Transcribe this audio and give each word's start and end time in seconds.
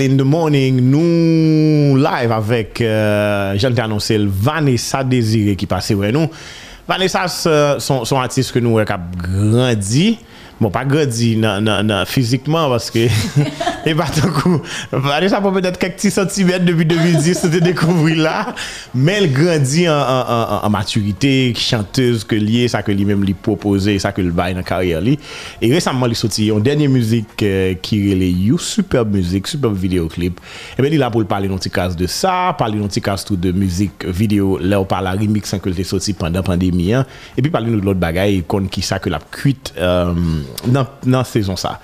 Early 0.00 0.12
in 0.12 0.16
the 0.16 0.24
Morning, 0.24 0.78
nou 0.80 1.98
live 2.00 2.32
avèk, 2.32 2.78
euh, 2.80 3.50
jan 3.60 3.74
te 3.76 3.82
anonsel, 3.84 4.22
Vanessa 4.32 5.02
Desire 5.04 5.52
ki 5.60 5.66
pase 5.68 5.92
wè 5.98 6.08
nou. 6.14 6.30
Vanessa 6.88 7.26
euh, 7.28 7.74
son, 7.84 8.06
son 8.08 8.16
artist 8.16 8.54
ke 8.54 8.62
nou 8.64 8.78
wè 8.80 8.86
kap 8.88 9.02
grandi. 9.20 10.14
Bon, 10.60 10.68
pas 10.70 10.84
grandi 10.84 11.38
nan, 11.38 11.64
nan, 11.64 11.86
nan, 11.86 12.04
physiquement 12.04 12.68
parce 12.68 12.90
que. 12.90 13.08
et 13.86 13.94
pas 13.94 14.08
tant 14.08 14.28
coup. 14.28 14.60
ça 14.90 15.40
peut 15.40 15.52
peut-être 15.52 15.78
quelques 15.78 15.94
petits 15.94 16.10
centimètres 16.10 16.66
depuis 16.66 16.84
2010, 16.84 17.38
c'était 17.38 17.62
découvert 17.62 18.16
là. 18.16 18.54
Mais 18.94 19.12
elle 19.12 19.32
grandit 19.32 19.88
en, 19.88 19.94
en, 19.94 20.20
en, 20.28 20.66
en, 20.66 20.70
maturité, 20.70 21.54
chanteuse 21.56 22.24
que 22.24 22.34
lié, 22.34 22.68
ça 22.68 22.82
que 22.82 22.92
lui-même 22.92 23.24
lui 23.24 23.32
proposait, 23.32 23.98
ça 23.98 24.12
que 24.12 24.20
le 24.20 24.32
bail 24.32 24.52
dans 24.52 24.58
la 24.58 24.64
carrière. 24.64 25.00
Li. 25.00 25.18
Et 25.62 25.72
récemment, 25.72 26.04
il 26.06 26.14
sorti 26.14 26.48
une 26.48 26.60
dernière 26.60 26.90
musique 26.90 27.42
euh, 27.42 27.72
qui 27.80 28.10
relève 28.12 28.30
You, 28.30 28.58
superbe 28.58 29.14
musique, 29.14 29.46
superbe 29.46 29.78
vidéoclip. 29.78 30.38
Et 30.78 30.82
bien, 30.82 30.90
il 30.90 31.02
a 31.02 31.10
pour 31.10 31.24
parler 31.24 31.48
dans 31.48 31.56
petit 31.56 31.70
de 31.96 32.06
ça, 32.06 32.54
parler 32.58 32.78
dans 32.78 32.88
petit 32.88 33.00
tout 33.24 33.36
de 33.36 33.50
musique 33.50 34.04
vidéo, 34.04 34.58
là, 34.60 34.78
on 34.78 34.84
parle 34.84 35.04
la 35.04 35.12
remix 35.12 35.54
que 35.62 35.70
était 35.70 35.84
sorti 35.84 36.12
pendant 36.12 36.40
la 36.40 36.42
pandémie. 36.42 36.92
Hein. 36.92 37.06
Et 37.38 37.40
puis, 37.40 37.50
parler 37.50 37.70
de 37.70 37.76
l'autre 37.76 37.98
bagaille, 37.98 38.42
qu'on 38.46 38.66
qui 38.66 38.82
ça 38.82 38.98
que 38.98 39.08
la 39.08 39.20
cuite. 39.30 39.72
Euh, 39.78 40.12
nan, 40.66 40.86
nan 41.06 41.24
sezon 41.24 41.56
sa. 41.56 41.78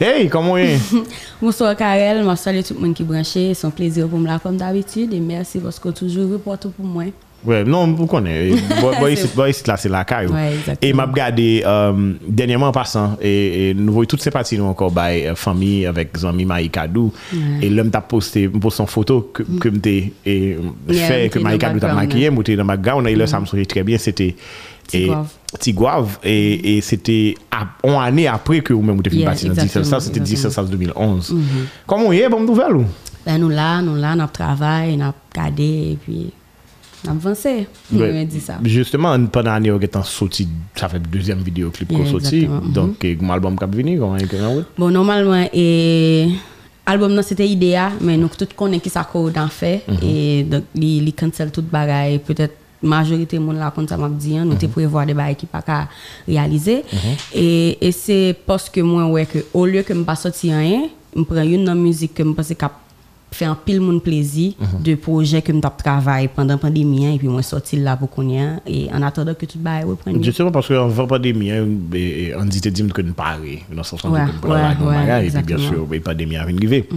Hey, 0.00 0.28
komon 0.32 0.56
yon? 0.58 0.78
Bonsoir 1.42 1.76
Karel, 1.76 2.24
m'a 2.24 2.34
salué 2.36 2.62
tout 2.62 2.74
le 2.74 2.80
monde 2.80 2.94
qui 2.94 3.02
est 3.02 3.06
branché. 3.06 3.52
C'est 3.54 3.66
un 3.66 3.70
plaisir 3.70 4.08
pour 4.08 4.18
moi 4.18 4.38
comme 4.42 4.56
d'habitude 4.56 5.12
et 5.12 5.20
merci 5.20 5.58
parce 5.58 5.78
que 5.78 5.90
toujours 5.90 6.30
reporte 6.32 6.68
pour 6.68 6.86
moi. 6.86 7.04
Ouais, 7.44 7.64
non, 7.64 7.86
vous 7.94 8.06
connaissez. 8.06 8.54
Boy, 8.80 8.98
boy, 8.98 9.12
ici, 9.14 9.26
boy, 9.34 9.50
ici, 9.50 9.62
là, 9.66 9.76
c'est 9.78 9.88
la 9.88 10.04
caille. 10.04 10.28
Et 10.82 10.92
m'a 10.92 11.06
regardé, 11.06 11.62
euh, 11.64 12.12
dernièrement 12.28 12.66
en 12.68 12.72
passant, 12.72 13.16
et, 13.20 13.70
et 13.70 13.74
nous 13.74 13.94
voyons 13.94 14.06
toutes 14.06 14.20
ces 14.20 14.30
parties, 14.30 14.58
nous 14.58 14.64
encore, 14.64 14.92
euh, 14.98 15.34
famille, 15.34 15.86
avec 15.86 16.14
Zami 16.18 16.44
Maïkadou. 16.44 17.10
Et 17.62 17.70
l'homme 17.70 17.90
t'a 17.90 18.02
posté, 18.02 18.46
posté 18.48 18.82
une 18.82 18.88
photo 18.88 19.30
que, 19.32 19.42
que 19.42 19.68
m'était, 19.70 20.12
et 20.26 20.58
Mm. 20.86 20.92
Fait 20.92 21.28
que 21.30 21.38
dans 21.38 21.44
Maïkadou 21.44 21.78
t'a 21.80 21.94
maquillé, 21.94 22.30
m'était 22.30 22.56
dans 22.56 23.04
et 23.06 23.14
là, 23.16 23.26
ça 23.26 23.40
me 23.40 23.64
très 23.64 23.82
bien, 23.82 23.96
c'était, 23.96 24.36
et- 24.92 25.10
Tigouave. 25.58 26.18
Et, 26.22 26.76
et 26.76 26.80
c'était 26.80 27.34
une 27.84 27.90
année 27.94 28.26
après 28.28 28.60
que 28.60 28.72
vous-même 28.72 28.96
vous 28.96 29.00
avez 29.00 29.10
fait 29.10 29.16
Yeah, 29.16 29.26
partie 29.26 29.46
dans 29.46 29.52
exactement, 29.54 29.82
17 29.84 29.90
ça, 29.90 30.00
c'était 30.00 30.20
exactement. 30.20 30.64
17 30.64 30.70
2011. 30.70 31.34
Comment 31.86 32.12
est, 32.12 32.28
bonne 32.28 32.46
nouvelle 32.46 32.76
ou? 32.76 32.84
Ben 33.26 33.38
nous 33.38 33.48
là, 33.48 33.82
nous 33.82 33.96
là, 33.96 34.14
nous 34.14 34.26
travaillons, 34.28 34.96
nous 34.96 35.12
regardé 35.34 35.62
et 35.92 35.98
puis 36.02 36.32
nous 37.04 37.10
avancé. 37.10 37.66
Nous 37.90 38.00
Ouais. 38.00 38.22
on 38.22 38.24
dit 38.24 38.40
ça. 38.40 38.58
Justement, 38.64 39.26
pendant 39.26 39.50
l'année, 39.52 39.70
on 39.72 39.80
est 39.80 40.02
sorti, 40.04 40.48
ça 40.74 40.88
fait 40.88 41.00
deuxième 41.00 41.40
vidéoclip 41.40 41.88
qu'on 41.88 41.98
Yeah, 42.02 42.10
sorti. 42.10 42.46
Mhm. 42.46 42.72
Donc, 42.72 43.04
eh, 43.04 43.16
mon 43.20 43.32
album 43.32 43.56
qui 43.58 43.64
est 43.64 43.66
venu, 43.74 43.98
comment 43.98 44.16
est-ce 44.16 44.26
que 44.26 44.64
Bon, 44.78 44.90
normalement, 44.90 45.46
et 45.52 46.28
album 46.86 47.20
c'était 47.22 47.48
idéal, 47.48 47.92
mais 48.00 48.16
nous 48.16 48.28
tous 48.28 48.48
connaissons 48.56 48.80
qui 48.80 48.90
ça 48.90 49.04
qu'on 49.04 49.28
a 49.32 49.48
fait 49.48 49.82
et 50.02 50.44
donc 50.44 50.64
li 50.74 51.12
cancel 51.12 51.50
toute 51.50 51.66
bagaille 51.70 52.18
peut-être 52.18 52.54
majorité 52.82 53.38
monde 53.38 53.56
là 53.56 53.72
comme 53.74 53.86
ça 53.86 53.96
m'a 53.96 54.08
dit 54.08 54.36
hein, 54.36 54.44
nous 54.44 54.54
te 54.56 54.66
prévoir 54.66 55.06
des 55.06 55.14
qui 55.36 55.46
pas 55.46 55.62
réaliser. 56.26 56.82
Et 57.34 57.78
et 57.86 57.92
c'est 57.92 58.36
parce 58.46 58.68
que 58.70 58.80
moi 58.80 59.06
ouais 59.06 59.26
que 59.26 59.38
au 59.54 59.66
lieu 59.66 59.82
que 59.82 59.92
me 59.92 60.04
pas 60.04 60.16
sortir 60.16 60.56
rien, 60.56 60.82
me 61.14 61.24
prend 61.24 61.42
une 61.42 61.64
dans 61.64 61.74
musique 61.74 62.14
que 62.14 62.22
me 62.22 62.34
pense 62.34 62.52
fait 63.32 63.44
un 63.44 63.54
pile 63.54 63.80
mon 63.80 63.98
plaisir 64.00 64.52
de 64.82 64.94
projets 64.94 65.42
que 65.42 65.52
me 65.52 65.60
t'a 65.60 65.70
travaillé 65.70 66.28
pendant 66.28 66.58
pandémie 66.58 67.06
hein, 67.06 67.12
et 67.12 67.18
puis 67.18 67.28
moi 67.28 67.42
sorti 67.42 67.76
là 67.76 67.96
pour 67.96 68.10
qu'on 68.10 68.28
et 68.66 68.88
en 68.92 69.02
attendant 69.02 69.34
que 69.34 69.46
tout 69.46 69.58
bagaille 69.58 69.84
reprenne. 69.88 70.22
Justement, 70.22 70.50
parce 70.50 70.68
qu'en 70.68 71.06
pandémie, 71.06 71.50
hein, 71.50 71.66
eh, 71.94 72.32
on 72.36 72.44
dit 72.44 72.60
dit 72.60 72.86
que 72.88 73.02
nous 73.02 73.14
parler, 73.14 73.62
dans 73.72 73.82
sens 73.82 74.02
Ouais, 74.04 74.20
et 75.26 75.30
puis 75.30 75.42
bien 75.42 75.58
sûr, 75.58 75.86
la 75.90 76.00
pandémie 76.00 76.36
a 76.36 76.42
arrivé. 76.42 76.88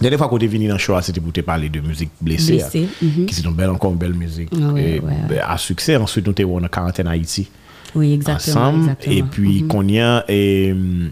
La 0.00 0.04
dernière 0.04 0.18
fois 0.18 0.28
qu'on 0.28 0.38
est 0.38 0.46
venu 0.46 0.68
dans 0.68 0.74
le 0.74 0.78
show, 0.78 0.94
c'était 1.02 1.20
pour 1.20 1.32
te 1.32 1.40
parler 1.40 1.68
de 1.68 1.80
musique 1.80 2.10
blessée, 2.20 2.54
Blessée, 2.58 2.88
hein, 3.02 3.24
qui 3.26 3.34
c'est 3.34 3.44
une 3.44 3.54
belle, 3.54 3.70
encore 3.70 3.90
une 3.90 3.98
belle 3.98 4.14
musique. 4.14 4.48
Ah 4.54 4.56
Et, 4.56 4.62
ouais, 4.62 5.00
ouais. 5.00 5.14
ben, 5.28 5.40
À 5.46 5.58
succès, 5.58 5.96
ensuite, 5.96 6.24
nous 6.26 6.32
étions 6.32 6.54
en 6.54 6.68
quarantaine 6.68 7.08
à 7.08 7.10
Haïti. 7.10 7.48
Oui, 7.96 8.12
exactement. 8.12 8.60
ensemble. 8.60 8.78
exactement. 8.82 9.16
Et 9.16 9.22
puis, 9.24 9.66
qu'on 9.66 9.86
y 9.88 9.98
a, 9.98 10.24
et, 10.28 10.70
hum, 10.72 11.10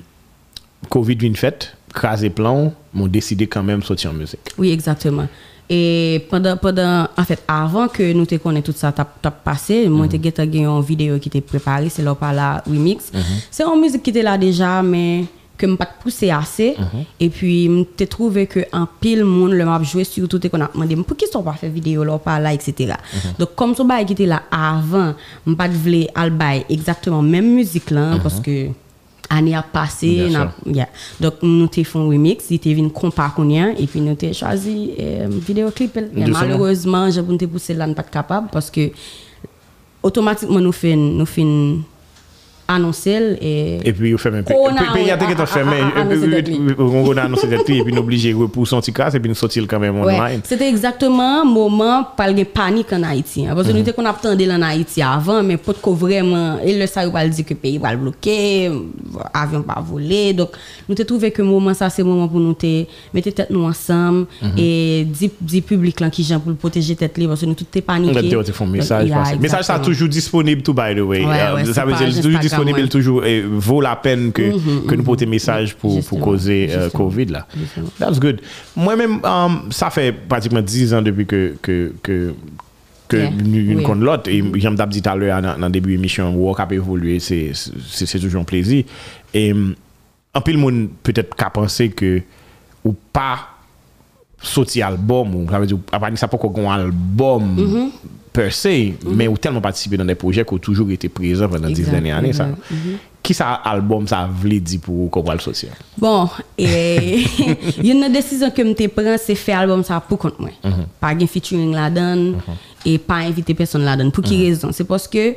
Covid 0.88 1.16
vient 1.16 1.34
fait, 1.34 1.76
crasé 1.92 2.30
plan, 2.30 2.72
m'ont 2.94 3.08
décidé 3.08 3.48
quand 3.48 3.62
même 3.62 3.80
de 3.80 3.84
sortir 3.84 4.10
en 4.10 4.14
musique. 4.14 4.41
Oui, 4.56 4.70
exactement. 4.70 5.26
Et 5.69 6.25
pendant, 6.30 6.56
pendant, 6.56 7.08
en 7.16 7.25
fait, 7.25 7.42
avant 7.48 7.88
que 7.88 8.12
nous 8.12 8.25
te 8.25 8.36
connaissions 8.36 8.72
tout 8.72 8.78
ça, 8.78 8.92
t'as 8.92 9.04
t'as 9.20 9.32
passé, 9.32 9.88
moi, 9.88 10.06
t'ai 10.06 10.19
gagné 10.20 10.64
une 10.64 10.80
vidéo 10.80 11.19
qui 11.19 11.28
était 11.28 11.41
préparée, 11.41 11.88
c'est 11.88 12.02
là 12.04 12.14
par 12.14 12.32
la 12.32 12.62
remix. 12.64 13.10
C'est 13.50 13.64
une 13.64 13.80
musique 13.80 14.02
qui 14.04 14.10
était 14.10 14.22
là 14.22 14.38
déjà, 14.38 14.80
mais 14.80 15.25
que 15.59 15.67
m'a 15.67 15.77
pas 15.77 15.87
poussé 16.00 16.31
assez. 16.31 16.75
Et 17.19 17.28
puis, 17.31 17.87
t'ai 17.97 18.06
trouvé 18.06 18.47
que 18.47 18.61
en 18.72 18.87
pile 19.00 19.25
monde 19.25 19.53
le 19.53 19.65
m'a 19.65 19.83
joué 19.83 20.05
surtout 20.05 20.39
qu'on 20.39 20.61
a 20.61 20.69
demandé 20.72 20.97
pour 20.97 21.17
qui 21.17 21.27
sont 21.27 21.43
pas 21.43 21.55
fait 21.55 21.69
vidéo 21.69 22.05
là 22.05 22.19
par 22.19 22.39
là 22.41 22.53
etc. 22.53 22.94
Donc 23.39 23.55
comme 23.55 23.75
ce 23.75 23.83
bail 23.83 24.05
qui 24.06 24.12
était 24.12 24.27
là 24.27 24.43
avant, 24.50 25.15
m'a 25.47 25.55
pas 25.56 25.69
voulu 25.69 26.06
exactement 26.69 27.22
même 27.22 27.55
musique 27.55 27.91
là 27.91 28.19
parce 28.22 28.41
que 28.41 28.69
année 29.28 29.56
a 29.56 29.62
passé, 29.62 30.28
n'a- 30.31 30.53
Yeah. 30.67 30.89
Donc, 31.21 31.34
nous 31.43 31.67
t'ai 31.67 31.83
fait 31.83 31.99
un 31.99 32.06
remix, 32.06 32.44
il 32.49 32.61
t'est 32.61 32.75
venu 32.75 32.91
a, 32.91 33.75
et 33.77 33.87
puis 33.88 34.00
nous 34.00 34.15
t'ai 34.15 34.33
choisi 34.33 34.93
euh, 35.00 35.27
vidéoclip. 35.31 35.99
Malheureusement, 36.33 37.11
j'ai 37.11 37.23
pas 37.23 37.47
poussé 37.49 37.75
là, 37.75 37.88
pas 37.88 38.05
capable, 38.05 38.49
parce 38.53 38.71
que 38.71 38.91
automatiquement, 40.03 40.61
nous 40.61 40.71
fait, 40.73 40.94
nous 40.94 41.27
fait 41.27 41.43
annoncer 42.69 43.37
et, 43.41 43.88
Et 43.88 43.93
puis, 43.93 44.12
vous 44.12 44.19
faites 44.19 44.32
même 44.32 44.44
pays. 44.44 44.56
A- 45.10 45.15
été 45.16 45.47
fermé. 45.47 45.77
d'être 46.31 46.49
lui. 46.49 46.75
On 46.78 47.16
a 47.16 47.22
annoncé 47.22 47.47
et 47.78 47.82
puis 47.84 47.93
nous 47.93 48.00
obligé 48.00 48.32
de 48.32 48.38
repousser 48.38 48.71
son 48.71 48.81
casse, 48.93 49.15
et 49.15 49.21
puis 49.21 49.28
nous 49.28 49.34
sortir 49.34 49.65
quand 49.69 49.78
même 49.78 49.97
online. 49.99 50.41
c'était 50.44 50.69
exactement 50.69 51.44
le 51.44 51.50
moment 51.50 52.05
par 52.16 52.32
de 52.32 52.44
panique 52.44 52.93
en 52.93 53.03
Haïti. 53.03 53.47
hein. 53.47 53.53
Parce 53.55 53.69
que 53.69 53.72
nous 53.72 53.84
qu'on 53.93 54.05
attendait 54.05 54.50
en 54.50 54.62
Haïti 54.62 55.03
avant, 55.03 55.43
mais 55.43 55.56
pas 55.56 55.72
qu'on 55.75 55.94
vraiment, 55.94 56.59
et 56.65 56.76
le 56.78 56.87
ça 56.87 57.09
va 57.09 57.26
dire 57.28 57.44
que 57.44 57.55
le 57.55 57.59
pays 57.60 57.78
va 57.78 57.93
le 57.93 57.99
bloquer, 57.99 58.71
avion 59.32 59.62
pas 59.62 59.82
voler. 59.87 60.32
Donc, 60.32 60.50
nous 60.88 60.94
avons 60.94 61.05
trouvé 61.05 61.31
que 61.31 61.43
le 61.43 61.49
moment 61.49 61.75
ça, 61.75 61.88
c'est 61.91 62.03
le 62.03 62.09
moment 62.09 62.28
pour 62.28 62.41
nous 62.41 62.55
te 62.55 62.84
mettre 63.15 63.31
tête 63.31 63.50
nous 63.50 63.65
ensemble 63.65 64.26
et 64.56 65.05
dire 65.09 65.31
dire 65.41 65.62
public 65.62 66.00
là 66.00 66.10
qui 66.10 66.22
j'en 66.25 66.41
pour 66.41 66.50
le 66.50 66.56
protéger 66.56 66.94
tête 66.97 67.16
libre 67.19 67.31
parce 67.31 67.41
que 67.41 67.47
nous 67.47 67.55
tout 67.55 67.66
est 67.75 67.81
paniqué. 67.81 68.15
dit, 68.22 68.37
message. 68.66 69.65
Ça 69.65 69.78
toujours 69.78 70.09
disponible, 70.09 70.62
tout, 70.62 70.75
by 70.75 70.94
the 70.94 71.00
way. 71.00 71.25
Euh, 71.25 71.65
ça 71.72 71.84
veut 71.84 71.93
dire, 71.94 72.22
toujours 72.22 72.41
disponible 72.65 72.89
toujours 72.89 73.25
et 73.25 73.43
vaut 73.43 73.81
la 73.81 73.97
peine 73.97 74.33
que, 74.33 74.43
mm 74.43 74.56
-hmm, 74.56 74.87
que 74.87 74.94
nous 74.94 75.03
portons 75.03 75.27
message 75.28 75.75
pour, 75.77 76.05
pour 76.05 76.21
causer 76.21 76.69
euh, 76.71 76.91
COVID 76.91 77.27
là. 77.27 77.47
Justement. 77.56 77.89
That's 77.99 78.19
good. 78.21 78.41
Moi-même, 78.75 79.21
um, 79.25 79.71
ça 79.71 79.91
fait 79.91 80.12
pratiquement 80.12 80.62
10 80.62 80.94
ans 80.94 81.03
depuis 81.03 81.27
que, 81.27 81.55
que, 81.62 81.93
que 82.03 82.34
que 83.09 83.17
yeah, 83.17 83.31
une 83.31 83.77
oui. 83.78 83.83
contre 83.84 84.03
l'autre. 84.03 84.28
Et 84.31 84.43
j'aime 84.56 84.75
d'abord 84.75 84.93
dit 84.93 85.00
tout 85.03 85.11
à 85.11 85.15
l'heure 85.15 85.41
dans 85.41 85.67
le 85.67 85.71
début 85.71 85.91
de 85.91 85.97
l'émission, 85.97 86.34
Walk 86.34 86.59
a 86.61 86.67
évolué, 86.72 87.21
c'est 87.21 88.19
toujours 88.21 88.41
un 88.41 88.44
plaisir. 88.44 88.84
Et 89.33 89.53
um, 89.53 89.75
un 90.34 90.41
peu 90.41 90.53
le 90.53 90.59
monde 90.59 90.88
peut-être 91.03 91.34
qu'à 91.34 91.50
penser 91.50 91.91
que 91.91 92.21
ou 92.84 92.94
pas 93.12 93.38
sorti 94.43 94.83
album, 94.83 95.34
ou 95.34 95.50
ça 95.50 95.59
veut 95.59 95.67
dire, 95.67 95.78
ça 96.15 96.28
peut 96.28 96.37
qu'on 96.37 96.71
album, 96.71 97.91
per 98.36 98.52
se 98.52 98.92
mais 99.06 99.28
ou 99.28 99.36
tellement 99.36 99.60
participé 99.60 99.97
dans 99.97 100.04
des 100.04 100.14
projets 100.14 100.44
qu'on 100.44 100.58
toujours 100.58 100.91
été 100.91 101.08
présent 101.08 101.48
pendant 101.48 101.69
10 101.69 101.78
Exact, 101.78 101.91
dernières 101.92 102.19
années 102.19 102.32
ça 102.32 102.44
exact. 102.44 102.62
Mm-hmm. 102.72 102.97
qui 103.22 103.34
ça 103.34 103.54
album 103.54 104.06
ça 104.06 104.28
voulait 104.30 104.60
dire 104.60 104.80
pour 104.80 105.10
qu'on 105.10 105.22
va 105.22 105.34
le 105.34 105.41
sortir 105.41 105.70
Bon, 105.97 106.28
et 106.58 107.25
une 107.82 108.12
décision 108.12 108.50
que 108.50 108.62
je 108.62 108.87
prends, 108.88 109.16
c'est 109.19 109.34
faire 109.34 109.61
album 109.61 109.82
ça 109.82 110.00
pour 110.00 110.19
compte 110.19 110.38
moi. 110.38 110.50
Pas 111.00 111.14
de 111.14 111.26
featuring 111.26 111.72
là-dedans 111.72 112.38
et 112.84 112.99
pas 112.99 113.16
inviter 113.16 113.55
personne 113.55 113.84
là-dedans. 113.84 114.11
Pour 114.11 114.22
quelle 114.22 114.43
raison? 114.43 114.69
C'est 114.72 114.84
parce 114.84 115.08
que 115.08 115.34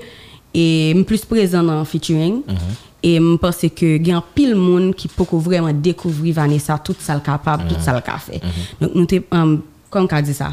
et 0.54 0.94
je 0.96 1.02
plus 1.04 1.24
présent 1.26 1.64
dans 1.64 1.80
le 1.80 1.86
featuring 1.86 2.42
et 3.02 3.16
je 3.18 3.38
pense 3.38 3.58
que 3.76 3.98
y 4.06 4.12
a 4.12 4.24
pile 4.36 4.56
monde 4.56 4.96
qui 4.96 5.08
peut 5.08 5.24
vraiment 5.32 5.72
découvrir 5.72 6.36
Vanessa 6.36 6.78
tout 6.84 6.96
ça 7.00 7.14
le 7.14 7.22
capable, 7.22 7.68
tout 7.70 7.76
ça 7.80 7.94
le 7.94 8.02
fait. 8.20 8.42
Donc 8.82 8.92
nous 8.96 9.08
um, 9.32 9.62
comme 9.90 10.08
qu'a 10.08 10.22
dit 10.22 10.34
ça. 10.34 10.52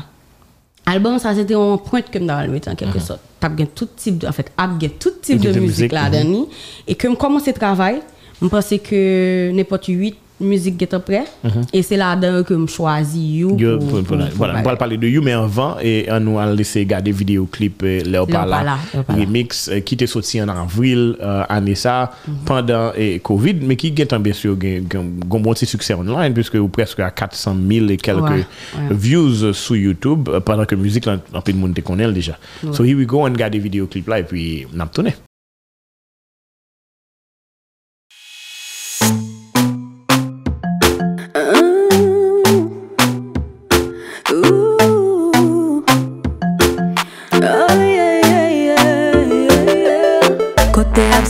Album 0.86 1.18
ça 1.18 1.34
c'était 1.34 1.54
un 1.54 1.76
point 1.76 2.02
que 2.02 2.18
dans 2.18 2.48
mettre 2.50 2.68
en 2.68 2.74
quelque 2.74 3.00
sorte. 3.00 3.20
T'as 3.40 3.48
bien 3.48 3.66
tout 3.66 3.88
type 3.96 4.18
de 4.18 4.26
en 4.26 4.32
fait, 4.32 4.52
tout 4.98 5.10
type 5.20 5.40
de 5.40 5.58
musique 5.58 5.92
là-dedans 5.92 6.46
et 6.86 6.94
que 6.94 7.08
je 7.08 7.14
commence 7.14 7.46
le 7.46 7.52
travail, 7.52 8.00
je 8.40 8.46
pense 8.46 8.68
que 8.82 9.50
n'importe 9.52 9.86
8 9.88 10.16
musiques 10.40 10.76
qui 10.78 10.86
sont 10.90 11.00
prêtes 11.00 11.32
et 11.72 11.82
c'est 11.82 11.96
là-dedans 11.96 12.42
que 12.42 12.58
je 12.58 12.66
choisis 12.72 13.20
You. 13.22 13.56
Yo, 13.58 13.78
pour- 13.78 13.88
pour- 13.88 14.02
pour- 14.04 14.18
voilà, 14.34 14.58
on 14.58 14.62
va 14.62 14.76
parler 14.76 14.96
de 14.96 15.06
You, 15.08 15.22
mais 15.22 15.32
avant, 15.32 15.76
et 15.82 16.06
on 16.10 16.20
nous 16.20 16.38
a 16.38 16.46
laissé 16.52 16.80
regarder 16.80 17.12
vidéoclip 17.12 17.82
euh, 17.82 18.00
Léopala, 18.04 18.78
remix, 19.08 19.68
euh, 19.68 19.80
qui 19.80 19.94
était 19.94 20.06
sorti 20.06 20.40
en 20.42 20.48
avril, 20.48 21.16
euh, 21.22 21.44
année 21.48 21.74
ça, 21.74 22.12
pendant 22.44 22.92
eh, 22.96 23.18
Covid, 23.20 23.54
mais 23.62 23.76
qui 23.76 23.88
est 23.88 24.14
bien 24.18 24.32
sûr 24.32 24.56
un 24.62 25.38
bon 25.38 25.54
succès 25.54 25.94
online, 25.94 26.34
puisque 26.34 26.60
presque 26.68 27.00
à 27.00 27.10
400 27.10 27.56
000 27.68 27.88
et 27.88 27.96
quelques 27.96 28.22
Ouais, 28.22 28.30
ouais. 28.30 28.44
views 28.90 29.52
sur 29.52 29.76
YouTube, 29.76 30.28
pendant 30.44 30.64
que 30.64 30.74
musique, 30.74 31.06
là, 31.06 31.18
un 31.32 31.40
peu 31.40 31.52
de 31.52 31.58
monde 31.58 31.74
te 31.74 31.80
connaît 31.80 32.10
déjà. 32.12 32.38
So 32.72 32.84
here 32.84 32.96
we 32.98 33.06
go, 33.06 33.20
on 33.20 33.24
regarde 33.32 33.52
des 33.52 33.58
vidéoclips 33.58 34.08
là, 34.08 34.18
et 34.20 34.24
puis, 34.24 34.66
on 34.74 34.80
a 34.80 34.86
tourné. 34.86 35.14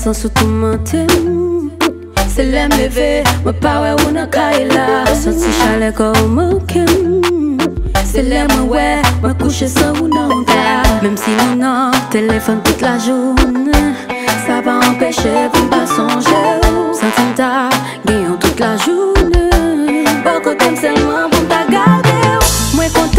san 0.07 0.15
sou 0.15 0.31
tou 0.31 0.47
mante 0.47 1.05
mm. 1.19 1.71
Se 2.31 2.45
lem 2.45 2.71
leve, 2.79 3.25
mwen 3.43 3.57
pa 3.59 3.81
we 3.83 3.91
ou 4.05 4.13
nan 4.15 4.29
kaye 4.31 4.69
la. 4.69 5.03
Santi 5.19 5.51
chale 5.59 5.89
ko 5.99 6.13
ou 6.21 6.29
manke 6.31 6.85
mm. 6.87 7.59
Se 8.07 8.23
lem 8.23 8.47
mwen 8.53 8.69
we, 8.71 8.85
mwen 9.25 9.35
kouche 9.41 9.67
san 9.67 9.99
ou 9.99 10.07
nan 10.07 10.45
ta. 10.47 10.85
Mem 11.03 11.17
si 11.19 11.35
nou 11.41 11.59
nan 11.59 11.97
telefon 12.15 12.63
tout 12.63 12.87
la 12.87 12.95
joun 13.03 13.73
Sa 14.47 14.61
pa 14.63 14.79
empeshe 14.87 15.35
pou 15.51 15.67
mpa 15.67 15.83
sonje. 15.97 16.45
Ou 16.71 16.95
Santi 16.95 17.27
mta 17.33 17.51
genyon 18.07 18.39
tout 18.39 18.63
la 18.63 18.77
joun 18.77 19.35
Boko 20.23 20.55
tem 20.55 20.79
selman 20.79 21.33
bon 21.33 21.35
pou 21.35 21.49
mta 21.49 21.65
gade. 21.73 22.19
Ou 22.37 22.77
Mwen 22.77 22.95
konti 22.95 23.16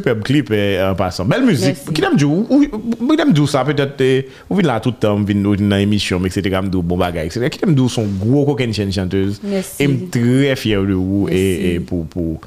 superbe 0.00 0.22
clip 0.22 0.50
eh, 0.50 0.82
en 0.82 0.94
passant. 0.94 1.24
Belle 1.24 1.44
musique. 1.44 1.76
Qui 1.92 2.00
l'aime 2.00 2.16
dire 2.16 2.28
Qui 2.28 3.16
l'aime 3.16 3.32
dire 3.32 3.48
ça 3.48 3.64
peut-être 3.64 4.00
eh, 4.00 4.28
On 4.48 4.54
vient 4.56 4.66
là 4.66 4.80
tout 4.80 4.90
le 4.90 4.96
temps, 4.96 5.14
on 5.14 5.22
vient 5.22 5.36
dans 5.36 5.76
l'émission, 5.76 6.24
etc. 6.24 6.58
On 6.62 6.66
dit 6.66 6.78
bon 6.82 6.96
bagage, 6.96 7.26
etc. 7.26 7.48
Qui 7.50 7.60
l'aime 7.64 7.74
dire 7.74 7.90
son 7.90 8.04
gros 8.04 8.44
coquin 8.44 8.70
chanteuse 8.72 9.40
Merci. 9.42 9.82
Et 9.82 10.08
très 10.10 10.56
fier 10.56 10.82
de 10.82 10.94
vous 10.94 11.28
et, 11.30 11.74
et 11.74 11.80
pour, 11.80 12.06
pour, 12.06 12.40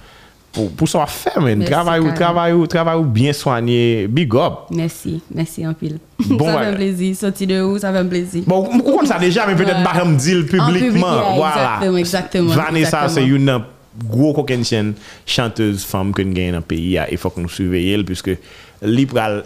pour, 0.51 0.71
pour 0.71 0.87
son 0.87 1.01
affaire, 1.01 1.41
man. 1.41 1.63
Travail 1.65 1.99
ou, 1.99 2.11
travail 2.11 2.53
ou, 2.53 2.67
travail 2.67 2.97
ou 2.97 3.03
bien 3.03 3.33
soigné. 3.33 4.07
Big 4.07 4.33
up. 4.35 4.69
Merci. 4.71 5.21
Merci 5.33 5.65
en 5.65 5.73
pile. 5.73 5.97
Bon, 6.25 6.45
ça 6.45 6.59
fait 6.59 6.65
un 6.67 6.73
plaisir. 6.73 7.15
Sorti 7.15 7.47
de 7.47 7.61
où, 7.61 7.77
ça 7.77 7.91
fait 7.91 7.97
un 7.99 8.05
plaisir. 8.05 8.43
Bon, 8.45 8.67
on 8.71 8.79
compte 8.79 9.07
ça 9.07 9.19
déjà, 9.19 9.45
mais 9.47 9.55
peut-être 9.55 9.83
pas 9.83 10.05
me 10.05 10.15
dire 10.15 10.45
publiquement. 10.45 11.35
Voilà. 11.35 11.79
Exactement, 11.81 11.97
exactement. 11.97 12.53
Vanessa, 12.53 13.09
c'est 13.09 13.25
une 13.25 13.61
gros 13.97 14.33
coquenchen 14.33 14.93
chanteuse 15.25 15.83
femme 15.83 16.13
que 16.13 16.21
nous 16.21 16.33
gagnons 16.33 16.51
dans 16.53 16.57
le 16.57 16.63
pays 16.63 16.97
ah, 16.97 17.07
il 17.11 17.17
faut 17.17 17.29
que 17.29 17.39
nous 17.39 17.49
surveillions 17.49 18.03
puisque 18.03 18.31
l'Ipral 18.81 19.43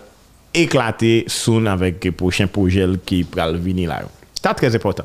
éclater 0.54 1.25
soon 1.27 1.66
avec 1.66 2.04
le 2.06 2.12
prochain 2.12 2.48
projet 2.48 2.86
qui 3.06 3.24
pral 3.24 3.58
venir 3.58 3.89
là 3.89 4.04
c'est 4.42 4.54
très 4.54 4.74
important 4.75 5.04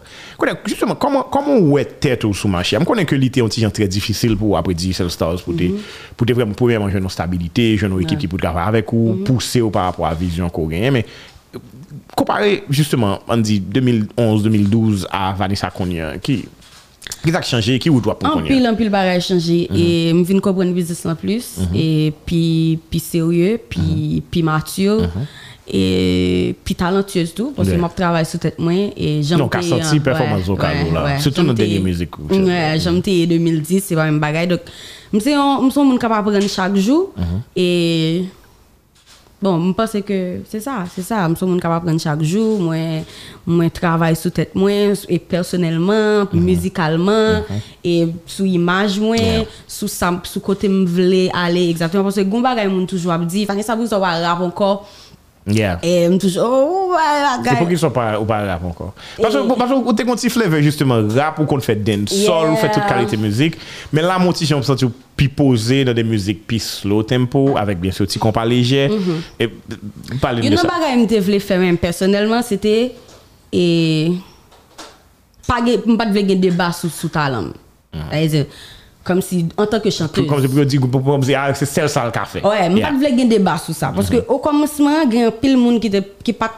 justement 0.66 0.94
comment 0.94 1.24
comment 1.24 1.58
ouais 1.58 1.84
tête 1.84 2.24
sous 2.32 2.48
marché 2.48 2.76
je 2.78 2.84
connais 2.84 3.04
que 3.04 3.14
l'été 3.16 3.40
est 3.40 3.42
un 3.42 3.48
petit 3.48 3.70
très 3.70 3.88
difficile 3.88 4.36
pour 4.36 4.56
après 4.56 4.74
Diesel 4.74 5.10
Stars 5.10 5.42
pour 5.42 5.54
mm 5.54 5.58
-hmm. 5.58 5.72
pour 6.16 6.26
vraiment 6.34 6.54
premièrement 6.54 6.88
une 6.88 7.08
stabilité 7.08 7.74
une 7.82 8.00
équipe 8.00 8.18
qui 8.18 8.28
peut 8.28 8.36
travailler 8.36 8.68
avec 8.68 8.92
ou 8.92 8.96
mm 9.14 9.20
-hmm. 9.20 9.24
pousser 9.24 9.60
ou 9.62 9.70
par 9.70 9.84
rapport 9.86 10.06
à 10.06 10.10
la 10.10 10.16
vision 10.16 10.48
qu'on 10.50 10.66
gagne 10.68 10.92
mais 10.92 11.04
euh, 11.54 11.58
comparé 12.16 12.62
justement 12.70 13.18
on 13.28 13.38
dit 13.38 13.58
2011 13.60 14.42
2012 14.44 15.08
à 15.10 15.32
Vanessa 15.38 15.70
Konya 15.70 16.18
qui 16.18 16.44
qui 17.24 17.34
a 17.34 17.42
changé, 17.42 17.78
qui 17.78 17.90
ou 17.90 18.00
doit 18.00 18.18
pour 18.18 18.36
En 18.36 18.42
pile, 18.42 18.66
en 18.66 18.74
pile 18.74 18.90
bagay 18.90 19.20
changé. 19.20 19.68
Et 19.74 20.10
je 20.10 20.22
viens 20.22 20.40
comprendre 20.40 20.72
business 20.72 21.04
en 21.06 21.14
plus. 21.14 21.58
Et 21.74 22.12
puis, 22.26 22.78
puis 22.90 23.00
sérieux, 23.00 23.58
puis, 23.68 24.22
puis 24.30 24.42
mature. 24.42 25.02
Et 25.68 26.54
puis 26.64 26.74
talentueuse 26.74 27.34
tout. 27.34 27.52
Parce 27.54 27.68
que 27.68 27.74
Ouais. 27.74 27.88
je 27.90 27.96
travaille 27.96 28.26
sur 28.26 28.38
tête 28.38 28.58
moi. 28.58 28.72
Et 28.96 29.22
j'aime 29.22 29.38
Donc, 29.38 29.54
a 29.54 29.62
sorti 29.62 30.00
performance 30.00 30.42
vocale, 30.42 30.92
là. 30.92 31.18
Surtout 31.20 31.42
dans 31.44 31.52
dernière 31.54 31.80
musique. 31.80 32.18
Ouais, 32.30 32.76
j'aime 32.78 33.00
te 33.00 33.26
2010, 33.26 33.84
c'est 33.84 33.94
pas 33.94 34.04
même 34.04 34.18
bagay. 34.18 34.46
Donc, 34.48 34.60
je 35.12 35.18
suis 35.20 35.32
un 35.32 35.96
capable 35.98 36.32
de 36.32 36.38
prendre 36.38 36.48
chaque 36.50 36.76
jour. 36.76 37.12
Et 37.54 38.24
Bon, 39.42 39.60
je 39.66 39.72
pense 39.72 39.96
que 40.06 40.38
c'est 40.48 40.60
ça, 40.60 40.84
c'est 40.94 41.02
ça. 41.02 41.28
Je 41.28 41.34
suis 41.34 41.58
capable 41.58 41.84
de 41.84 41.90
prendre 41.90 42.00
chaque 42.00 42.22
jour. 42.22 42.60
Moi, 42.60 43.02
moi 43.44 43.68
travaille 43.70 44.14
sous 44.14 44.30
tête 44.30 44.54
moi, 44.54 44.70
et 45.08 45.18
personnellement, 45.18 46.28
musicalement, 46.32 47.42
et 47.82 48.06
sous 48.24 48.44
image 48.44 49.00
moi, 49.00 49.16
sous 49.66 49.88
sous 49.88 50.40
côté 50.40 50.68
me 50.68 50.86
voulais 50.86 51.28
aller 51.34 51.68
exactement. 51.70 52.04
Parce 52.04 52.14
que 52.14 52.22
bagay 52.22 52.68
moun 52.68 52.86
toujours 52.86 53.18
dit, 53.18 53.44
ça 53.62 53.74
vous 53.74 53.88
rap 53.88 54.40
encore. 54.40 54.88
Yeah. 55.46 55.80
Et 55.82 56.08
me 56.08 56.18
toujours 56.18 56.44
oh 56.46 56.92
ouais 56.92 57.42
C'est 57.44 57.56
pour 57.56 57.66
qu'ils 57.66 57.78
soient 57.78 57.92
pas 57.92 58.20
ou 58.20 58.24
pas 58.24 58.46
rap 58.46 58.64
encore. 58.64 58.94
Parce 59.20 59.34
que 59.34 59.58
parce 59.58 59.70
que 59.70 59.92
t'es 59.94 60.04
conti 60.04 60.30
flavor 60.30 60.60
justement 60.60 61.02
rap 61.08 61.40
ou 61.40 61.46
qu'on 61.46 61.58
fait 61.60 61.74
dance, 61.74 62.10
soul 62.10 62.50
ou 62.50 62.56
fait 62.56 62.70
toute 62.70 62.86
qualité 62.86 63.16
musique, 63.16 63.56
mais 63.92 64.02
là 64.02 64.18
mon 64.20 64.32
petit 64.32 64.46
j'ai 64.46 64.60
senti 64.62 64.86
puis 65.16 65.28
posé 65.28 65.84
dans 65.84 65.94
des 65.94 66.04
musiques 66.04 66.46
puis 66.46 66.60
slow 66.60 67.02
tempo 67.02 67.56
avec 67.56 67.80
bien 67.80 67.90
sûr 67.90 68.06
petit 68.06 68.20
compas 68.20 68.44
léger 68.44 68.88
mm-hmm. 68.88 69.40
et 69.40 69.48
parler 70.20 70.48
de 70.48 70.56
ça. 70.56 70.62
Une 70.62 70.68
bagarre 70.68 70.96
me 70.96 71.20
voulais 71.20 71.40
faire 71.40 71.58
même 71.58 71.78
personnellement, 71.78 72.40
c'était 72.40 72.92
et 73.52 74.12
pas 75.46 75.56
pas 75.98 76.06
de 76.06 76.34
débat 76.34 76.70
sur 76.70 76.88
sous 76.88 77.08
talent. 77.08 77.48
Mm. 77.92 78.44
Comme 79.04 79.20
si 79.20 79.48
en 79.56 79.66
tant 79.66 79.80
que 79.80 79.90
chanteuse. 79.90 80.26
Comme 80.26 80.40
je 80.40 81.26
dire, 81.26 81.40
ah, 81.40 81.54
c'est 81.54 81.66
celle 81.66 81.88
ça 81.88 82.04
le 82.04 82.12
café. 82.12 82.40
Ouais, 82.40 82.66
m 82.66 82.78
pat 82.78 82.94
vle 82.94 83.16
gen 83.18 83.28
débat 83.28 83.56
sous 83.58 83.72
ça. 83.72 83.92
Parce 83.94 84.08
que 84.08 84.22
au 84.28 84.38
commencement, 84.38 85.10
gen 85.10 85.32
pile 85.32 85.56
moun 85.56 85.80
qui 85.80 85.90
qui 86.22 86.32
pas 86.32 86.52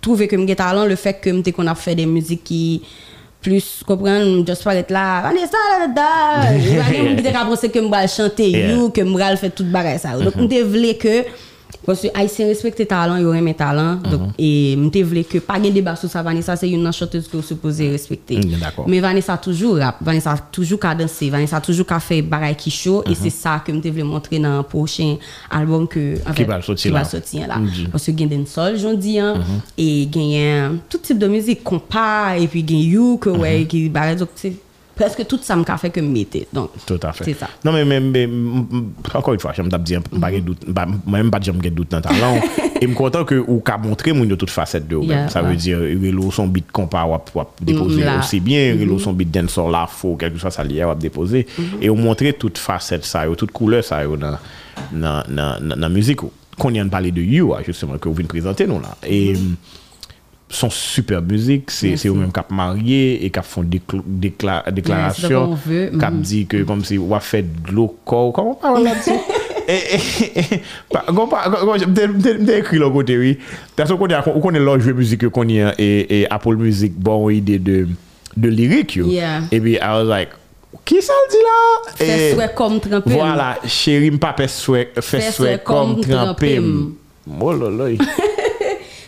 trouvé 0.00 0.26
que 0.26 0.36
gen 0.36 0.54
talent 0.56 0.86
le 0.86 0.96
fait 0.96 1.14
que 1.14 1.30
m 1.30 1.42
te 1.42 1.50
kon 1.50 1.66
a 1.68 1.74
fait 1.76 1.94
des 1.94 2.06
musiques 2.06 2.42
qui 2.42 2.82
plus 3.40 3.82
comprendre 3.86 4.44
just 4.46 4.64
pas 4.64 4.74
être 4.74 4.90
là 4.90 5.22
Vanessa 5.22 5.56
là 5.80 5.86
là 5.94 7.22
là 7.22 7.32
ka 7.32 7.44
pensé 7.44 7.68
que 7.74 7.80
chanter 8.08 8.50
you 8.50 8.90
que 8.90 9.00
m 9.00 9.12
bral 9.12 9.36
faire 9.36 9.52
toute 9.54 9.70
ça. 9.98 10.18
Donc 10.18 10.34
m 10.36 10.48
te 10.48 10.62
vle 10.62 10.98
que 10.98 11.24
parce 11.84 12.00
que 12.02 12.08
haïtien 12.14 12.46
respecte 12.46 12.86
talent 12.86 13.16
yo 13.18 13.30
remet 13.32 13.54
talent 13.54 13.96
donc 14.10 14.30
et 14.38 14.72
m 14.74 14.90
te 14.90 15.02
vle 15.02 15.24
que 15.24 15.38
pas 15.38 15.60
gen 15.62 15.72
débat 15.72 15.96
sur 15.96 16.08
ça 16.08 16.22
Vanessa 16.22 16.54
c'est 16.56 16.70
une 16.70 16.92
chanteuse 16.92 17.26
que 17.28 17.36
vous 17.36 17.42
supposez 17.42 17.90
respecter. 17.90 18.36
Mm, 18.36 18.86
mais 18.86 19.00
Vanessa 19.00 19.36
toujours 19.36 19.76
rap 19.78 19.96
Vanessa 20.00 20.36
toujours 20.52 20.78
ka 20.78 20.94
danser 20.94 21.30
Vanessa 21.30 21.60
toujours 21.60 21.86
ka 21.86 21.98
fait 21.98 22.22
bagay 22.22 22.54
qui 22.54 22.70
chaud. 22.70 23.02
Et 23.10 23.14
c'est 23.14 23.30
ça 23.30 23.62
que 23.64 23.72
te 23.72 23.88
vle 23.88 24.04
montrer 24.04 24.38
dans 24.38 24.58
le 24.58 24.62
prochain 24.62 25.16
album 25.50 25.88
que 25.88 26.16
en 26.28 26.32
Qui 26.32 26.42
fait, 26.42 26.44
va 26.44 26.62
sortir 26.62 26.90
qui 26.90 26.94
là. 26.94 27.04
sortir 27.04 27.48
là. 27.48 27.56
Mhm. 27.58 27.88
parce 27.90 28.06
que 28.06 28.12
gen 28.16 28.28
dancehall 28.28 28.78
jondi 28.78 29.18
hein 29.18 29.34
et 29.76 30.08
gen 30.12 30.78
tout 30.88 30.98
type 30.98 31.18
de 31.18 31.26
musique 31.26 31.62
compas 31.64 32.36
et 32.36 32.46
puis 32.46 32.64
gen 32.66 32.78
you 32.78 33.18
que 33.18 33.30
ouais 33.30 33.66
qui 33.68 33.88
donc 33.88 34.28
c'est 34.36 34.52
presque 34.94 35.26
tout 35.26 35.38
ça 35.42 35.56
me 35.56 35.64
fait 35.78 35.90
que 35.90 36.00
mettez 36.00 36.46
donc 36.52 36.70
tout 36.86 37.00
à 37.02 37.12
fait. 37.12 37.24
c'est 37.24 37.34
ça. 37.34 37.48
Non 37.64 37.72
mais, 37.72 37.84
mais, 37.84 38.00
mais 38.00 38.28
encore 39.14 39.34
une 39.34 39.40
fois 39.40 39.52
j'aime 39.54 39.68
d'abdi 39.68 39.96
pas 40.20 40.30
de 40.30 40.40
doute 40.40 40.64
même 41.06 41.30
pas 41.30 41.38
de 41.40 41.68
doute 41.68 41.90
dans 41.90 42.00
talent 42.00 42.40
et 42.80 42.86
me 42.86 42.94
content 42.94 43.24
que 43.24 43.34
ou 43.36 43.60
qu'a 43.60 43.78
montré 43.78 44.12
mon 44.12 44.24
de 44.24 44.34
toute 44.34 44.50
facette 44.50 44.86
de 44.88 44.96
yeah, 44.98 45.28
ça 45.28 45.42
ouais. 45.42 45.50
veut 45.50 45.56
dire 45.56 45.78
relo 45.78 46.30
son 46.30 46.46
beat 46.46 46.70
compa 46.72 47.04
ou 47.06 47.40
déposer 47.60 48.04
mm, 48.04 48.18
aussi 48.18 48.40
bien. 48.40 48.74
Mm-hmm. 48.74 48.80
Relo 48.80 48.94
mm 48.94 48.96
-hmm. 48.98 49.02
son 49.04 49.12
beat 49.12 49.30
dancehall 49.30 49.70
là 49.70 49.86
faux 49.86 50.16
quelque 50.16 50.38
chose 50.38 50.52
ça 50.52 50.64
lié 50.64 50.84
ou 50.84 50.94
déposer. 50.94 51.46
Mm 51.46 51.62
-hmm. 51.62 51.82
et 51.84 51.90
ou 51.90 51.94
montrer 51.96 52.32
toute 52.32 52.58
facette 52.58 53.04
ça 53.04 53.20
toute 53.36 53.52
couleur 53.52 53.84
ça 53.84 53.96
dans 54.04 54.36
dans 55.02 55.22
dans 55.68 55.80
la 55.80 55.88
musique. 55.88 56.20
Qu'on 56.58 56.70
y 56.74 56.78
a 56.80 56.84
parlé 56.84 57.10
de 57.10 57.22
you 57.22 57.54
justement 57.66 57.96
que 57.98 58.08
vous 58.08 58.14
venez 58.14 58.28
présenter 58.28 58.66
nous 58.66 58.80
là. 58.80 58.90
Et 59.06 59.32
-hmm. 59.32 59.54
son 60.52 60.70
super 60.70 61.22
musique, 61.22 61.70
c'est 61.70 61.94
eux-mêmes 62.06 62.30
qui 62.30 62.40
ont 62.40 62.54
marié 62.54 63.24
et 63.24 63.30
qui 63.30 63.40
font 63.42 63.62
des 63.62 63.80
décla, 64.06 64.62
déclarations, 64.70 65.56
qui 65.56 65.70
mm 65.70 65.98
-hmm. 65.98 66.20
dit 66.20 66.46
que 66.46 66.62
comme 66.62 66.84
si 66.84 66.98
on 66.98 67.20
fait 67.20 67.42
de 67.42 67.72
l'eau 67.72 67.96
corps, 68.04 68.32
comment 68.32 68.50
on 68.50 68.54
parle 68.54 68.84
là-dessus 68.84 69.18
Mwen 71.12 72.50
ekri 72.50 72.80
lò 72.82 72.90
kote 72.92 73.16
wè 73.20 73.32
Taso 73.78 73.96
konen 73.96 74.64
lò 74.66 74.76
jwe 74.80 74.94
müzik 74.98 75.22
yo 75.22 75.30
konen 75.30 75.72
E 75.78 76.26
Apple 76.30 76.56
Music 76.60 76.92
bon 76.96 77.26
wè 77.26 77.38
ide 77.38 77.58
de 77.62 78.48
lirik 78.48 78.96
yo. 78.96 79.06
E 79.08 79.60
bi 79.60 79.76
I 79.78 79.92
was 79.96 80.08
like 80.10 80.38
Ki 80.88 81.02
sa 81.04 81.14
l 81.14 81.26
di 81.30 81.40
la? 81.46 81.56
Fè 82.00 82.12
swè 82.32 82.48
kom 82.58 82.78
trampèm 82.82 83.14
Voilà, 83.14 83.54
chéri 83.68 84.10
m 84.10 84.18
pa 84.22 84.32
fè 84.36 84.48
swè 84.50 85.58
kom 85.66 85.98
trampèm 86.02 86.70
Mwen 87.26 87.60
lò 87.62 87.70
lò 87.70 87.90
yè 87.92 88.40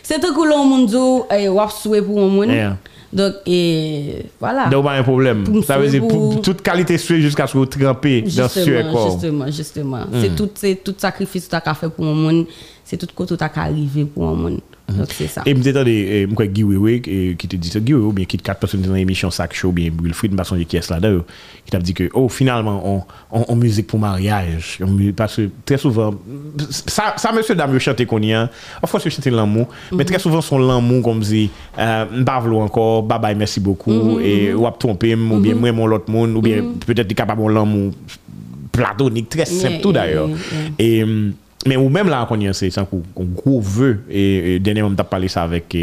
Se 0.05 0.19
te 0.21 0.29
kou 0.29 0.45
loun 0.45 0.69
moun 0.69 0.89
djou, 0.89 1.23
wap 1.57 1.73
souwe 1.73 2.03
pou 2.05 2.21
moun 2.21 2.35
moun. 2.39 2.53
Yeah. 2.53 2.75
Donc, 3.15 3.35
et 3.45 4.25
voilà. 4.41 4.67
Donc, 4.67 4.83
pas 4.83 4.91
un 4.91 5.03
problème. 5.03 5.63
Ça 5.63 5.77
veut 5.77 5.87
dire 5.87 6.05
pour 6.05 6.41
toute 6.41 6.61
qualité 6.61 6.97
suée 6.97 7.21
jusqu'à 7.21 7.47
ce 7.47 7.53
que 7.53 7.59
vous 7.59 7.65
trempez 7.65 8.21
dans 8.23 8.49
ce 8.49 8.91
corps. 8.91 9.11
Justement, 9.11 9.45
justement. 9.51 9.97
Mm. 9.99 10.21
C'est 10.21 10.35
tout, 10.35 10.49
tout 10.83 10.95
sacrifice 10.97 11.47
que 11.47 11.55
tu 11.55 11.69
as 11.69 11.73
fait 11.73 11.87
pour 11.87 12.05
un 12.05 12.13
monde. 12.13 12.45
C'est 12.83 12.97
tout 12.97 13.07
que 13.07 13.33
tu 13.33 13.41
as 13.41 13.51
arrivé 13.55 14.03
pour 14.03 14.27
un 14.27 14.33
monde. 14.33 14.59
Mhm. 14.89 14.97
Donc 14.97 15.07
c'est 15.11 15.27
ça. 15.27 15.41
Et 15.45 15.53
me 15.53 15.67
attendez, 15.67 16.07
eh, 16.11 16.25
moi 16.27 16.45
Guy 16.45 16.63
Wewe 16.63 17.01
eh, 17.07 17.35
qui 17.37 17.47
te 17.47 17.55
dit 17.55 17.69
ça 17.69 17.79
Guy 17.79 17.93
ou 17.93 18.11
bien 18.11 18.25
qui 18.25 18.37
quatre 18.37 18.59
personnes 18.59 18.81
dans 18.81 18.93
l'émission 18.93 19.31
Sac 19.31 19.53
Show 19.55 19.71
bien 19.71 19.89
Wilfried 20.01 20.33
Masson 20.33 20.57
qui 20.67 20.77
est 20.77 20.89
là 20.89 20.99
dedans 20.99 21.23
qui 21.65 21.71
t'a 21.71 21.79
dit 21.79 21.93
que 21.93 22.09
oh 22.13 22.29
finalement 22.29 22.81
on, 22.85 23.39
on, 23.39 23.45
on 23.47 23.55
musique 23.55 23.87
pour 23.87 23.99
mariage. 23.99 24.79
Parce 25.15 25.37
que 25.37 25.49
très 25.65 25.77
souvent 25.77 26.13
ça 26.69 27.15
ça 27.17 27.31
monsieur 27.31 27.55
dame 27.55 27.77
chanter 27.79 28.05
qu'on 28.05 28.21
y 28.21 28.33
a 28.33 28.49
en 28.81 28.87
France 28.87 29.07
chanter 29.09 29.31
l'amour 29.31 29.67
mais 29.91 29.99
mhm. 29.99 30.05
très 30.05 30.19
souvent 30.19 30.41
son 30.41 30.59
l'amour 30.59 31.01
comme 31.03 31.23
si 31.23 31.49
euh 31.79 32.05
bavlo 32.23 32.59
encore 32.59 33.03
bye 33.03 33.19
bye 33.19 33.35
merci 33.35 33.59
beaucoup 33.59 33.91
mhm, 33.91 34.21
et 34.21 34.53
ou 34.53 34.67
a 34.67 34.71
trompé 34.71 35.15
ou 35.15 35.39
bien 35.39 35.55
moi 35.55 35.71
mon 35.71 35.87
l'autre 35.87 36.11
monde 36.11 36.35
ou 36.35 36.41
bien 36.41 36.63
peut-être 36.85 37.13
capable 37.13 37.51
l'amour 37.51 37.91
platonique 38.71 39.29
très 39.29 39.45
simple 39.45 39.79
tout 39.81 39.91
d'ailleurs. 39.91 40.29
et 40.77 41.03
mais 41.65 41.77
ou 41.77 41.89
même 41.89 42.09
là, 42.09 42.25
qu'on 42.27 42.39
y 42.39 42.47
a, 42.47 42.53
c'est 42.53 42.77
un 42.77 42.87
gros 43.15 43.59
vœu. 43.59 44.03
Et, 44.09 44.55
et 44.55 44.59
dernièrement, 44.59 44.93
on 44.95 44.99
a 44.99 45.03
parlé 45.03 45.27
ça 45.27 45.43
avec 45.43 45.75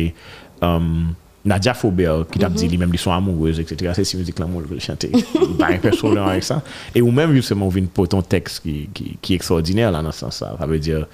hum, 0.61 1.15
Nadia 1.45 1.75
Faubert, 1.75 2.25
qui 2.31 2.39
t'a 2.39 2.49
dit 2.49 2.69
lui-même, 2.69 2.91
ils 2.93 2.99
sont 2.99 3.13
amoureuses, 3.13 3.59
etc. 3.59 3.93
C'est 3.95 4.05
si 4.05 4.17
musique 4.17 4.39
l'amour, 4.39 4.63
je 4.73 4.79
chanter. 4.79 5.11
Pas 5.59 5.69
un 5.69 5.79
personne 5.79 6.19
avec 6.19 6.45
ça. 6.45 6.63
Et 6.95 7.03
ou 7.03 7.11
même, 7.11 7.33
justement, 7.33 7.67
on 7.67 7.71
vient 7.71 7.85
pour 7.93 8.09
ton 8.09 8.23
texte 8.23 8.63
qui, 8.63 8.89
qui, 8.95 9.19
qui 9.21 9.33
est 9.33 9.37
extraordinaire, 9.37 9.91
là, 9.91 10.03
dans 10.03 10.13
ce 10.13 10.21
sens-là. 10.21 10.57
Ça 10.59 10.67
veut 10.67 10.79
dire, 10.79 11.07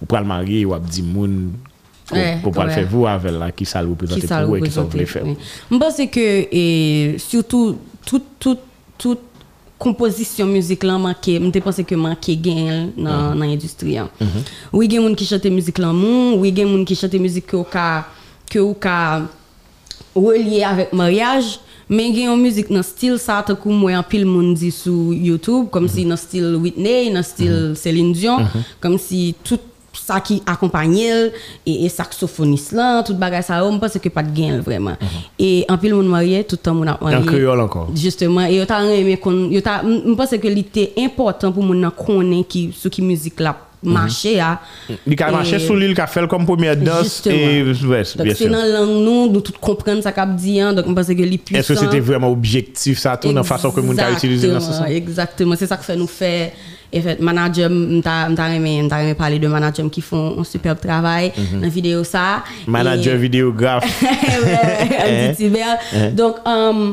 vous 0.00 0.06
prenez 0.06 0.22
le 0.22 0.28
marier, 0.28 0.64
ou 0.64 0.76
dit 0.78 1.02
moun, 1.02 1.52
Ouais, 2.12 2.38
pour 2.40 2.52
le 2.52 2.60
ouais. 2.60 2.72
faire 2.72 2.86
vous 2.88 3.06
avec 3.06 3.32
là, 3.32 3.50
qui 3.50 3.64
ça 3.64 3.82
le 3.82 3.88
représente 3.88 4.20
pour 4.20 4.46
vous 4.46 4.56
et 4.56 4.62
qui 4.62 4.70
ça 4.70 4.82
vous 4.82 4.88
voulez 4.88 5.06
faire. 5.06 5.24
Je 5.26 5.76
pense 5.76 5.96
que 5.96 6.46
et, 6.52 7.16
surtout 7.18 7.78
toute 8.04 8.24
toute 8.38 8.60
toute 8.96 9.25
composition 9.78 10.46
musique 10.46 10.82
là 10.84 10.96
manqué, 10.98 11.40
je 11.40 11.58
pense 11.60 11.76
que 11.76 11.94
manqué 11.94 12.36
gain 12.36 12.88
dans 12.96 13.34
dans 13.34 13.44
l'industrie. 13.44 13.98
hein. 13.98 14.08
Oui, 14.72 14.86
il 14.86 14.92
y 14.94 14.96
a 14.96 15.00
des 15.00 15.08
gens 15.08 15.14
qui 15.14 15.26
chantent 15.26 15.44
musique 15.46 15.78
oui, 15.78 16.48
il 16.48 16.58
y 16.58 16.62
a 16.62 16.64
des 16.64 16.70
gens 16.70 16.84
qui 16.84 16.96
chantent 16.96 17.14
musique 17.14 17.46
que 17.46 17.62
cas 17.70 18.06
que 18.50 18.58
au 18.58 18.74
cas 18.74 19.22
relié 20.14 20.62
avec 20.64 20.92
mariage. 20.92 21.60
Mais 21.88 22.08
il 22.08 22.18
y 22.18 22.26
a 22.26 22.32
une 22.32 22.40
musique 22.42 22.68
dans 22.72 22.82
style 22.82 23.16
ça, 23.16 23.44
tant 23.46 23.54
que 23.54 23.68
moi, 23.68 23.92
en 23.96 24.02
pile 24.02 24.26
monde 24.26 24.54
dit 24.54 24.72
sur 24.72 25.12
YouTube, 25.14 25.66
comme 25.70 25.86
si 25.88 26.04
dans 26.04 26.16
style 26.16 26.56
Whitney, 26.56 27.12
dans 27.12 27.22
style 27.22 27.74
Céline 27.76 28.12
Dion, 28.12 28.38
comme 28.80 28.98
si 28.98 29.36
tout 29.44 29.60
sa 29.98 30.20
ki 30.24 30.40
akompanyel, 30.48 31.30
e, 31.66 31.74
e 31.86 31.90
saksofonis 31.92 32.70
lan, 32.76 33.02
tout 33.06 33.18
bagay 33.18 33.44
sa 33.46 33.60
yo, 33.62 33.70
mpase 33.74 34.00
ke 34.02 34.12
pat 34.12 34.28
gen 34.36 34.60
vreman. 34.64 34.96
Mm 35.00 35.06
-hmm. 35.06 35.28
E 35.38 35.64
anpil 35.68 35.94
moun 35.94 36.08
marye, 36.08 36.44
toutan 36.44 36.74
moun 36.74 36.88
ap 36.88 37.02
marye. 37.02 37.20
An 37.20 37.26
kriol 37.26 37.60
ankon. 37.60 37.94
Justeman, 37.94 38.50
e 38.50 38.56
yo 38.58 38.66
ta 38.66 38.80
reme 38.84 39.16
kon, 39.16 39.48
yo 39.50 39.60
ta, 39.60 39.82
mpase 39.82 40.38
ke 40.38 40.50
li 40.50 40.64
te 40.64 40.92
important 40.96 41.52
pou 41.52 41.62
moun 41.62 41.80
nan 41.80 41.90
konen 41.90 42.44
ki, 42.44 42.70
sou 42.76 42.90
ki 42.90 43.02
müzik 43.02 43.40
la 43.40 43.56
mache 43.82 44.32
ya. 44.36 44.58
Mhm. 44.88 44.96
Li 45.06 45.16
ka 45.16 45.28
e, 45.28 45.32
mache 45.32 45.58
sou 45.60 45.76
li, 45.76 45.88
li 45.88 45.94
ka 45.94 46.06
fel 46.06 46.26
kom 46.28 46.46
pwemye 46.46 46.76
dos, 46.76 47.20
e 47.26 47.62
wes, 47.62 47.82
biye 47.84 48.04
se. 48.04 48.18
Dok 48.18 48.36
se 48.36 48.48
nan 48.50 48.66
lang 48.72 48.92
nou, 49.04 49.26
nou 49.30 49.40
tout 49.40 49.58
kompren 49.60 50.02
sa 50.02 50.12
kap 50.12 50.32
diyan, 50.36 50.76
dok 50.76 50.88
mpase 50.92 51.16
ke 51.16 51.26
li 51.26 51.38
pwisan. 51.38 51.60
Eske 51.62 51.76
se 51.76 51.90
te 51.90 52.00
vreman 52.00 52.30
objektif 52.30 52.98
sa 53.02 53.16
tou 53.20 53.32
nan 53.32 53.46
fason 53.46 53.74
ke 53.74 53.84
moun 53.84 53.98
ta 53.98 54.10
utilize 54.14 54.48
nan 54.50 54.64
se 54.64 54.72
sa? 54.78 54.88
Exactement, 54.90 55.56
se 55.56 55.68
sa 55.70 55.78
ke 55.80 55.86
fe 55.86 55.98
nou 55.98 56.10
fe... 56.10 56.32
Et 56.92 57.00
fait, 57.00 57.20
manager, 57.20 57.68
m'ta 57.70 58.28
aimé 58.54 59.14
parler 59.18 59.38
de 59.38 59.48
manager 59.48 59.90
qui 59.90 60.00
font 60.00 60.38
un 60.38 60.44
superbe 60.44 60.78
travail 60.80 61.32
dans 61.52 61.60
la 61.60 61.68
vidéo 61.68 62.04
ça. 62.04 62.44
Manager, 62.66 63.14
Et- 63.14 63.18
vidéographe. 63.18 63.84
ouais, 64.02 65.34
petit 65.34 65.44
Tibère. 65.44 65.78
Donc, 66.12 66.36
euh, 66.46 66.92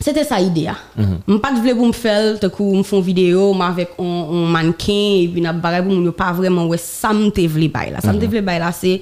c'était 0.00 0.24
ça 0.24 0.38
l'idée. 0.38 0.68
Je 0.96 1.32
ne 1.32 1.38
pas 1.38 1.52
voulais 1.52 1.74
pour 1.74 1.86
me 1.86 1.92
faire, 1.92 2.38
tout 2.38 2.50
coup, 2.50 2.74
me 2.74 2.82
font 2.82 3.00
vidéo 3.00 3.54
avec 3.62 3.90
un, 3.98 4.46
mannequin 4.48 4.92
et 4.92 5.28
puis 5.32 5.40
n'a 5.40 5.52
barré 5.52 5.82
pour 5.82 5.92
me 5.92 6.10
pas 6.10 6.32
vraiment 6.32 6.66
ouais 6.66 6.76
ça 6.76 7.12
me 7.12 7.30
te 7.30 7.40
voulait 7.46 7.70
là. 7.74 8.00
Ça 8.02 8.12
me 8.12 8.18
te 8.20 8.26
voulait 8.26 8.42
là 8.42 8.72
c'est 8.72 9.00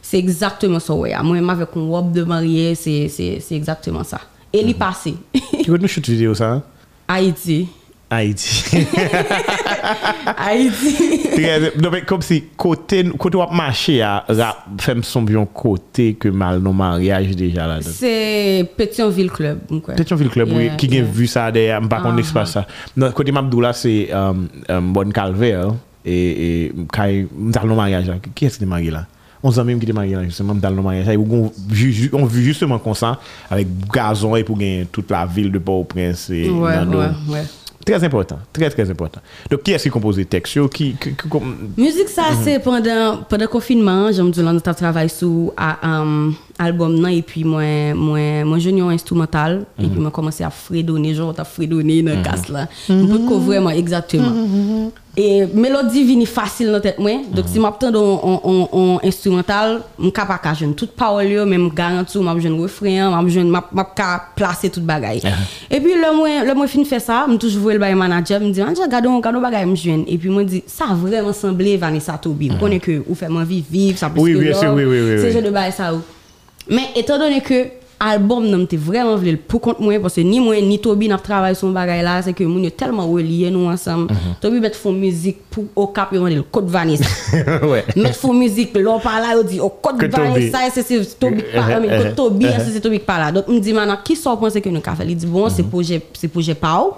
c'est 0.00 0.18
exactement 0.18 0.78
ça 0.78 0.94
ouais. 0.94 1.14
Moi 1.22 1.34
même 1.34 1.50
avec 1.50 1.68
une 1.74 1.90
robe 1.90 2.12
de 2.12 2.22
mariée, 2.22 2.74
c'est 2.76 3.08
c'est 3.08 3.40
c'est 3.40 3.56
exactement 3.56 4.04
ça. 4.04 4.20
Et 4.52 4.60
il 4.60 4.70
est 4.70 4.74
passé. 4.74 5.14
Tu 5.32 5.64
connais 5.70 5.82
nous 5.82 5.88
shoot 5.88 6.08
vidéo, 6.08 6.32
ça? 6.34 6.52
hein? 6.52 6.62
Haïti. 7.08 7.66
Haïti. 8.08 8.86
Haïti. 10.36 11.40
Non, 11.82 11.90
mais 11.90 12.02
comme 12.02 12.22
si 12.22 12.44
côté 12.56 13.04
côté 13.18 13.36
wap 13.36 13.52
marché 13.52 14.04
femme 14.78 15.02
son 15.02 15.22
bien 15.22 15.46
côté 15.52 16.14
que 16.14 16.28
mal 16.28 16.60
non 16.60 16.72
mariage 16.72 17.34
déjà 17.34 17.66
là 17.66 17.78
c'est 17.82 18.68
Pétionville 18.76 19.30
Club. 19.30 19.58
Pétionville 19.96 20.28
Club 20.28 20.48
oui, 20.52 20.64
Yeah, 20.66 20.76
qui 20.76 20.86
a 20.86 20.90
yeah. 20.94 21.02
vu 21.04 21.26
ça 21.26 21.50
derrière 21.50 21.80
pas 21.88 22.00
qu'on 22.00 22.16
espace 22.18 22.52
ça 22.52 22.66
non 22.96 23.10
côté 23.12 23.32
Mabdoula 23.32 23.72
c'est 23.72 24.08
euh, 24.12 24.32
euh, 24.70 24.80
Bonne 24.80 25.12
Calvaire 25.12 25.72
et, 26.04 26.66
et 26.66 26.72
kay, 26.92 27.26
m'dal 27.36 27.66
non 27.66 27.74
mariage. 27.74 28.10
Qui 28.34 28.44
est-ce 28.46 28.58
qui 28.58 28.64
est 28.64 28.66
marié 28.66 28.90
là? 28.92 29.06
On 29.42 29.50
s'en 29.50 29.64
même 29.64 29.78
qui 29.80 29.88
est 29.88 29.92
marié 29.92 30.14
là, 30.14 30.24
justement, 30.24 30.54
m'dal 30.54 30.74
non 30.74 30.82
mariage. 30.82 31.06
On, 31.18 31.50
vit 31.68 32.44
justement 32.44 32.78
comme 32.78 32.94
ça, 32.94 33.18
avec 33.50 33.66
gazon 33.92 34.36
et 34.36 34.44
pour 34.44 34.56
gagner 34.56 34.86
toute 34.90 35.10
la 35.10 35.26
ville 35.26 35.50
de 35.50 35.58
Port-au-Prince 35.58 36.30
et 36.30 36.48
Ouais, 36.48 36.76
dans 36.76 36.86
nos- 36.86 36.98
ouais, 37.00 37.06
ouais. 37.28 37.42
Très 37.86 38.02
important, 38.02 38.38
très 38.52 38.68
très 38.68 38.90
important. 38.90 39.20
Donc 39.48 39.62
qui 39.62 39.70
est-ce 39.72 39.84
qui 39.84 39.90
compose 39.90 40.16
les 40.18 40.24
textes 40.24 40.54
qui, 40.70 40.94
qui, 41.00 41.14
qui, 41.14 41.28
Musique 41.76 42.08
ça 42.08 42.22
mm 42.22 42.34
-hmm. 42.34 42.44
c'est 42.44 42.58
mhm. 42.58 42.64
pendant 42.68 43.22
pendant 43.30 43.46
confinement, 43.56 44.02
j'aime 44.14 44.30
dire 44.32 44.44
on 44.44 44.60
travaille 44.82 45.08
sur 45.18 45.52
à 45.56 45.70
um, 46.02 46.34
album 46.58 46.98
nan 47.00 47.12
et 47.12 47.22
puis 47.22 47.44
moi 47.44 47.92
moi 47.94 48.44
moi 48.44 48.58
je 48.58 48.70
un 48.70 48.88
instrumental 48.88 49.64
et 49.78 49.86
puis 49.86 50.00
moi 50.00 50.10
commencé 50.10 50.42
à 50.44 50.50
fredonner, 50.50 51.14
genre 51.14 51.34
à 51.36 51.44
fredonner 51.44 52.02
dans 52.02 52.22
casse 52.22 52.48
là. 52.48 52.68
Un 52.88 53.06
peu 53.06 53.18
de 53.18 53.34
vraiment 53.34 53.70
exactement. 53.70 54.90
Et 55.18 55.46
mélodie 55.46 56.04
vini 56.04 56.26
facile 56.26 56.70
dans 56.70 56.80
tête 56.80 56.98
moi. 56.98 57.12
Donc 57.32 57.46
si 57.48 57.58
m'attend 57.58 57.90
on 57.94 58.40
on 58.44 58.68
on 58.72 59.00
instrumental, 59.02 59.80
m 59.98 60.12
capable 60.12 60.40
ka 60.42 60.52
jeune 60.52 60.74
toute 60.74 60.90
parole 60.92 61.24
yo 61.26 61.46
même 61.46 61.70
garanti 61.70 62.18
m'a 62.18 62.38
jeune 62.38 62.60
refrain, 62.60 63.10
m'a 63.10 63.28
jeune 63.28 63.48
m'a 63.48 63.64
m'a 63.72 63.84
ka 63.84 64.24
placer 64.36 64.68
toute 64.68 64.84
bagaille. 64.84 65.22
Et 65.70 65.80
puis 65.80 65.92
le 65.94 66.14
moi 66.16 66.28
le 66.44 66.54
moi 66.54 66.66
fin 66.66 66.84
fait 66.84 67.00
ça, 67.00 67.26
m 67.28 67.38
toujours 67.38 67.62
voir 67.62 67.74
le 67.74 67.80
bail 67.80 67.94
manager, 67.94 68.40
me 68.40 68.50
dit 68.50 68.62
"Anja 68.62 68.86
gado 68.88 69.18
gado 69.20 69.40
bagaille 69.40 69.66
me 69.66 69.74
joine" 69.74 70.04
et 70.06 70.18
puis 70.18 70.28
moi 70.28 70.44
dit 70.44 70.62
"Ça 70.66 70.84
a 70.90 70.94
vraiment 70.94 71.32
semblé 71.32 71.78
Vanessa 71.78 72.18
Tobi. 72.20 72.50
Vous 72.50 72.56
connaissez 72.58 72.80
que 72.80 73.02
ou 73.08 73.14
fait 73.14 73.28
moi 73.30 73.44
vivre 73.44 73.66
vivre 73.70 73.98
ça 73.98 74.10
bien 74.10 74.24
love. 74.34 74.58
sûr, 74.60 74.72
oui, 74.74 74.84
oui, 74.84 75.00
oui, 75.00 75.16
C'est 75.18 75.26
oui. 75.28 75.32
genre 75.32 75.42
de 75.42 75.50
bail 75.50 75.72
ça 75.72 75.94
ou. 75.94 76.00
Mais 76.68 76.88
étant 76.96 77.18
donné 77.18 77.40
que 77.40 77.66
album 77.98 78.46
nan 78.50 78.60
m'était 78.60 78.76
vraiment 78.76 79.16
voulu 79.16 79.36
pour 79.36 79.60
compte 79.60 79.80
moi 79.80 79.98
parce 80.00 80.14
que 80.14 80.20
ni 80.20 80.38
moi 80.38 80.60
ni 80.60 80.78
Toby 80.78 81.08
n'a 81.08 81.16
travaillé 81.16 81.54
sur 81.54 81.68
bagay 81.70 82.02
là 82.02 82.20
c'est 82.20 82.32
que 82.34 82.44
moun 82.44 82.62
yo 82.62 82.70
tellement 82.70 83.06
relié 83.06 83.50
nous 83.50 83.66
ensemble. 83.66 84.12
Mhm. 84.12 84.34
Toby 84.40 84.60
met 84.60 84.72
font 84.72 84.92
musique 84.92 85.38
pour 85.50 85.64
au 85.74 85.86
cap 85.86 86.12
yo 86.12 86.26
le 86.28 86.42
code 86.42 86.68
Vanessa. 86.68 87.04
Ouais. 87.62 87.84
met 87.96 88.12
font 88.12 88.34
musique 88.34 88.76
l'on 88.76 89.00
par 89.00 89.20
là 89.20 89.42
dit 89.42 89.60
au 89.60 89.70
code. 89.70 90.04
Vanessa 90.10 90.58
c'est 90.72 90.82
c'est 90.82 91.18
Toby 91.18 91.42
qui 91.42 91.54
parle 91.54 91.82
mais 91.82 91.96
code 91.96 92.14
Toby 92.14 92.46
c'est 92.58 92.72
c'est 92.72 92.80
Toby 92.80 92.98
parle 92.98 93.20
là. 93.20 93.32
Donc 93.32 93.48
me 93.48 93.58
dit 93.58 93.72
maintenant 93.72 93.98
qui 94.04 94.14
sort 94.16 94.38
penser 94.38 94.60
que 94.60 94.68
nous 94.68 94.80
fait? 94.82 95.06
Il 95.06 95.16
dit 95.16 95.26
bon 95.26 95.48
c'est 95.48 95.62
projet 95.62 96.02
c'est 96.12 96.28
projet 96.28 96.54
Pau 96.54 96.96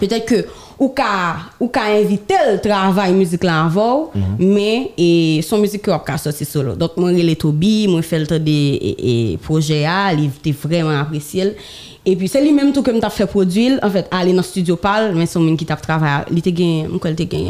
peut-être 0.00 0.26
que 0.26 0.46
ou 0.78 0.88
ka 0.88 1.36
ou 1.60 1.68
ka 1.68 1.82
inviter 1.94 2.34
le 2.52 2.58
travail 2.58 3.12
musique 3.12 3.44
là 3.44 3.64
avant 3.64 4.10
mais 4.38 4.90
et 4.98 5.40
son 5.42 5.58
musique 5.58 5.84
qu'on 5.84 5.98
ka 5.98 6.18
sorti 6.18 6.44
solo. 6.44 6.74
Donc 6.74 6.96
moi 6.96 7.10
relé 7.10 7.36
Toby 7.36 7.86
moi 7.88 8.02
fait 8.02 8.18
le 8.18 8.38
des 8.38 8.50
et, 8.50 9.32
et 9.32 9.36
projet 9.36 9.84
a 9.84 10.12
il 10.12 10.26
était 10.26 10.52
vraiment 10.52 10.98
apprécié. 11.00 11.54
Et 12.04 12.16
puis 12.16 12.26
c'est 12.26 12.42
lui 12.42 12.52
même 12.52 12.72
tout 12.72 12.82
que 12.82 12.90
m'a 12.90 13.10
fait 13.10 13.26
produire. 13.26 13.78
En 13.82 13.90
fait 13.90 14.08
aller 14.10 14.32
dans 14.32 14.42
studio 14.42 14.76
pal 14.76 15.14
mais 15.14 15.26
son 15.26 15.54
qui 15.54 15.64
t'a 15.64 15.76
travaillé 15.76 16.24
il 16.30 16.38
était 16.38 16.52
gain 16.52 16.88
moi 16.88 16.98
il 17.04 17.10
était 17.12 17.26
gain 17.26 17.44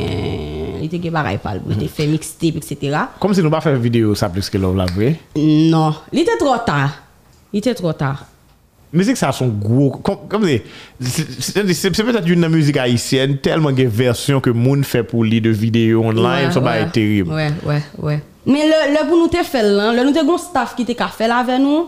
il 0.81 0.85
était 0.87 0.99
gain 0.99 1.11
pareil 1.11 1.39
pal 1.43 1.63
il 1.67 1.77
était 1.77 1.89
fait 1.89 2.07
mixtape 2.07 2.57
etc. 2.57 2.99
Comme 3.19 3.33
si 3.33 3.43
nous 3.43 3.51
pas 3.51 3.63
fait 3.63 3.77
vidéo 3.77 4.15
ça 4.15 4.29
plus 4.29 4.51
que 4.51 4.59
l'on 4.59 4.75
la 4.75 4.85
vrai. 4.87 5.19
non 5.37 5.95
il 6.13 6.21
était 6.21 6.37
trop 6.37 6.57
tard. 6.67 6.91
Il 7.55 7.59
était 7.59 7.75
trop 7.75 7.93
tard 7.93 8.27
Musique, 8.93 9.17
ça 9.17 9.31
a 9.31 9.33
son 9.33 9.49
gros. 9.49 9.91
Comme 9.91 10.47
c'est 11.01 11.91
peut-être 11.91 12.29
une 12.29 12.47
musique 12.49 12.77
haïtienne, 12.77 13.39
tellement 13.39 13.73
de 13.73 13.85
versions 13.85 14.41
que 14.41 14.50
monde 14.50 14.85
fait 14.85 15.02
pour 15.02 15.25
lire 15.25 15.43
de 15.43 15.50
vidéos 15.50 16.05
online, 16.05 16.49
ouais, 16.49 16.52
ça 16.52 16.61
va 16.61 16.73
ouais, 16.73 16.83
être 16.83 16.93
terrible. 16.93 17.33
Ouais, 17.33 17.50
ouais, 17.65 17.83
ouais. 17.99 18.23
Mais 18.45 18.67
le, 18.67 18.93
le 18.93 19.09
pour 19.09 19.17
nous 19.17 19.28
te 19.28 19.43
fait 19.43 19.63
là, 19.63 19.93
le 19.93 20.05
nous 20.05 20.13
te 20.13 20.19
un 20.19 20.39
staff 20.39 20.75
qui 20.76 20.85
te 20.85 20.93
fait 20.93 21.28
là 21.28 21.39
avec 21.39 21.59
nous. 21.61 21.87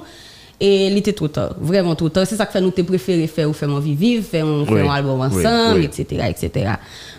Et 0.60 0.86
il 0.86 0.96
était 0.96 1.12
trop 1.12 1.28
tard, 1.28 1.54
vraiment 1.60 1.94
trop 1.94 2.08
tard. 2.08 2.26
C'est 2.26 2.36
ça 2.36 2.46
que 2.46 2.52
fait 2.52 2.60
nous 2.60 2.70
te 2.70 2.80
préféré 2.82 3.26
faire 3.26 3.48
ou 3.50 3.52
faire 3.52 3.68
mon 3.68 3.80
vie 3.80 3.94
vivre, 3.94 4.24
faire 4.24 4.46
un, 4.46 4.64
Oui, 4.68 4.80
un 4.80 4.88
album 4.90 5.20
oui, 5.20 5.26
ensemble, 5.46 5.80
oui. 5.80 5.84
etc., 5.86 6.22
etc. 6.30 6.70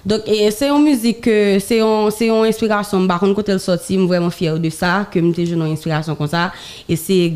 Donc 0.05 0.21
c'est 0.51 0.69
une 0.69 0.83
musique 0.83 1.21
que 1.21 1.57
c'est 1.59 1.79
un 1.81 2.09
c'est 2.11 2.27
une 2.27 2.45
inspiration 2.45 3.05
par 3.07 3.19
contre 3.19 3.33
quand 3.35 3.49
elle 3.49 3.59
sorti, 3.59 3.97
je 3.97 4.05
vraiment 4.07 4.29
fier 4.29 4.59
de 4.59 4.69
ça 4.69 5.07
que 5.11 5.19
jeune 5.45 5.61
une 5.63 5.71
inspiration 5.73 6.15
comme 6.15 6.27
ça 6.27 6.53
et 6.87 6.95
c'est 6.95 7.33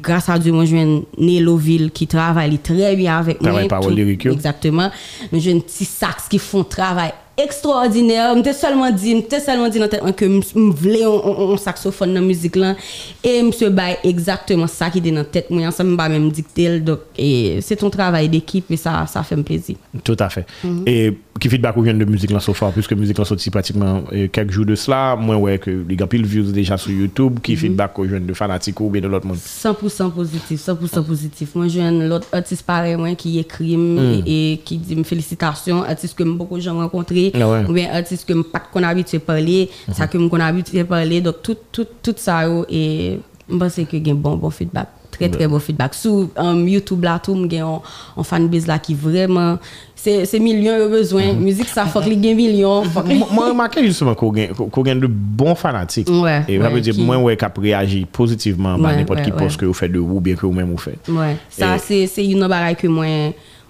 grâce 0.00 0.28
à 0.28 0.38
Dieu 0.38 0.52
moi 0.52 0.64
je 0.64 0.74
viens 0.76 1.02
Néloville 1.18 1.90
qui 1.90 2.06
travaille 2.06 2.56
très 2.58 2.94
bien 2.96 3.18
avec 3.18 3.40
moi. 3.42 3.50
Travaille 3.50 3.68
tout- 3.68 4.28
yo. 4.28 4.32
Exactement. 4.32 4.90
Nous 5.32 5.40
jeunes 5.40 5.60
petits 5.62 5.84
sax 5.84 6.28
qui 6.28 6.38
font 6.38 6.62
travail 6.64 7.10
extraordinaire. 7.38 8.34
M'était 8.34 8.52
seulement 8.52 8.90
dit, 8.90 9.14
m'était 9.14 9.40
seulement 9.40 9.68
dit 9.68 9.78
que 10.16 10.24
m- 10.24 10.42
m 10.56 10.70
voulais 10.72 11.04
un, 11.04 11.56
saxophone 11.56 12.10
dans 12.14 12.20
la 12.20 12.26
musique 12.26 12.56
là 12.56 12.74
et 13.22 13.42
monsieur 13.42 13.70
bail 13.70 13.96
exactement 14.04 14.66
ça 14.66 14.90
qui 14.90 14.98
était 14.98 15.10
dans 15.10 15.24
tête 15.24 15.48
moi 15.50 15.66
ensemble 15.66 15.96
pas 15.96 16.08
même 16.08 16.30
dicter 16.30 16.80
donc 16.80 17.00
c'est 17.16 17.76
ton 17.76 17.90
travail 17.90 18.28
d'équipe 18.28 18.70
et 18.70 18.76
ça 18.76 19.06
ça 19.06 19.22
fait 19.22 19.36
me 19.36 19.42
plaisir. 19.42 19.76
Tout 20.04 20.16
à 20.18 20.28
fait. 20.28 20.46
Et 20.86 21.12
qui 21.38 21.48
feedback 21.48 21.76
ou 21.76 21.82
vient 21.82 21.94
de 21.94 22.04
musique 22.04 22.30
là 22.30 22.40
so 22.40 22.52
far, 22.52 22.72
puisque 22.72 22.92
musique 22.92 23.18
là 23.18 23.24
sorti 23.24 23.50
pratiquement 23.50 24.02
euh, 24.12 24.28
quelques 24.28 24.50
jours 24.50 24.66
de 24.66 24.74
cela, 24.74 25.16
moi 25.16 25.36
ouais 25.36 25.58
que 25.58 25.70
les 25.88 25.96
gars 25.96 26.06
pile 26.06 26.24
views 26.26 26.50
déjà 26.52 26.76
sur 26.76 26.90
YouTube, 26.92 27.34
Mhm. 27.34 27.40
qui 27.40 27.56
feedback 27.56 27.98
ou 27.98 28.02
vient 28.04 28.20
de 28.20 28.32
fanatiques 28.34 28.80
ou 28.80 28.90
bien 28.90 29.00
de 29.00 29.08
l'autre 29.08 29.26
monde. 29.26 29.36
100% 29.36 30.10
positif, 30.10 30.60
100% 30.60 31.02
positif. 31.02 31.54
Moi, 31.54 31.68
j'ai 31.68 31.82
un 31.82 32.10
autre 32.10 32.26
artiste 32.32 32.62
pareil, 32.64 32.96
moi, 32.96 33.14
qui 33.14 33.38
écrit 33.38 33.74
et, 33.74 34.52
et 34.52 34.58
qui 34.58 34.78
dit 34.78 35.02
félicitations, 35.04 35.82
artiste 35.82 36.16
que 36.16 36.24
beaucoup 36.24 36.56
de 36.56 36.62
gens 36.62 36.76
rencontré, 36.76 37.32
Ah 37.34 37.62
ou 37.68 37.72
bien 37.72 37.88
artiste 37.92 38.26
que 38.26 38.34
je 38.34 38.42
pas 38.42 38.60
qu'on 38.72 38.82
habitué 38.82 39.18
à 39.18 39.20
parler, 39.20 39.68
ça 39.92 40.06
que 40.06 40.18
qu'on 40.18 40.40
habitué 40.40 40.80
à 40.80 40.84
parler. 40.84 41.20
Donc, 41.20 41.36
tout, 41.42 41.56
tout, 41.72 41.86
tout 42.02 42.14
ça, 42.16 42.44
et 42.68 43.18
je 43.50 43.56
pense 43.56 43.74
que 43.76 43.82
j'ai 43.92 44.10
un 44.10 44.14
bon, 44.14 44.36
bon 44.36 44.50
feedback. 44.50 44.88
Très, 45.18 45.28
très 45.28 45.48
bon 45.48 45.58
feedback. 45.58 45.94
Sur 45.94 46.28
um, 46.36 46.68
YouTube, 46.68 47.02
là, 47.02 47.18
tout, 47.22 47.36
j'ai 47.50 47.58
un, 47.58 47.80
fanbase 48.22 48.66
là 48.66 48.78
qui 48.78 48.94
vraiment, 48.94 49.58
c'est 49.94 50.24
c'est 50.26 50.38
millions 50.38 50.78
de 50.78 50.88
besoin. 50.88 51.32
Musique, 51.32 51.68
ça, 51.68 51.86
faut 51.86 52.00
que 52.00 52.08
les 52.08 52.16
gagne 52.16 52.36
millions. 52.36 52.84
Moi, 53.32 53.48
remarqué 53.48 53.84
justement 53.84 54.14
qu'on 54.14 54.30
gagne 54.30 55.00
de 55.00 55.06
bons 55.08 55.54
fanatiques. 55.54 56.08
Ouais, 56.08 56.44
Et 56.48 56.60
ça 56.60 56.68
veut 56.68 56.80
dire, 56.80 56.94
qui- 56.94 57.02
moi, 57.02 57.16
ouais, 57.18 57.36
qu'à 57.36 57.52
réagir 57.56 58.06
positivement 58.06 58.74
à 58.74 58.96
n'importe 58.96 59.22
qui 59.22 59.32
poste 59.32 59.56
que 59.56 59.66
vous 59.66 59.74
faites 59.74 59.92
de 59.92 59.98
vous, 59.98 60.20
bien 60.20 60.34
que 60.36 60.46
vous 60.46 60.52
même 60.52 60.70
vous 60.70 60.78
faites. 60.78 61.08
Ouais, 61.08 61.36
ça 61.48 61.78
c'est 61.78 62.06
c'est 62.06 62.26
une 62.26 62.46
bagaille 62.46 62.76
que 62.76 62.86
moi 62.86 63.06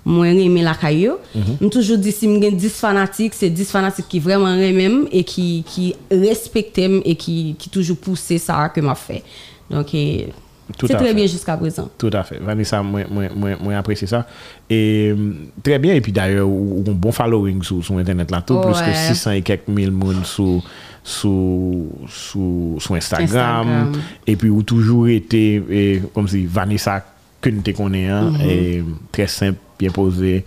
moi 0.05 0.29
aimé 0.29 0.63
la 0.63 0.75
caillou. 0.75 1.15
Je 1.61 1.67
toujours 1.69 1.99
dit 1.99 2.13
si 2.13 2.27
j'ai 2.41 2.51
10 2.51 2.69
fanatiques, 2.71 3.35
c'est 3.35 3.51
10 3.51 3.71
fanatiques 3.71 4.09
qui 4.09 4.21
vraiment 4.21 4.55
aiment 4.55 5.07
et 5.13 5.25
qui 5.25 5.65
qui 5.67 5.95
respectent 6.11 6.79
et 6.79 7.15
qui 7.15 7.57
qui 7.59 7.69
toujours 7.71 7.97
poussent 7.97 8.37
ça 8.39 8.71
que 8.71 8.81
m'a 8.81 8.95
fait. 8.95 9.23
Donc 9.71 9.95
et 9.95 10.29
c'est 10.81 10.95
très 10.95 11.09
fait. 11.09 11.15
bien 11.15 11.27
jusqu'à 11.27 11.57
présent. 11.57 11.89
Tout 11.97 12.11
à 12.13 12.23
fait. 12.23 12.39
Vanessa, 12.41 12.83
moi, 12.83 13.03
moi, 13.11 13.25
moi, 13.35 13.51
moi 13.61 13.77
apprécie 13.77 14.07
ça. 14.07 14.27
Et 14.69 15.11
hum, 15.13 15.37
très 15.63 15.79
bien. 15.79 15.95
Et 15.95 16.01
puis 16.01 16.13
d'ailleurs, 16.13 16.49
ou 16.49 16.83
ou 16.85 16.91
un 16.91 16.95
bon 16.95 17.13
following 17.13 17.63
sur, 17.63 17.85
sur 17.85 17.97
Internet 17.99 18.31
là, 18.31 18.43
tout. 18.43 18.59
Plus 18.61 18.73
que 18.73 18.87
Ouais. 18.87 18.95
600 18.95 19.31
et 19.33 19.43
quelques 19.43 19.69
mille 19.69 19.91
monde 19.91 20.25
sur, 20.25 20.63
sur, 21.03 21.85
sur, 22.09 22.95
Instagram. 22.95 23.69
Instagram. 23.69 23.93
Et 24.27 24.37
puis, 24.37 24.51
ou 24.51 24.63
toujours 24.63 25.09
été, 25.09 25.63
et, 25.71 26.03
comme 26.15 26.29
si 26.29 26.47
Vanessa, 26.47 27.05
que 27.41 27.51
nous 27.51 27.63
te 27.63 27.71
connaissons, 27.71 28.13
hein, 28.13 28.33
Mm-hmm. 28.39 28.49
et 28.51 28.85
très 29.13 29.27
simple, 29.27 29.59
bien 29.79 29.91
posé. 29.91 30.45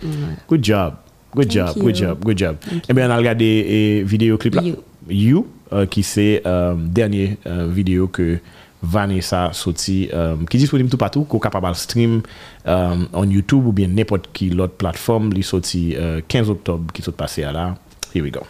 Good 0.48 0.64
job. 0.64 0.94
Good 1.34 1.48
Thank 1.48 1.52
job, 1.52 1.78
good 1.82 1.94
job, 1.94 2.18
good 2.22 2.38
job. 2.38 2.56
Eh 2.88 2.92
bien, 2.92 3.08
on 3.08 3.12
a 3.12 3.16
regardé 3.16 3.44
et 3.46 4.02
vidéo 4.02 4.36
clip 4.36 4.54
là. 4.54 4.62
You. 4.62 4.76
You, 5.08 5.46
euh, 5.72 5.86
qui 5.86 6.02
c'est 6.02 6.42
euh, 6.46 6.74
dernier 6.76 7.38
euh, 7.46 7.68
vidéo 7.72 8.06
que 8.06 8.38
Vanessa 8.82 9.52
soti 9.54 10.08
um, 10.10 10.42
ki 10.50 10.58
disponib 10.58 10.88
tout 10.90 10.98
patou 10.98 11.22
ko 11.30 11.38
kapabal 11.42 11.76
stream 11.78 12.18
um, 12.66 13.06
on 13.14 13.30
YouTube 13.30 13.68
ou 13.70 13.74
bien 13.76 13.92
nepot 13.94 14.26
ki 14.34 14.50
lot 14.58 14.74
platform 14.80 15.30
li 15.30 15.44
soti 15.46 15.92
uh, 15.94 16.18
15 16.26 16.50
Oktob 16.56 16.90
ki 16.94 17.04
sot 17.06 17.14
pase 17.18 17.46
a 17.46 17.52
la 17.54 17.68
here 18.10 18.26
we 18.26 18.32
go. 18.34 18.42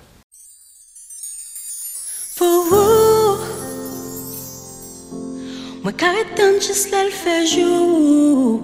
Pou 2.38 2.72
ou 2.72 3.36
mwen 5.84 5.98
ka 6.00 6.08
etan 6.22 6.56
jis 6.64 6.86
lal 6.94 7.12
fejou 7.12 8.56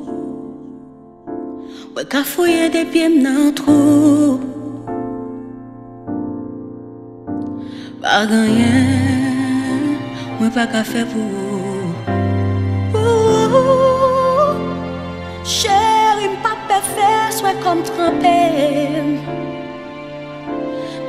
mwen 1.92 2.08
ka 2.08 2.24
foye 2.24 2.70
de 2.72 2.86
piem 2.94 3.20
nan 3.20 3.52
trou. 3.60 4.40
Pa 8.00 8.24
ganyen 8.32 10.00
mwen 10.40 10.50
pa 10.56 10.64
ka 10.72 10.80
fe 10.86 11.04
pou 11.12 11.28
ou 11.44 11.47
jou 13.48 14.54
Chéri 15.44 16.28
mpa 16.34 16.52
pe 16.68 16.78
fè 16.92 17.12
swè 17.38 17.54
kom 17.62 17.82
trampè 17.86 18.36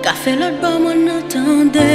Ka 0.03 0.13
fè 0.21 0.35
lòt 0.39 0.59
ba 0.61 0.71
bon 0.77 0.85
mwen 0.85 1.09
atende 1.17 1.87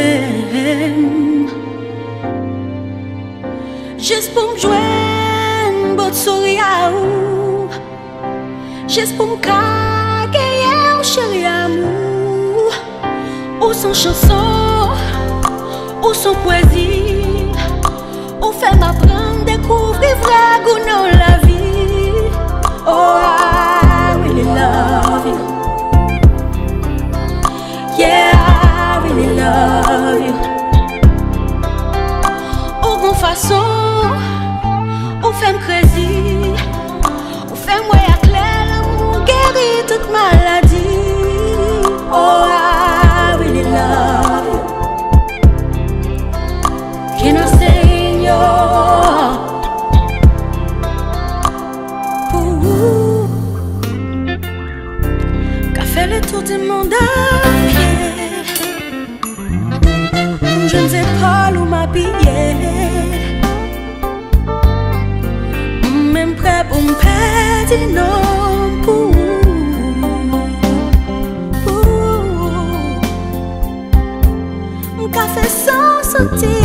Jès 4.05 4.29
pou 4.35 4.53
mjwen 4.53 5.95
bot 5.97 6.13
sori 6.13 6.59
a 6.61 6.91
ou. 6.93 7.71
Jès 8.89 9.15
pou 9.17 9.27
mkageye 9.33 10.75
ou 10.99 11.07
chéri 11.09 11.45
amou 11.49 12.69
Ou 13.65 13.73
son 13.73 13.95
chanson, 13.95 14.93
ou 16.03 16.13
son 16.13 16.37
poesi 16.45 17.49
Ou 18.43 18.53
fè 18.53 18.77
ma 18.77 18.93
Kouvri 19.69 20.11
vra 20.23 20.43
gounan 20.65 21.05
la 21.21 21.33
vi 21.45 21.61
Oh, 22.87 23.17
I 23.17 24.17
really 24.23 24.45
love 24.59 25.27
you. 25.31 25.39
Yeah, 27.99 28.33
I 28.37 29.01
really 29.05 29.29
love 29.41 30.21
you. 30.27 30.35
Ou 32.85 32.97
goun 33.01 33.15
fason 33.15 33.74
Je 60.67 60.77
ne 60.79 60.89
sais 60.89 61.05
pas 61.21 61.51
où 61.57 61.65
m'habiller. 61.65 62.55
Même 66.13 66.35
prêt 66.35 66.65
pour 66.69 66.81
me 66.83 66.95
perdre, 66.95 67.79
non, 67.93 68.83
pour. 68.83 69.11
Mon 74.97 75.09
café 75.09 75.47
sans 75.49 76.03
sentir. 76.03 76.64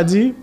pas 0.00 0.04
dit 0.04 0.34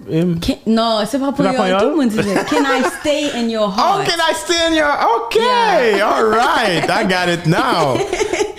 Non, 0.65 0.99
c'est 1.05 1.19
pas 1.19 1.31
pour 1.31 1.45
yo. 1.45 1.51
Tout 1.79 1.89
le 1.89 1.95
monde 1.95 2.09
disait 2.09 2.35
Can 2.49 2.63
I 2.63 2.83
stay 2.99 3.39
in 3.39 3.49
your 3.49 3.63
oh, 3.77 3.79
heart? 3.79 4.01
Oh, 4.01 4.05
can 4.05 4.19
I 4.19 4.33
stay 4.35 4.67
in 4.67 4.75
your 4.75 4.87
Ok, 5.17 5.35
yeah. 5.35 6.05
all 6.05 6.25
right. 6.29 6.89
I 6.89 7.03
got 7.05 7.29
it 7.29 7.45
now. 7.45 7.97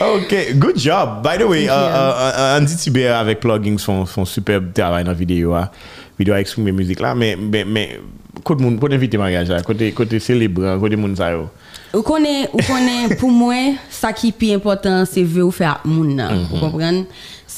Ok, 0.00 0.54
good 0.60 0.76
job. 0.76 1.24
By 1.24 1.38
the 1.38 1.48
way, 1.48 1.68
uh 1.68 1.74
uh, 1.74 1.74
uh, 1.74 2.32
uh, 2.38 2.56
Andy 2.56 2.76
Tiber 2.76 3.08
avec 3.08 3.40
Plugging 3.40 3.78
son, 3.78 4.06
son 4.06 4.24
superbe 4.24 4.72
travail 4.72 5.02
dans 5.02 5.10
la 5.10 5.16
vidéo. 5.16 5.54
Hein. 5.54 5.70
Vidéo 6.16 6.34
avec 6.34 6.56
mes 6.56 6.70
musique 6.70 7.00
là. 7.00 7.16
Mais, 7.16 7.34
mais, 7.34 7.64
mais 7.64 7.98
côté 8.44 8.62
moun, 8.62 8.78
kote 8.78 8.92
invite 8.92 9.16
mariage 9.16 9.48
là, 9.48 9.60
côté 9.62 9.90
côté 9.90 10.20
célébrer, 10.20 10.78
côté 10.78 10.94
moun 10.94 11.16
sa 11.16 11.32
yo. 11.32 11.48
Ou 11.92 12.02
konen, 12.02 12.46
ou 12.52 12.62
konen, 12.62 13.16
pour 13.16 13.30
moi, 13.30 13.74
ça 13.90 14.12
qui 14.12 14.28
est 14.28 14.32
plus 14.32 14.52
important, 14.52 15.04
c'est 15.04 15.22
veut 15.22 15.50
faire 15.50 15.80
moun 15.84 16.14
nan. 16.14 16.30
Mm 16.30 16.44
-hmm. 16.44 16.48
Vous 16.50 16.60
comprenez? 16.60 17.06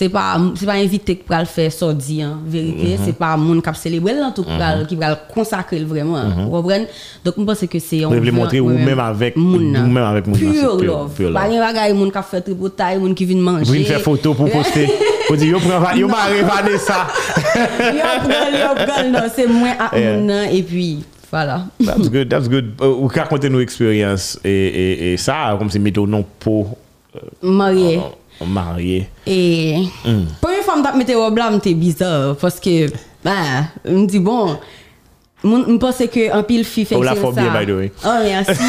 Se 0.01 0.07
pa, 0.09 0.23
se 0.57 0.65
pa 0.65 0.79
invite 0.81 1.13
k 1.19 1.27
pral 1.29 1.45
fè 1.45 1.67
sodi 1.69 2.23
an, 2.25 2.39
verite, 2.49 2.87
mm 2.87 2.93
-hmm. 2.95 3.05
se 3.05 3.13
pa 3.19 3.35
moun 3.37 3.59
kap 3.61 3.77
selebrel 3.77 4.17
nan 4.17 4.33
tout 4.33 4.49
mhm. 4.49 4.57
pral, 4.57 4.77
mm 4.77 4.83
-hmm. 4.83 4.89
ki 4.89 4.97
pral 4.97 5.17
konsakrel 5.35 5.85
vreman, 5.85 6.25
mm 6.27 6.33
-hmm. 6.33 6.47
wopren. 6.49 6.87
Dok 7.25 7.37
mwen 7.37 7.47
pense 7.47 7.67
ke 7.69 7.81
se 7.81 7.97
yon... 8.01 8.09
Mwen 8.09 8.23
vle 8.25 8.33
montre 8.33 8.61
ou 8.65 8.73
mèm 8.73 9.01
avèk 9.05 9.37
moun 9.37 9.67
nan. 9.73 9.85
Ou 9.85 9.93
mèm 9.93 10.05
avèk 10.05 10.31
moun 10.31 10.41
nan. 10.41 10.55
Pure 10.55 10.87
love. 10.87 11.33
Pa 11.35 11.43
yon 11.53 11.61
bagay 11.61 11.93
moun 11.93 12.11
kap 12.11 12.25
fè 12.31 12.41
tripotay, 12.41 12.97
moun 12.99 13.15
ki 13.15 13.27
vin 13.29 13.43
manje. 13.45 13.73
Vin 13.73 13.85
fè 13.85 13.99
foto 14.01 14.33
pou 14.35 14.49
poste. 14.49 14.87
Ou 15.29 15.37
di 15.37 15.51
yo 15.51 15.61
pran 15.61 15.85
va, 15.85 15.93
yo 15.95 16.09
ma 16.09 16.25
non. 16.25 16.33
revane 16.33 16.79
sa. 16.79 17.05
yo 18.01 18.15
pran, 18.25 18.57
yo 18.57 18.71
pran 18.81 19.13
nan, 19.13 19.29
se 19.37 19.45
mwen 19.47 19.75
ak 19.77 19.93
yeah. 19.93 20.17
moun 20.17 20.27
nan, 20.33 20.47
e 20.49 20.63
pi... 20.63 21.05
Voilà. 21.31 21.59
That's 21.79 22.09
good, 22.09 22.29
that's 22.31 22.49
good. 22.49 22.73
Ou 22.81 23.13
ka 23.13 23.29
konte 23.29 23.53
nou 23.53 23.61
eksperyans 23.61 24.39
e 24.43 25.15
sa, 25.21 25.53
kom 25.61 25.69
se 25.69 25.79
meto 25.79 26.07
non 26.07 26.25
pou... 26.41 26.73
Marye. 27.43 28.01
marié. 28.47 29.09
Et 29.27 29.77
mm. 30.05 30.25
première 30.41 30.63
fois 30.63 30.83
que 30.83 30.89
je 30.93 30.99
mettais 30.99 31.15
robe 31.15 31.37
là, 31.37 31.51
c'était 31.55 31.75
bizarre 31.75 32.37
parce 32.37 32.61
que 32.61 32.89
bah, 33.25 33.33
je 33.85 33.93
me 33.93 34.07
dis 34.07 34.19
bon, 34.19 34.57
je 35.43 35.77
pensais 35.77 36.09
que 36.09 36.33
un 36.33 36.43
pile 36.43 36.65
fille 36.65 36.85
fait 36.85 36.97
oh, 36.97 37.03
la 37.03 37.15
ça. 37.15 37.31
bien 37.31 37.53
by 37.53 37.67
the 37.67 37.71
way. 37.71 37.93
Oh 38.05 38.19
merci. 38.25 38.53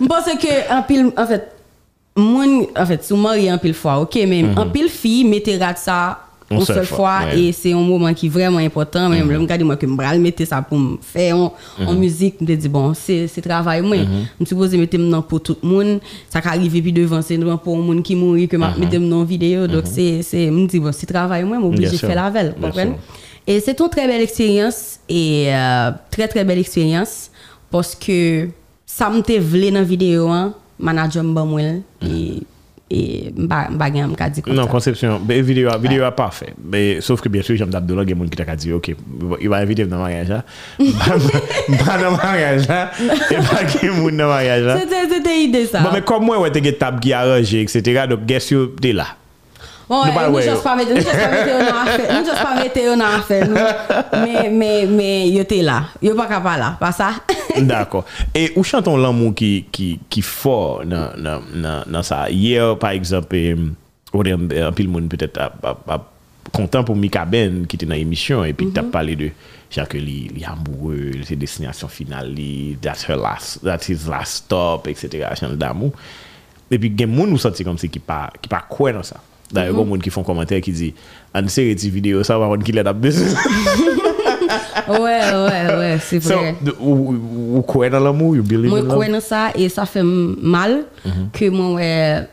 Je 0.00 0.06
pensais 0.06 0.36
que 0.36 0.72
un 0.72 0.82
pile 0.82 1.12
en 1.16 1.26
fait 1.26 1.52
mon 2.16 2.66
en 2.76 2.86
fait 2.86 3.04
sous 3.04 3.16
marié 3.16 3.50
un 3.50 3.58
pile 3.58 3.74
fois, 3.74 3.98
OK, 4.00 4.14
mais 4.26 4.42
mm 4.42 4.54
-hmm. 4.54 4.60
un 4.60 4.66
pile 4.66 4.88
fille 4.88 5.24
mettait 5.24 5.58
ça 5.76 6.20
on 6.50 6.60
seul 6.64 6.76
seul 6.76 6.86
fois, 6.86 7.24
ouais. 7.26 7.48
e 7.48 7.52
se 7.56 7.72
yon 7.72 7.84
mouman 7.84 8.14
ki 8.16 8.28
vreman 8.32 8.64
important, 8.64 9.10
men 9.12 9.26
m 9.26 9.46
gade 9.48 9.66
mwen 9.66 9.80
ke 9.80 9.88
m 9.88 9.96
bral 9.98 10.20
mette 10.22 10.46
sa 10.48 10.60
pou 10.64 10.78
m 10.78 10.96
fe 11.02 11.30
yon, 11.30 11.50
yon 11.80 12.00
müzik, 12.00 12.40
m 12.40 12.48
te 12.48 12.56
di 12.60 12.70
bon, 12.72 12.94
se, 12.98 13.24
se 13.32 13.44
travay 13.44 13.82
mwen, 13.84 14.06
m 14.38 14.48
suppose 14.48 14.78
mette 14.80 15.00
m 15.00 15.08
nan 15.12 15.24
pou 15.26 15.42
tout 15.42 15.60
moun, 15.64 15.98
sa 16.32 16.44
ka 16.44 16.54
arrive 16.54 16.84
pi 16.84 16.94
devan, 16.94 17.24
se 17.24 17.38
nan 17.40 17.60
pou 17.60 17.76
moun 17.80 18.04
ki 18.04 18.16
mouri, 18.20 18.48
ke 18.50 18.60
m 18.60 18.68
mette 18.78 19.00
m 19.00 19.08
nan 19.10 19.26
video, 19.28 19.66
donc 19.70 19.88
se, 19.90 20.22
se, 20.26 20.46
m 20.48 20.64
di 20.70 20.82
bon, 20.84 20.94
se 20.94 21.08
travay 21.10 21.44
mwen, 21.48 21.60
m 21.60 21.74
Bien 21.74 21.88
oblige 21.88 21.98
sûr. 21.98 22.08
fè 22.08 22.14
la 22.14 22.32
sûr. 22.72 22.94
Et 23.46 23.60
c'est 23.60 23.78
une 23.78 23.88
très 23.90 24.06
belle 24.06 24.22
expérience 24.22 25.00
et 25.08 25.48
euh, 25.48 25.90
très 26.10 26.28
très 26.28 26.44
belle 26.44 26.58
expérience 26.58 27.30
parce 27.70 27.94
que 27.94 28.48
ça 28.86 29.10
me 29.10 29.20
vle 29.20 29.72
dans 29.72 29.82
vidéo 29.82 30.28
hein, 30.28 30.54
manager 30.78 31.22
m'a 31.22 31.44
moi 31.44 31.60
et 31.60 32.42
et 32.94 33.34
bagay 33.34 34.06
mka 34.06 34.28
di 34.30 34.44
kon 34.44 34.52
sa. 34.52 34.58
Non, 34.60 34.70
konsepsyon, 34.70 35.24
be 35.26 35.40
videyo 35.42 35.72
a, 35.72 35.78
videyo 35.82 36.06
a 36.06 36.12
pa 36.14 36.28
fe, 36.34 36.52
be, 36.54 37.00
sauf 37.04 37.22
ke 37.24 37.32
biensou 37.32 37.58
jom 37.58 37.72
dap 37.72 37.86
do 37.88 37.96
la 37.98 38.04
gen 38.06 38.20
moun 38.20 38.30
ki 38.30 38.38
ta 38.38 38.46
ka 38.46 38.54
di, 38.60 38.70
ok, 38.76 38.92
i 39.42 39.50
ba 39.50 39.62
evite 39.64 39.88
m 39.88 39.90
nan 39.92 40.04
maryaj 40.04 40.30
la, 40.30 40.40
ba 41.80 41.98
nan 41.98 42.14
maryaj 42.14 42.70
la, 42.70 42.80
e 43.02 43.42
ba 43.42 43.64
gen 43.72 43.98
moun 43.98 44.14
nan 44.20 44.30
maryaj 44.30 44.64
la. 44.68 44.78
Se 44.84 45.20
te 45.24 45.34
ide 45.42 45.66
sa. 45.66 45.82
Bon, 45.82 45.92
me 45.94 46.04
kom 46.06 46.24
mwen 46.28 46.40
wè 46.44 46.54
te 46.54 46.62
ge 46.64 46.72
tab 46.78 47.02
ki 47.02 47.14
aranje, 47.16 47.66
etc, 47.66 48.06
dok 48.14 48.24
gesyo 48.30 48.70
te 48.78 48.94
la. 48.94 49.10
Bon, 49.84 50.00
nou 50.08 50.40
jòs 50.40 50.62
pa 50.64 50.72
mette 50.78 50.94
yo 52.80 52.94
nan 52.96 53.18
afe, 53.18 53.42
nou, 53.44 53.60
me, 54.22 54.48
me, 54.48 54.70
me, 54.88 55.10
yo 55.28 55.44
te 55.48 55.60
la, 55.66 55.82
yo 56.00 56.14
pa 56.16 56.24
ka 56.30 56.40
pa 56.44 56.54
la, 56.60 56.70
pa 56.80 56.88
sa. 56.94 57.10
D'accord. 57.62 58.04
Et 58.34 58.52
où 58.56 58.62
chantons 58.64 58.96
l'amour 58.96 59.34
qui, 59.34 59.66
qui, 59.70 59.98
qui 60.08 60.22
fort 60.22 60.84
dans, 60.84 61.10
dans, 61.16 61.40
dans, 61.54 61.84
dans 61.86 62.02
ça? 62.02 62.30
Hier, 62.30 62.78
par 62.78 62.90
exemple, 62.90 63.36
un 63.36 64.72
pile 64.72 64.88
monde 64.88 65.08
peut-être 65.08 65.38
content 66.52 66.84
pour 66.84 66.96
Mika 66.96 67.24
Ben 67.24 67.66
qui 67.66 67.76
était 67.76 67.86
dans 67.86 67.94
l'émission 67.94 68.44
et 68.44 68.52
puis 68.52 68.66
mm 68.66 68.70
-hmm. 68.70 68.74
tu 68.74 68.80
as 68.80 68.82
mhm. 68.82 68.90
parlé 68.90 69.16
de 69.16 69.30
genre 69.70 69.88
que 69.88 69.98
li, 69.98 70.28
li 70.28 70.44
amoureux, 70.44 71.12
ses 71.24 71.36
destinations 71.36 71.88
finales, 71.88 72.32
li, 72.32 72.76
that's, 72.80 73.08
her 73.08 73.16
last, 73.16 73.60
that's 73.64 73.88
his 73.88 74.06
last 74.06 74.44
stop, 74.44 74.86
etc. 74.86 75.28
Genre 75.40 75.56
d'amour. 75.56 75.92
Et 76.70 76.78
puis, 76.78 76.88
il 76.88 77.00
y 77.00 77.04
a 77.04 77.06
des 77.06 77.16
gens 77.16 77.26
qui 77.32 77.38
sentent 77.38 77.64
comme 77.64 77.78
ça 77.78 77.88
qui 77.88 77.98
pas 77.98 78.30
qui 78.40 78.48
pas 78.48 78.64
quoi 78.68 78.92
dans 78.92 79.02
ça. 79.02 79.16
D'ailleurs, 79.52 79.74
il 79.74 79.78
y 79.78 79.80
a 79.80 79.84
des 79.84 79.90
gens 79.90 79.98
qui 79.98 80.10
font 80.10 80.22
commentaire 80.22 80.60
qui 80.60 80.72
dit, 80.72 80.94
«ah, 81.34 81.38
Anne, 81.38 81.48
c'est 81.48 81.74
vidéo, 81.74 82.22
ça 82.24 82.38
va 82.38 82.46
rendre 82.46 82.64
qu'il 82.64 82.78
est 82.78 82.86
abusé.» 82.86 83.24
Ouais 84.88 84.96
ouais 84.98 85.76
ouais, 85.76 85.98
c'est 86.00 86.18
vrai. 86.18 86.54
ou, 86.80 87.62
quoi 87.66 87.88
dans 87.88 88.00
l'amour, 88.00 88.36
you 88.36 88.42
believe 88.42 88.70
Moi 88.70 88.82
crois 88.82 89.08
dans 89.08 89.20
ça 89.20 89.50
et 89.54 89.68
ça 89.68 89.86
fait 89.86 90.02
mal 90.02 90.84
que 91.32 91.48
moi 91.50 91.74
ouais 91.74 92.28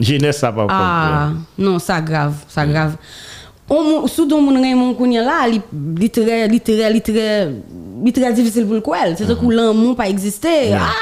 Jeunesse, 0.00 0.38
ça 0.38 0.52
pas 0.52 0.66
Ah, 0.70 1.30
non, 1.58 1.78
ça 1.80 2.00
grave, 2.00 2.34
ça 2.46 2.64
grave. 2.64 2.94
On 3.70 3.82
moun- 3.84 4.08
sou 4.08 4.24
don 4.24 4.40
moun 4.40 4.56
ren 4.62 4.76
moun 4.78 4.94
kounye 4.96 5.20
la, 5.20 5.42
li, 5.50 5.58
li 5.98 6.08
tre, 6.08 6.46
li 6.48 6.60
tre, 6.64 6.86
li 6.88 7.02
tre, 7.04 7.24
li 8.04 8.12
tre 8.16 8.30
difficile 8.32 8.64
pou 8.64 8.78
l'kwel. 8.78 9.12
Se 9.18 9.26
te 9.28 9.34
kou 9.36 9.50
lan 9.52 9.74
moun 9.76 9.92
pa 9.98 10.06
existe. 10.08 10.48
Ah, 10.72 10.94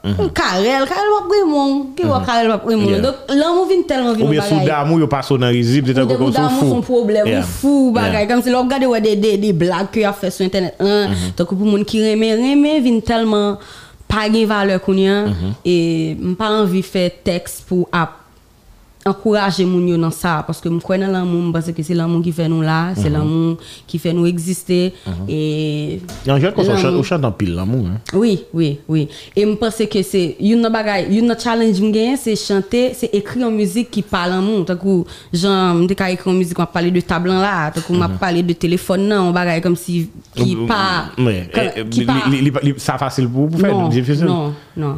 Un 0.00 0.30
karel, 0.32 0.86
karel 0.88 1.10
wap 1.12 1.26
gwe 1.28 1.40
moun. 1.44 1.80
Ki 1.96 2.06
wap 2.08 2.22
mhm. 2.22 2.28
karel 2.28 2.48
wap 2.54 2.62
gwe 2.64 2.76
moun. 2.80 3.02
Dok, 3.04 3.26
lan 3.36 3.56
moun 3.56 3.68
vin 3.68 3.82
telman 3.88 4.14
vin 4.16 4.24
nou 4.24 4.32
bagay. 4.32 4.38
Ou 4.38 4.48
bien 4.48 4.48
sou 4.48 4.68
damou 4.70 5.02
yo 5.02 5.08
paso 5.12 5.36
nan 5.40 5.52
rizib, 5.52 5.90
de 5.90 5.96
tan 5.96 6.08
kon 6.08 6.22
kon 6.22 6.32
sou 6.32 6.38
fou. 6.38 6.46
Ou 6.46 6.60
damou 6.60 6.70
son 6.78 6.86
problem, 6.86 7.28
ou 7.28 7.50
fou 7.58 7.90
bagay. 7.96 8.24
Kam 8.30 8.40
si 8.44 8.54
lò 8.54 8.62
gade 8.70 8.88
wè 8.88 9.02
de 9.04 9.52
blag 9.52 9.90
ki 9.92 10.06
yo 10.06 10.14
fè 10.16 10.32
sou 10.32 10.46
internet. 10.46 10.80
Mhm. 10.80 11.34
Tok 11.36 11.52
pou 11.52 11.68
moun 11.68 11.84
ki 11.84 12.00
reme, 12.06 12.32
reme 12.40 12.78
vin 12.86 13.02
telman 13.04 13.60
pa 14.10 14.24
gen 14.32 14.48
vale 14.48 14.80
koun 14.80 15.04
yan. 15.04 15.34
Mhm. 15.34 15.52
E 15.64 15.76
mpa 16.32 16.48
anvi 16.62 16.80
fè 16.86 17.10
teks 17.26 17.60
pou 17.68 17.84
ap 17.92 18.19
ankouraje 19.04 19.64
moun 19.66 19.86
yo 19.88 19.96
nan 19.96 20.10
sa. 20.12 20.42
Paske 20.46 20.68
m 20.70 20.80
kwen 20.84 21.00
nan 21.04 21.12
l'amour, 21.14 21.42
m 21.48 21.52
base 21.52 21.72
ke 21.76 21.82
se 21.86 21.94
l'amour 21.96 22.22
ki 22.24 22.32
fè 22.36 22.48
nou 22.50 22.60
la, 22.62 22.94
se 22.96 23.08
l'amour 23.08 23.56
ki 23.88 23.98
fè 23.98 24.12
nou 24.14 24.26
eksiste. 24.28 24.92
E 25.28 26.00
Yon 26.26 26.40
jwet 26.42 26.54
kon 26.54 26.64
son 26.64 26.74
L'amour. 26.74 26.82
chan, 26.82 26.98
ou 26.98 27.04
chan 27.04 27.20
tan 27.20 27.32
pil 27.32 27.54
l'amou. 27.54 27.86
hein. 27.86 28.00
Oui, 28.12 28.44
oui, 28.52 28.78
oui. 28.88 29.08
Et 29.36 29.42
je 29.46 29.52
pense 29.54 29.76
que 29.90 30.02
c'est 30.02 30.36
une 30.40 30.68
bagay, 30.68 31.06
une 31.10 31.34
challenge 31.38 31.80
gagne, 31.90 32.16
c'est 32.16 32.36
chanter, 32.36 32.92
c'est 32.94 33.10
écrire 33.14 33.46
en 33.46 33.50
musique 33.50 33.90
qui 33.90 34.02
parle 34.02 34.32
en 34.32 34.42
monde. 34.42 34.66
Tant 34.66 34.76
que 34.76 35.04
genre 35.32 35.74
me 35.74 35.84
écrire 35.90 36.18
en 36.26 36.32
musique, 36.32 36.58
on 36.58 36.66
parler 36.66 36.90
de 36.90 37.00
table 37.00 37.28
là, 37.30 37.70
tant 37.70 37.80
que 37.80 37.92
m'a 37.92 38.08
parler 38.08 38.42
de 38.42 38.52
téléphone 38.52 39.08
non, 39.08 39.32
on 39.34 39.60
comme 39.60 39.76
si 39.76 40.10
qui 40.34 40.56
pas 40.68 41.06
eh, 41.18 41.84
qui 41.88 42.00
li- 42.04 42.74
Ça 42.76 42.98
facile 42.98 43.28
pour 43.28 43.48
pour 43.48 43.60
faire, 43.60 43.72
non, 43.72 43.88
difficile. 43.88 44.26
non, 44.26 44.52
non. 44.76 44.96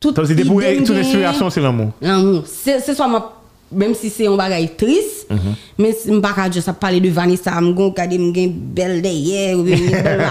Toute 0.00 0.16
gagne- 0.16 0.82
inspiration, 0.98 1.48
c'est 1.50 1.60
l'amour. 1.60 1.92
L'amour. 2.02 2.42
C'est 2.46 2.80
c'est 2.80 2.94
soit 2.94 3.08
ma 3.08 3.32
même 3.74 3.94
si 3.94 4.10
c'est 4.10 4.26
un 4.26 4.36
bagay 4.36 4.70
triste, 4.76 5.28
mais 5.78 5.94
je 6.06 6.10
ne 6.10 6.20
pas 6.20 6.34
juste 6.50 6.70
parler 6.72 7.00
de 7.00 7.08
Vanessa, 7.10 7.52
je 7.60 7.64
vais 7.66 7.82
regarder 7.82 8.16
une 8.16 8.32
belle 8.32 9.02
derrière, 9.02 9.58
ou 9.58 9.66
une 9.66 9.90
belle. 9.90 10.22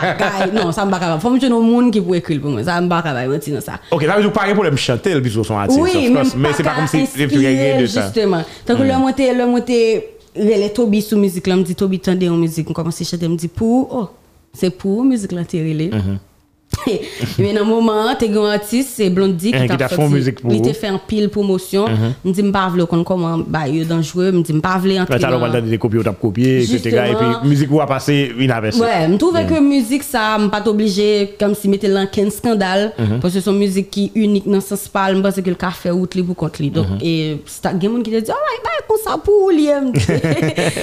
Non, 0.54 0.72
ça 0.72 0.86
ne 0.86 0.92
pas. 0.92 1.20
Faut 1.20 1.32
que 1.32 1.40
je 1.42 1.48
monde 1.48 1.92
qui 1.92 2.02
peut 2.02 2.16
écrire 2.16 2.42
pour 2.42 2.52
moi. 2.52 2.64
Ça 2.64 2.80
ne 2.80 2.88
pas 2.88 3.02
mentir 3.28 3.56
dans 3.56 3.62
ça. 3.62 3.80
Ok, 3.92 4.04
ça 4.04 4.16
veut 4.16 4.22
dire 4.22 4.32
pas 4.32 4.48
de 4.48 4.54
problème 4.54 4.78
chanter, 4.78 5.20
puisque 5.22 5.44
son 5.44 5.58
artiste. 5.58 5.80
Oui, 5.82 6.14
mais 6.38 6.50
c'est 6.56 6.64
pas 6.64 6.76
comme 6.76 6.88
si 6.88 7.08
tu 7.08 7.28
de 7.28 7.86
ça. 7.86 8.02
Mm. 8.02 8.04
Justement. 8.06 8.44
Tant 8.66 8.76
que 8.76 8.84
le 8.84 8.98
monté, 8.98 9.34
le 9.34 9.46
monté, 9.46 10.08
les 10.36 10.70
Toby 10.72 11.02
sous 11.02 11.18
musique, 11.18 11.48
là, 11.48 11.56
me 11.56 11.64
dit 11.64 11.76
Toby 11.76 12.00
tendez 12.00 12.30
en 12.30 12.38
musique, 12.38 12.70
on 12.70 12.74
commence 12.74 13.02
à 13.02 13.04
chanter, 13.04 13.28
me 13.28 13.36
dit 13.36 13.48
pour, 13.48 13.94
oh, 13.94 14.10
c'est 14.54 14.70
pour 14.70 15.04
musique 15.04 15.32
là, 15.32 15.44
t'es 15.44 15.60
Men 17.42 17.58
nan 17.58 17.68
mouman, 17.68 18.14
te 18.20 18.28
gen 18.32 18.48
artist, 18.52 18.96
se 18.98 19.08
blondi 19.14 19.54
eh, 19.54 19.66
ki 19.70 19.78
ta 19.80 19.90
fon 19.92 20.12
muzik 20.12 20.42
pou 20.42 20.52
ou. 20.52 20.56
Li 20.56 20.62
te 20.64 20.74
fe 20.78 20.90
an 20.92 21.00
pil 21.08 21.30
promosyon, 21.34 21.92
mhm. 21.92 22.14
m 22.24 22.36
di 22.36 22.46
m 22.46 22.52
pa 22.56 22.66
vle 22.74 22.88
kon 22.90 23.04
koman 23.08 23.46
ba 23.54 23.66
yo 23.70 23.86
danjwe, 23.90 24.30
m 24.36 24.42
di 24.46 24.56
m 24.58 24.62
pa 24.64 24.76
vle 24.84 25.00
antre 25.04 25.18
nan. 25.18 25.26
Talo 25.26 25.42
wanda 25.44 25.62
de 25.64 25.80
kopye 25.82 26.02
ou 26.02 26.08
tap 26.08 26.20
kopye, 26.22 26.56
etc. 26.64 26.90
E 27.04 27.18
pi 27.20 27.30
muzik 27.48 27.74
ou 27.74 27.84
a 27.84 27.88
pase 27.90 28.16
inavese. 28.34 28.82
Ouais, 28.84 29.08
m 29.10 29.18
touve 29.22 29.46
ke 29.50 29.62
muzik 29.64 30.06
sa 30.08 30.34
m 30.42 30.50
pat 30.54 30.68
oblije 30.72 31.34
kom 31.40 31.56
si 31.58 31.72
mette 31.72 31.90
lan 31.92 32.10
ken 32.14 32.32
skandal, 32.34 32.90
pwese 33.24 33.44
son 33.46 33.58
muzik 33.60 33.92
ki 33.94 34.10
unik 34.20 34.50
nan 34.52 34.64
sens 34.66 34.86
pal, 34.92 35.18
m 35.18 35.24
base 35.26 35.44
ke 35.44 35.54
l 35.54 35.60
ka 35.60 35.74
fe 35.76 35.94
out 35.94 36.18
li 36.18 36.26
pou 36.26 36.38
kont 36.38 36.62
li. 36.62 36.72
Donk, 36.74 37.00
e 37.00 37.40
gen 37.80 37.90
moun 37.90 38.04
ki 38.06 38.16
te 38.16 38.24
di, 38.28 38.34
alay, 38.34 38.60
bay 38.66 38.84
kon 38.90 39.02
sa 39.04 39.18
pou 39.22 39.48
ou 39.48 39.54
li 39.54 39.70
em. 39.72 39.92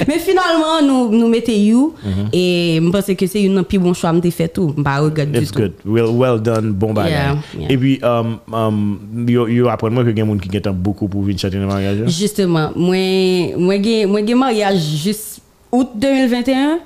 Men 0.09 0.23
finalman 0.23 0.87
nou 0.89 1.31
mette 1.31 1.55
you, 1.55 1.91
e 2.33 2.79
m 2.81 2.91
base 2.95 3.17
ke 3.19 3.29
se 3.31 3.45
yon 3.45 3.59
nan 3.61 3.69
pi 3.69 3.81
bon 3.83 3.97
chwa 3.97 4.15
m 4.17 4.23
te 4.25 4.33
fe 4.35 4.49
tou, 4.51 4.75
m 4.77 4.87
pa 4.87 4.99
regade 5.03 5.35
du 5.35 5.47
tout. 5.51 5.90
Good. 5.91 6.01
Well, 6.01 6.15
well 6.17 6.39
done, 6.39 6.73
bon 6.73 6.95
bagay. 6.95 7.11
Yeah, 7.11 7.37
yeah. 7.59 7.67
Et 7.73 7.77
puis, 7.77 8.01
um, 8.03 8.39
um, 8.53 9.27
yo, 9.29 9.47
yo 9.49 9.69
apprend 9.69 9.91
moi 9.91 10.05
que 10.05 10.15
gen 10.17 10.27
moun 10.27 10.41
ki 10.41 10.51
gen 10.51 10.63
tan 10.63 10.73
dans 10.73 11.61
le 11.61 11.67
mariage. 11.67 12.09
Justement, 12.09 12.71
moi 12.77 13.55
moi 13.57 13.83
gen 13.83 14.09
moi 14.09 14.25
gen 14.27 14.39
mariage 14.39 14.81
juste 15.03 15.41
août 15.73 15.89
2021. 15.95 16.79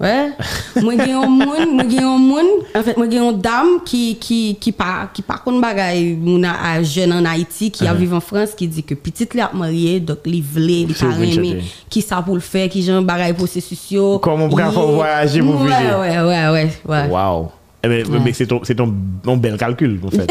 Ouais. 0.00 0.30
moi 0.82 0.96
gen 0.96 1.14
un 1.14 1.28
moun, 1.28 1.74
moi 1.76 1.84
gen 1.88 2.18
moun, 2.18 2.46
en 2.74 2.82
fait 2.82 2.96
moi 2.96 3.08
gen 3.08 3.22
une 3.22 3.40
dame 3.40 3.84
qui 3.84 4.16
qui 4.16 4.56
qui 4.60 4.72
pas 4.72 5.08
qui 5.14 5.22
pas 5.22 5.38
kon 5.44 5.60
bagay 5.60 6.16
moun 6.18 6.44
a, 6.44 6.72
a 6.72 6.82
jeune 6.82 7.12
en 7.12 7.24
Haïti 7.24 7.70
qui 7.70 7.86
a 7.86 7.94
vivre 7.94 8.16
en 8.16 8.20
France 8.20 8.50
qui 8.56 8.66
dit 8.66 8.82
que 8.82 8.94
petite 8.94 9.34
li 9.34 9.40
a 9.40 9.50
marié 9.54 10.00
donc 10.00 10.26
li 10.26 10.40
vle, 10.42 10.66
li 10.66 10.82
aimé 10.82 10.94
chanter. 10.94 11.62
qui 11.88 12.02
ça 12.02 12.20
pour 12.20 12.34
le 12.34 12.40
faire, 12.40 12.68
qui 12.68 12.82
genre 12.82 13.02
bagay 13.02 13.32
processus 13.32 13.90
yo. 13.92 14.18
Comment 14.18 14.46
on 14.46 14.48
peut 14.48 14.56
Il- 14.60 14.72
faire 14.72 14.82
voyager 14.86 15.40
pour 15.40 15.60
Ouais, 15.60 15.68
vivre? 15.68 16.00
ouais, 16.00 16.18
ouais, 16.18 16.48
ouais, 16.50 16.70
ouais. 16.88 17.08
Wow. 17.08 17.52
Eh 17.84 17.88
ben, 17.88 18.06
ouais. 18.06 18.18
Mais 18.24 18.32
c'est 18.32 18.46
ton, 18.46 18.60
ton, 18.60 18.94
ton, 19.24 19.36
bel 19.36 19.56
calcul, 19.56 19.98
en 20.04 20.10
fait. 20.10 20.30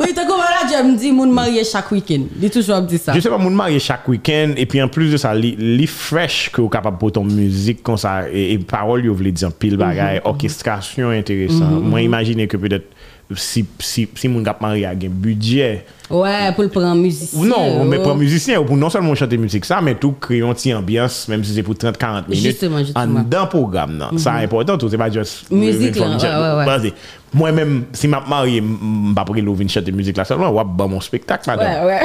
oui, 0.00 0.08
tu 0.08 0.14
comprends 0.26 0.38
là, 0.38 0.66
je 0.68 0.82
me 0.82 0.96
dis, 0.98 1.12
mon 1.12 1.26
marié 1.26 1.62
chaque 1.62 1.92
week-end. 1.92 2.22
Dis 2.34 2.50
toujours 2.50 2.82
dit 2.82 2.98
ça. 2.98 3.12
Je 3.14 3.20
sais 3.20 3.28
pas, 3.28 3.38
mon 3.38 3.50
marié 3.50 3.78
chaque 3.78 4.08
week-end. 4.08 4.54
Et 4.56 4.66
puis 4.66 4.82
en 4.82 4.88
plus 4.88 5.12
de 5.12 5.16
ça, 5.16 5.32
les 5.34 5.86
fresh 5.86 6.50
que 6.50 6.60
vous 6.60 6.68
capable 6.68 6.98
pour 6.98 7.12
ton 7.12 7.22
musique, 7.24 7.82
comme 7.84 7.96
ça, 7.96 8.28
et, 8.32 8.54
et 8.54 8.58
paroles, 8.58 9.06
vous 9.06 9.14
voulez 9.14 9.30
dire 9.32 9.52
pile 9.52 9.76
bagaille, 9.76 10.16
mm 10.16 10.20
-hmm. 10.20 10.28
orchestration 10.30 11.10
intéressante. 11.10 11.70
Mm 11.70 11.78
-hmm. 11.78 11.90
Moi, 11.90 12.00
imaginez 12.02 12.48
que 12.48 12.56
peut-être 12.56 12.88
si, 13.36 13.66
si, 13.78 14.08
si 14.16 14.28
moun 14.28 14.44
kap 14.44 14.60
mari 14.64 14.86
a 14.88 14.94
gen 14.96 15.12
budget. 15.12 15.84
Ouais, 16.08 16.50
pour 16.54 16.64
le 16.64 16.70
prendre 16.70 16.94
musicien. 16.94 17.44
Non, 17.44 17.82
oh. 17.82 17.84
mais 17.84 17.98
prendre 17.98 18.16
musicien, 18.16 18.62
pour 18.62 18.76
non 18.78 18.88
seulement 18.88 19.14
chanter 19.14 19.36
musique 19.36 19.66
ça, 19.66 19.82
mais 19.82 19.94
tout 19.94 20.12
créer 20.12 20.40
une 20.40 20.54
petite 20.54 20.74
ambiance, 20.74 21.28
même 21.28 21.44
si 21.44 21.52
c'est 21.54 21.62
pour 21.62 21.74
30-40 21.74 22.28
minutes. 22.28 22.44
Justement, 22.44 22.78
justement. 22.78 23.20
En 23.20 23.22
dans 23.22 23.46
programme, 23.46 23.98
non. 23.98 24.16
Ça 24.16 24.32
mm 24.32 24.36
-hmm. 24.36 24.44
important, 24.44 24.78
tout, 24.78 24.88
c'est 24.88 24.96
pas 24.96 25.10
juste. 25.10 25.50
Musique, 25.50 25.96
là, 25.96 26.06
ouais, 26.08 26.66
ouais, 26.66 26.78
ouais. 26.78 26.92
Moi-même, 27.34 27.84
si 27.92 28.08
ma 28.08 28.20
mariée 28.20 28.62
m'a 28.62 29.22
pris 29.26 29.42
l'eau, 29.42 29.52
venir 29.52 29.70
chanter 29.70 29.92
musique 29.92 30.16
là 30.16 30.24
seulement, 30.24 30.48
ouais, 30.50 30.64
bon, 30.64 30.88
mon 30.88 31.00
spectacle, 31.00 31.44
madame. 31.46 31.84
Ouais, 31.84 32.00
ouais. 32.00 32.02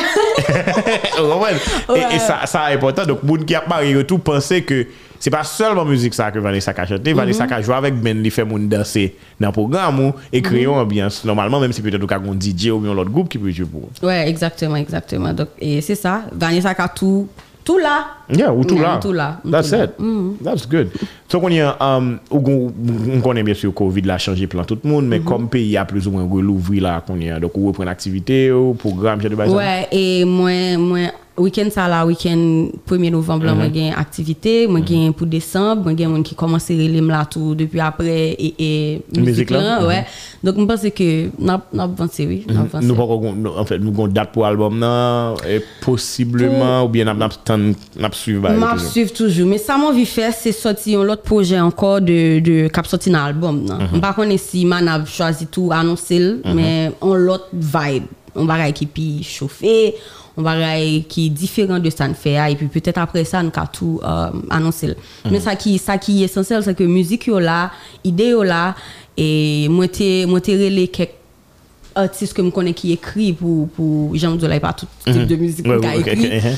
ouais. 1.44 2.02
Et, 2.12 2.16
et 2.16 2.20
ça, 2.20 2.46
ça 2.46 2.66
important. 2.66 3.06
Donc, 3.06 3.24
moun 3.24 3.46
qui 3.46 3.56
a 3.56 3.64
marié 3.66 4.04
tout 4.04 4.18
penser 4.18 4.64
que 4.64 4.86
c'est 5.24 5.30
pas 5.30 5.46
seulement 5.46 5.86
musique 5.86 6.14
ça 6.14 6.32
que 6.32 6.40
Vanessa 6.40 6.74
a 6.76 6.86
chanté, 6.86 7.12
mhm. 7.12 7.18
Vanessa 7.18 7.46
a 7.50 7.62
joué 7.62 7.76
avec 7.76 7.96
Ben, 7.96 8.22
il 8.22 8.30
fait 8.30 8.44
moun 8.44 8.68
danser 8.68 9.16
dans 9.40 9.48
le 9.48 9.54
programme 9.54 10.12
et 10.34 10.40
mhm. 10.40 10.44
créer 10.44 10.64
une 10.64 10.72
ambiance. 10.72 11.24
Normalement, 11.24 11.62
même 11.62 11.72
si 11.72 11.82
peut-être 11.82 12.06
qu'on 12.06 12.34
DJ 12.34 12.72
ou 12.72 12.84
un 12.86 12.98
autre 12.98 13.10
groupe 13.10 13.30
qui 13.30 13.38
peut 13.38 13.50
jouer 13.50 13.66
pour. 13.66 13.88
Ouais, 14.06 14.28
exactement, 14.28 14.76
exactement. 14.76 15.32
Donc, 15.32 15.48
et 15.62 15.80
c'est 15.80 15.96
ça, 15.96 16.24
Vanessa 16.34 16.76
a 16.78 16.88
tout 16.90 17.30
tout 17.64 17.78
là. 17.78 18.08
Yeah, 18.30 18.52
ou 18.54 18.66
tout 18.66 18.78
là. 18.78 19.00
Tout 19.02 19.14
là. 19.14 19.40
That's 19.50 19.72
it. 19.72 19.92
Mhm. 19.98 20.40
That's 20.44 20.68
good. 20.68 20.90
So, 21.30 21.40
on, 21.42 21.50
y 21.50 21.62
a, 21.62 21.78
um, 21.80 22.20
on 22.30 23.22
connaît 23.22 23.44
bien 23.44 23.54
sûr 23.54 23.74
Covid 23.74 24.02
l'a 24.02 24.18
changé 24.18 24.46
plein 24.48 24.66
tout 24.66 24.78
le 24.84 24.90
monde, 24.90 25.08
mais 25.08 25.22
comme 25.22 25.48
pays 25.48 25.78
a 25.78 25.86
plus 25.86 26.06
ou 26.06 26.12
moins 26.12 26.28
relouvri 26.30 26.82
là, 26.82 27.02
qu'on 27.08 27.16
y 27.16 27.30
a. 27.30 27.40
Donc, 27.40 27.58
on 27.58 27.68
reprend 27.68 27.86
l'activité, 27.86 28.52
au 28.52 28.74
programme, 28.74 29.22
j'ai 29.22 29.30
de 29.30 29.36
Ouais, 29.36 29.88
et 29.90 30.26
moi, 30.26 30.78
moi, 30.78 31.00
Weekend 31.36 31.72
sa 31.74 31.82
mhm. 31.82 31.90
mhm. 31.90 31.98
la, 31.98 32.06
weekend 32.06 32.74
1er 32.86 33.12
novembre 33.12 33.48
la, 33.48 33.54
mm 33.54 33.60
-hmm. 33.60 33.64
mwen 33.64 33.74
gen 33.74 33.94
aktivite, 33.98 34.68
mwen 34.68 34.84
gen 34.86 35.00
mm 35.00 35.10
-hmm. 35.10 35.14
pou 35.14 35.26
Desembre, 35.26 35.84
mwen 35.84 35.96
gen 35.98 36.10
mwen 36.10 36.24
ki 36.24 36.36
komanse 36.36 36.74
relem 36.78 37.10
la 37.10 37.26
tou 37.26 37.56
depi 37.56 37.80
apre 37.80 38.36
e, 38.38 38.54
e 38.58 39.02
müzik 39.18 39.50
lan. 39.50 39.82
Ouè, 39.82 39.88
ouais. 39.88 40.02
mm 40.02 40.06
-hmm. 40.06 40.44
donk 40.44 40.58
mwen 40.58 40.68
pense 40.68 40.90
ke 40.92 41.32
nap 41.40 41.98
vansi, 41.98 42.28
oui, 42.28 42.46
nap 42.48 42.72
vansi. 42.72 42.86
Mhm. 42.86 42.88
Nou 42.88 42.96
pa 42.96 43.06
kon, 43.08 43.60
en 43.60 43.66
fait, 43.66 43.80
nou 43.80 43.92
kon 43.92 44.08
dat 44.14 44.32
pou 44.32 44.46
album 44.46 44.78
nan, 44.78 45.36
e 45.48 45.60
posibleman, 45.82 46.84
ou 46.84 46.90
bien 46.90 47.06
nap 47.06 47.18
nap 47.18 47.34
tan, 47.44 47.74
nap 47.98 48.14
suiv 48.14 48.42
ba. 48.42 48.54
Nap 48.54 48.80
suiv 48.80 49.10
toujou, 49.12 49.48
me 49.48 49.58
sa 49.58 49.78
mwen 49.78 49.96
vi 49.96 50.06
fè, 50.06 50.32
se 50.32 50.52
soti 50.52 50.92
yon 50.94 51.06
lot 51.06 51.24
proje 51.26 51.58
anko 51.58 52.00
de, 52.00 52.40
de 52.42 52.70
kap 52.70 52.86
soti 52.86 53.10
nan 53.10 53.26
album 53.34 53.66
nan. 53.66 53.88
Mwen 53.90 54.02
pa 54.02 54.14
kon 54.14 54.30
esi 54.30 54.66
man 54.66 54.88
ap 54.88 55.08
chwazi 55.10 55.46
tou 55.50 55.74
anonsil, 55.74 56.44
men 56.54 56.94
on 57.02 57.18
lot 57.26 57.50
vibe, 57.52 58.06
on 58.36 58.46
bagay 58.46 58.72
ki 58.74 58.86
pi 58.86 59.24
choufe, 59.24 59.94
on 59.94 60.23
va 60.42 60.80
qui 61.08 61.28
est 61.28 61.30
différent 61.30 61.80
de 61.80 61.90
ça 61.90 62.12
fait. 62.14 62.52
Et 62.52 62.56
puis 62.56 62.68
peut-être 62.68 62.98
après 62.98 63.24
ça, 63.24 63.42
on 63.42 63.52
va 63.56 63.68
tout 63.68 64.00
euh, 64.04 64.28
annoncer. 64.50 64.88
Mhm. 64.88 65.32
Mais 65.32 65.40
ça 65.40 65.56
qui, 65.56 65.78
ça 65.78 65.98
qui 65.98 66.22
est 66.22 66.26
essentiel, 66.26 66.64
c'est 66.64 66.76
que 66.76 66.84
musique 66.84 67.28
yo 67.28 67.40
là, 67.40 67.72
idée 68.04 68.30
yo 68.30 68.44
là, 68.44 68.76
et 69.16 69.68
moi 69.70 69.88
t'ai, 69.88 70.26
moi 70.26 70.40
relé 70.46 70.88
quelques 70.88 71.12
artistes 71.96 72.34
que 72.34 72.44
je 72.44 72.50
connais 72.50 72.74
qui 72.74 72.92
écrit 72.92 73.34
pour, 73.34 73.68
pour, 73.70 74.16
j'aime 74.16 74.38
là, 74.40 74.60
pas 74.60 74.74
tout 74.74 74.88
type 75.06 75.28
de 75.28 75.36
musique. 75.36 75.68
Ouais, 75.68 75.78
ouais, 75.78 76.00
écrit. 76.00 76.14
ok, 76.14 76.32
uh-huh. 76.32 76.58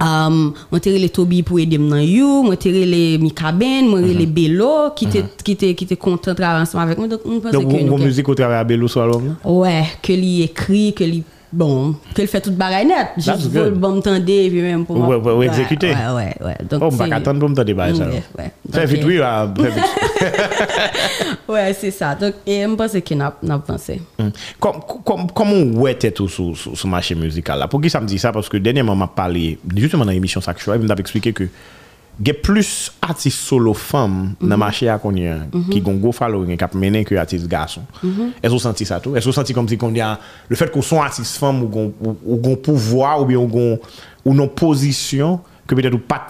Um, 0.00 0.52
moi 0.70 0.78
tere 0.78 0.96
le 0.98 1.08
Toby 1.08 1.42
pour 1.42 1.58
aider 1.58 1.76
dans 1.76 1.96
you, 1.96 2.44
moi 2.44 2.56
tere 2.56 2.84
le 2.86 3.18
Mika 3.18 3.50
Ben, 3.50 3.84
moi 3.88 4.00
le 4.00 4.26
Bello 4.26 4.90
qui 4.94 5.06
était 5.06 5.24
qui 5.42 5.52
était 5.52 5.74
qui 5.74 5.84
était 5.84 5.96
content 5.96 6.30
de 6.30 6.36
travailler 6.36 6.62
ensemble 6.62 6.84
avec 6.84 6.98
moi 6.98 7.08
donc 7.08 7.20
on 7.24 7.40
pense 7.40 7.50
Donc 7.50 7.64
que 7.72 7.84
vos 7.84 7.98
nous- 7.98 8.04
musique 8.04 8.28
au 8.28 8.34
travers 8.34 8.64
Bello 8.64 8.86
sur 8.86 9.00
l'album? 9.00 9.34
Là? 9.44 9.50
ouais, 9.50 9.84
que 10.00 10.12
lui 10.12 10.42
écrit, 10.42 10.92
que 10.94 11.02
lui 11.02 11.24
bon, 11.52 11.94
que 12.14 12.22
il 12.22 12.28
fait 12.28 12.40
toute 12.40 12.56
bagaille 12.56 12.86
net, 12.86 13.08
juste 13.16 13.52
good. 13.52 13.52
vol 13.52 13.74
bon 13.74 14.00
tendre 14.00 14.28
et 14.28 14.50
puis 14.50 14.62
même 14.62 14.84
pour 14.84 14.96
Ouais, 14.96 15.16
ouais, 15.16 15.32
ouais, 15.32 15.46
exécuter. 15.46 15.90
Ouais, 15.90 16.14
ouais, 16.14 16.34
ouais. 16.44 16.56
Donc 16.68 16.82
Oh, 16.82 16.88
on 16.92 16.96
va 16.96 17.16
attendre 17.16 17.40
pour 17.40 17.48
me 17.48 17.54
tendre 17.54 17.72
bah 17.74 17.94
ça. 17.94 18.06
Ouais, 18.06 18.22
ouais. 18.38 18.52
Très 18.70 18.86
vite 18.86 19.02
euh, 19.04 19.46
oui, 19.46 19.62
très 19.62 19.70
vite. 19.70 19.84
Ouais, 21.48 21.72
c'est 21.72 21.90
ça. 21.90 22.14
Donc 22.14 22.34
et 22.46 22.62
je 22.62 22.74
pense 22.74 22.92
que 22.92 23.14
n'a 23.14 23.34
n'a 23.42 23.58
pensé. 23.58 24.02
Mm. 24.18 24.28
Comme, 24.60 25.26
comment 25.34 25.62
ouais 25.80 25.94
t'es 25.94 26.10
tout 26.10 26.28
sur, 26.28 26.52
le 26.52 26.90
marché 26.90 27.14
musical 27.14 27.58
là? 27.58 27.68
Pour 27.68 27.80
qui 27.80 27.88
ça 27.88 28.00
me 28.00 28.06
dit 28.06 28.18
ça? 28.18 28.32
Parce 28.32 28.48
que 28.48 28.58
dernièrement, 28.58 28.94
m'a 28.94 29.06
parlé, 29.06 29.58
justement 29.74 30.04
dans 30.04 30.12
l'émission 30.12 30.40
Sac 30.42 30.60
Choix, 30.60 30.76
il 30.76 30.82
m'a 30.82 30.94
expliqué 30.94 31.32
que 31.32 31.48
y 32.26 32.30
a 32.30 32.34
plus 32.34 32.92
artistes 33.00 33.38
solo 33.38 33.74
femmes 33.74 34.34
dans 34.40 34.48
le 34.48 34.56
marché 34.56 34.88
à 34.88 34.94
a, 34.94 34.98
qui 34.98 35.82
ont 35.84 35.90
un 35.90 35.94
gros 35.94 36.12
following, 36.12 36.56
qui 36.56 36.76
mené 36.76 37.04
que 37.04 37.14
artistes 37.14 37.46
garçons. 37.46 37.82
Est-ce 38.02 38.42
que 38.42 38.48
vous 38.48 38.58
sentez 38.58 38.84
ça 38.84 39.00
tout? 39.00 39.14
Est-ce 39.14 39.24
que 39.24 39.30
vous 39.30 39.34
sentez 39.34 39.54
comme 39.54 39.68
si 39.68 39.76
qu'on 39.76 39.94
y 39.94 40.00
a 40.00 40.18
le 40.48 40.56
fait 40.56 40.70
qu'on 40.70 40.82
soit 40.82 41.04
artiste 41.04 41.36
femme 41.36 41.62
ou 41.62 41.68
qu'on 41.68 41.92
ou, 42.00 42.16
ou 42.26 42.36
qu'on 42.38 42.56
pouvoir 42.56 43.22
ou 43.22 43.24
bien 43.24 43.38
ou 43.38 44.34
non 44.34 44.48
position 44.48 45.40
que 45.66 45.74
peut-être 45.74 45.94
ou 45.94 45.98
pas 45.98 46.26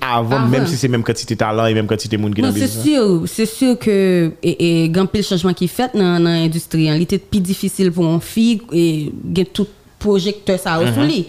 avant, 0.00 0.46
même 0.46 0.66
si 0.66 0.76
c'est 0.76 0.88
même 0.88 1.02
quantité 1.02 1.36
talent 1.36 1.66
et 1.66 1.74
même 1.74 1.88
quantité 1.88 2.16
monde 2.16 2.34
qui 2.34 2.40
dans 2.40 2.48
Non, 2.48 2.54
le 2.54 2.60
c'est 2.60 2.68
sûr, 2.68 3.22
c'est 3.26 3.46
sûr 3.46 3.76
que 3.78 4.30
et, 4.42 4.84
et 4.84 4.88
grand 4.88 5.06
pile 5.06 5.24
changement 5.24 5.52
qui 5.52 5.66
fait 5.66 5.90
dans 5.92 6.22
dans 6.22 6.30
l'industrie, 6.30 6.88
hein. 6.88 6.94
il 6.94 7.02
était 7.02 7.18
plus 7.18 7.40
difficile 7.40 7.90
pour 7.90 8.04
une 8.04 8.20
fille 8.20 8.62
et 8.72 9.12
tout 9.52 9.66
projecteur 10.06 10.58
ça 10.58 10.78
Mhm, 10.78 10.94
sous 10.94 11.00
lui. 11.10 11.26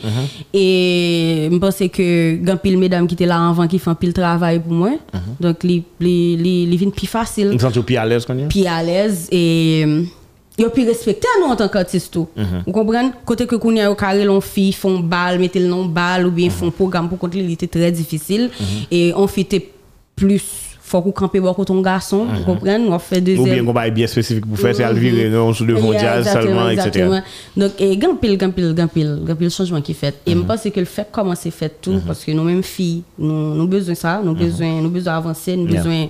Et 0.53 1.49
je 1.51 1.57
pense 1.57 1.77
que 1.97 2.35
grand 2.45 2.57
pile 2.57 2.77
mesdames 2.77 3.07
qui 3.07 3.15
étaient 3.15 3.25
là 3.25 3.49
avant 3.49 3.67
qui 3.67 3.79
font 3.79 3.95
pile 3.95 4.13
travail 4.13 4.59
pour 4.59 4.73
moi. 4.73 4.91
Mhm. 5.13 5.19
Donc 5.39 5.63
les 5.63 5.83
les 5.99 6.65
les 6.65 6.77
plus 6.91 7.07
facile, 7.07 7.49
Vous 7.51 7.59
sentez 7.59 7.81
plus 7.81 7.97
à 7.97 8.05
l'aise 8.05 8.25
plus 8.49 8.65
à 8.65 8.81
l'aise 8.83 9.27
et 9.31 9.81
ils 10.59 10.65
puis 10.73 10.85
respecter 10.85 11.27
nous 11.39 11.51
en 11.53 11.55
tant 11.55 11.67
qu'artiste 11.67 12.11
tout. 12.13 12.27
Mhm. 12.35 12.63
Vous 12.65 12.71
comprenez? 12.71 13.09
Côté 13.25 13.45
que 13.45 13.55
qu'on 13.55 13.75
a 13.77 13.89
au 13.91 13.95
carré 13.95 14.23
l'on 14.25 14.41
fille 14.41 14.73
font 14.73 14.99
balle, 14.99 15.37
mettez 15.39 15.59
le 15.59 15.67
nom 15.67 15.85
balle 15.85 16.25
ou 16.25 16.29
Mhm. 16.29 16.35
bien 16.35 16.49
font 16.49 16.71
programme 16.71 17.07
pour 17.09 17.17
contre 17.19 17.37
était 17.37 17.67
très 17.67 17.91
difficile 17.91 18.49
et 18.91 19.13
on 19.15 19.27
fait 19.27 19.43
plus 20.15 20.41
faut 20.87 21.01
qu'on 21.01 21.11
camper 21.11 21.41
beaucoup 21.41 21.65
ton 21.65 21.81
garçon, 21.81 22.25
vous 22.33 22.43
comprenez? 22.45 22.77
On 22.87 22.97
fait 22.97 23.17
Ou 23.37 23.43
bien 23.43 23.63
qu'on 23.65 23.91
bien 23.91 24.07
spécifique 24.07 24.45
pour 24.45 24.57
faire, 24.57 24.73
c'est 24.73 24.85
à 24.85 24.93
le 24.93 24.97
virer, 24.99 25.29
non, 25.29 25.51
sous 25.53 25.65
devant 25.65 25.91
Yeah, 25.91 25.99
jazz 25.99 26.27
exactement, 26.27 26.65
seulement, 26.67 26.69
etc. 26.69 27.09
Donc, 27.57 27.71
et 27.79 27.97
grand 27.97 28.15
pile, 28.15 28.37
grand 28.37 28.51
pile, 28.51 28.73
grand 28.73 28.87
pile, 28.87 29.19
grand 29.25 29.35
pile 29.35 29.49
changement 29.51 29.81
qui 29.81 29.93
fait. 29.93 30.15
Et 30.25 30.31
je 30.31 30.39
pense 30.39 30.61
que 30.63 30.79
le 30.79 30.85
fait 30.85 31.05
comment 31.11 31.35
c'est 31.35 31.51
fait 31.51 31.73
tout, 31.81 31.99
parce 32.07 32.23
que 32.23 32.31
nous-mêmes 32.31 32.63
filles, 32.63 33.03
nous, 33.19 33.55
nous 33.55 33.67
besoin 33.67 33.95
ça, 33.95 34.21
nous 34.23 34.33
besoin, 34.33 34.81
nous 34.81 34.89
besoin 34.89 35.15
avancer, 35.17 35.57
nous 35.57 35.67
Yeah. 35.67 35.77
besoin 35.83 36.07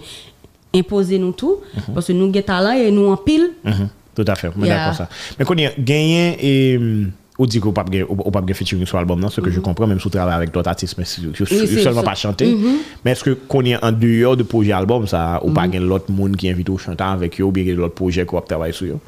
imposer 0.76 1.18
nous 1.18 1.32
tout, 1.32 1.58
parce 1.94 2.06
que 2.08 2.14
nous 2.14 2.26
avons 2.30 2.42
talent 2.44 2.72
et 2.74 2.92
nous 2.92 3.08
en 3.08 3.18
pile. 3.18 3.50
Mhm, 3.64 3.90
Tout 4.16 4.26
à 4.28 4.36
fait, 4.36 4.50
mais 4.56 4.68
Yeah. 4.68 4.78
d'accord 4.78 4.96
ça. 4.96 5.10
Mais 5.40 5.46
qu'on 5.46 5.56
y 5.56 5.66
a 5.66 5.72
gagné 5.78 6.38
et 6.40 6.78
hum, 6.78 7.12
ou 7.40 7.46
dit 7.46 7.60
qu'on 7.60 7.72
gagné 7.72 8.04
ou 8.04 8.16
pas 8.32 8.42
featuring 8.54 8.86
sur 8.86 8.98
l'album 8.98 9.20
non, 9.20 9.30
ce 9.30 9.42
que 9.42 9.52
je 9.52 9.60
comprends 9.60 9.86
même 9.88 10.00
sous 10.00 10.10
travail 10.10 10.36
avec 10.36 10.52
d'autres 10.52 10.70
artistes 10.70 10.96
mais 10.98 11.06
si 11.06 11.22
je. 11.22 11.44
Oui, 11.44 11.84
seulement 11.84 12.04
pas 12.04 12.16
chanter. 12.16 12.56
Mais 13.06 13.12
est-ce 13.12 13.24
que 13.24 13.32
qu'on 13.32 13.64
a 13.74 13.86
en 13.88 13.92
dehors 13.92 14.36
de 14.36 14.44
projet 14.44 14.72
album 14.72 15.06
ça 15.08 15.40
ou 15.44 15.52
pas 15.52 15.68
gagné 15.68 15.86
l'autre 15.86 16.12
monde 16.12 16.36
qui 16.36 16.50
invite 16.50 16.70
au 16.70 16.78
chanter 16.78 17.04
avec 17.04 17.40
eux 17.40 17.44
ou 17.44 17.52
bien 17.52 17.64
l'autre 17.76 17.94
projet 17.96 18.26
qu'on 18.26 18.42
travaille 18.42 18.74
sur 18.74 18.88
eux? 18.88 19.00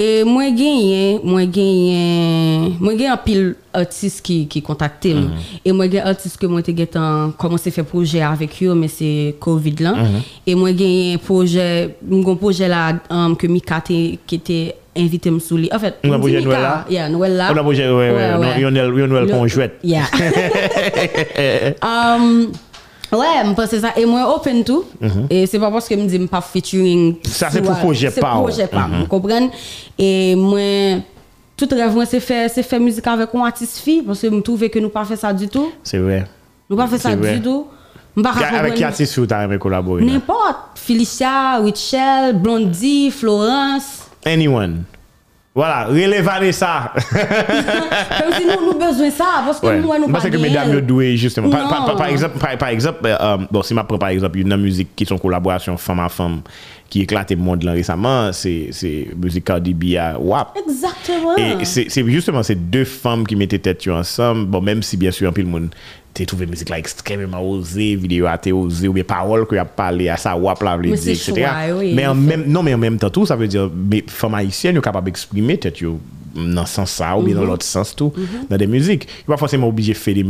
Et 0.00 0.22
moi 0.22 0.44
gagné, 0.44 1.18
moi 1.24 1.44
gagné, 1.44 2.72
moi 2.78 2.92
gagné 2.94 3.08
un 3.08 3.16
pile 3.16 3.56
artiste 3.72 4.22
qui 4.22 4.46
qui 4.46 4.62
contacté 4.62 5.12
Mhm. 5.12 5.30
et 5.64 5.72
moi 5.72 5.88
gagné 5.88 6.04
artiste 6.08 6.36
que 6.38 6.46
moi 6.46 6.62
t'ai 6.62 6.88
en 6.96 7.32
commencé 7.32 7.70
faire 7.72 7.84
projet 7.84 8.22
avec 8.22 8.62
eux 8.62 8.74
mais 8.74 8.88
c'est 8.88 9.34
Covid 9.40 9.74
là 9.80 9.94
Mhm. 9.94 10.20
et 10.46 10.54
moi 10.54 10.70
gagné 10.72 11.14
un 11.14 11.18
projet 11.18 11.96
un 12.10 12.34
projet 12.36 12.68
là 12.68 12.94
um, 13.10 13.36
que 13.36 13.46
Mika 13.48 13.80
qui 13.80 14.18
était 14.30 14.74
invité 14.98 15.30
me 15.30 15.38
sous 15.38 15.56
lui. 15.56 15.70
En 15.72 15.78
fait, 15.78 15.94
on 16.04 16.18
projet 16.18 16.38
Mika, 16.38 16.48
Noël 16.48 16.62
là? 16.62 16.84
Yeah, 16.90 17.08
Noël 17.08 17.36
là. 17.36 17.48
On 17.52 17.56
a 17.56 17.62
projet 17.62 17.88
ouais 17.88 18.10
ouais, 18.10 18.32
non, 18.32 18.40
Lionel 18.58 18.88
Lionel 18.90 19.24
Le- 19.24 19.30
conjointe. 19.32 19.72
Yeah. 19.82 20.02
um, 21.82 22.48
Ouais, 23.10 23.24
je 23.42 23.52
pense 23.54 23.70
ça. 23.70 23.92
Et 23.96 24.04
moi, 24.04 24.34
open 24.36 24.62
tout. 24.64 24.84
Et 25.30 25.46
c'est 25.46 25.58
pas 25.58 25.70
parce 25.70 25.88
que 25.88 25.94
je 25.96 26.00
me 26.00 26.06
dis 26.06 26.18
pas 26.26 26.42
featuring. 26.42 27.16
Ça, 27.24 27.48
c'est 27.50 27.62
pour 27.62 27.74
projet 27.78 28.10
C'est 28.10 28.20
pas, 28.20 28.34
ouais. 28.36 28.42
projet 28.42 28.66
pas. 28.66 28.86
Mhm. 28.86 29.00
Vous 29.00 29.06
comprenez? 29.06 29.50
Et 29.98 30.34
moi, 30.36 31.00
tout 31.56 31.68
rêve, 31.72 32.04
c'est 32.06 32.20
faire, 32.20 32.50
c'est 32.50 32.62
faire 32.62 32.80
musique 32.80 33.06
avec 33.06 33.30
un 33.34 33.40
artiste 33.44 33.78
fille. 33.78 34.02
Parce 34.02 34.20
que 34.20 34.30
je 34.30 34.40
trouve 34.40 34.68
que 34.68 34.78
nous 34.78 34.90
pas 34.90 35.06
fait 35.06 35.16
ça 35.16 35.32
du 35.32 35.48
tout. 35.48 35.70
C'est 35.82 35.98
vrai. 35.98 36.26
Nous 36.68 36.76
pas 36.76 36.86
fait 36.86 36.98
ça 36.98 37.10
C'est 37.10 37.16
vrai. 37.16 37.36
du 37.36 37.42
tout. 37.42 37.66
Avec 38.24 38.74
qui 38.74 38.84
artiste 38.84 39.18
vous 39.18 39.58
collaborer? 39.58 40.04
là? 40.04 40.12
N'importe. 40.12 40.56
Felicia, 40.74 41.58
Richelle, 41.58 42.36
Blondie, 42.36 43.10
Florence. 43.10 43.97
anyone. 44.24 44.84
Voilà, 45.58 45.86
relève 45.86 46.24
Vanessa. 46.24 46.92
Comme 47.10 48.32
si 48.32 48.46
nous, 48.46 48.64
nous 48.64 48.78
besoin 48.78 49.10
ça, 49.10 49.42
parce 49.44 49.58
que 49.58 49.66
ouais. 49.66 49.80
nous, 49.80 50.06
nous 50.06 50.12
Parce 50.12 50.30
que 50.30 50.36
mesdames, 50.36 50.70
nous 50.70 50.80
doué 50.80 51.16
justement. 51.16 51.50
Par, 51.50 51.68
par, 51.68 51.84
par, 51.84 51.96
non. 51.96 52.04
exemple, 52.04 52.38
par, 52.38 52.56
par 52.56 52.68
exemple 52.68 53.00
euh, 53.06 53.16
euh 53.20 53.38
bon, 53.50 53.62
si 53.62 53.74
ma 53.74 53.82
prends 53.82 53.98
par 53.98 54.10
exemple 54.10 54.38
une 54.38 54.56
musique 54.56 54.94
qui 54.94 55.02
est 55.02 55.10
en 55.10 55.18
collaboration 55.18 55.76
femme 55.76 55.98
à 55.98 56.08
femme, 56.08 56.42
qui 56.88 57.00
éclate 57.00 57.32
le 57.32 57.38
monde 57.38 57.64
là 57.64 57.72
récemment, 57.72 58.30
c'est 58.32 58.70
musique 59.16 59.46
Cardi 59.46 59.74
B 59.74 59.96
à 59.98 60.16
WAP. 60.16 60.56
Exactement. 60.64 61.36
Et 61.36 61.64
c'est 61.64 62.06
justement 62.06 62.44
ces 62.44 62.54
deux 62.54 62.84
femmes 62.84 63.26
qui 63.26 63.34
mettaient 63.34 63.58
tête 63.58 63.84
ensemble, 63.88 64.44
bon, 64.46 64.60
même 64.60 64.84
si 64.84 64.96
bien 64.96 65.10
sûr, 65.10 65.28
un 65.28 65.32
peu 65.32 65.42
le 65.42 65.48
monde 65.48 65.70
t'as 66.18 66.26
trouvé 66.26 66.46
musique 66.46 66.68
là 66.68 66.78
extrêmement 66.78 67.42
osée, 67.42 67.96
vidéo 67.96 68.26
a 68.26 68.34
été 68.34 68.52
osée, 68.52 68.88
ou 68.88 68.92
bien 68.92 69.04
paroles 69.04 69.46
que 69.46 69.56
a 69.56 69.64
parlé 69.64 70.08
à 70.08 70.16
ça, 70.16 70.36
WAP 70.36 70.62
dire, 70.62 70.96
c'est 70.96 71.12
etc. 71.12 71.46
mais 71.94 72.06
en 72.06 72.14
même, 72.14 72.44
non, 72.46 72.62
mais 72.62 72.74
en 72.74 72.78
même 72.78 72.98
temps, 72.98 73.10
tout, 73.10 73.26
ça 73.26 73.36
veut 73.36 73.48
dire, 73.48 73.70
mais 73.74 74.04
femmes 74.06 74.34
haïtiennes, 74.34 74.74
sont 74.76 74.80
capables 74.80 75.06
d'exprimer 75.06 75.58
yo, 75.80 75.98
dans 76.34 76.66
ce 76.66 76.74
sens 76.74 76.90
ça, 76.90 77.16
ou 77.16 77.22
bien 77.22 77.34
dans 77.34 77.42
Mhm. 77.42 77.46
l'autre 77.48 77.64
sens 77.64 77.94
tout, 77.96 78.12
dans 78.50 78.56
des 78.56 78.66
musiques. 78.66 79.04
Ils 79.04 79.20
sont 79.26 79.32
pas 79.32 79.36
forcément 79.36 79.68
obligés 79.68 79.92
de 79.92 79.98
faire 79.98 80.14
des 80.14 80.24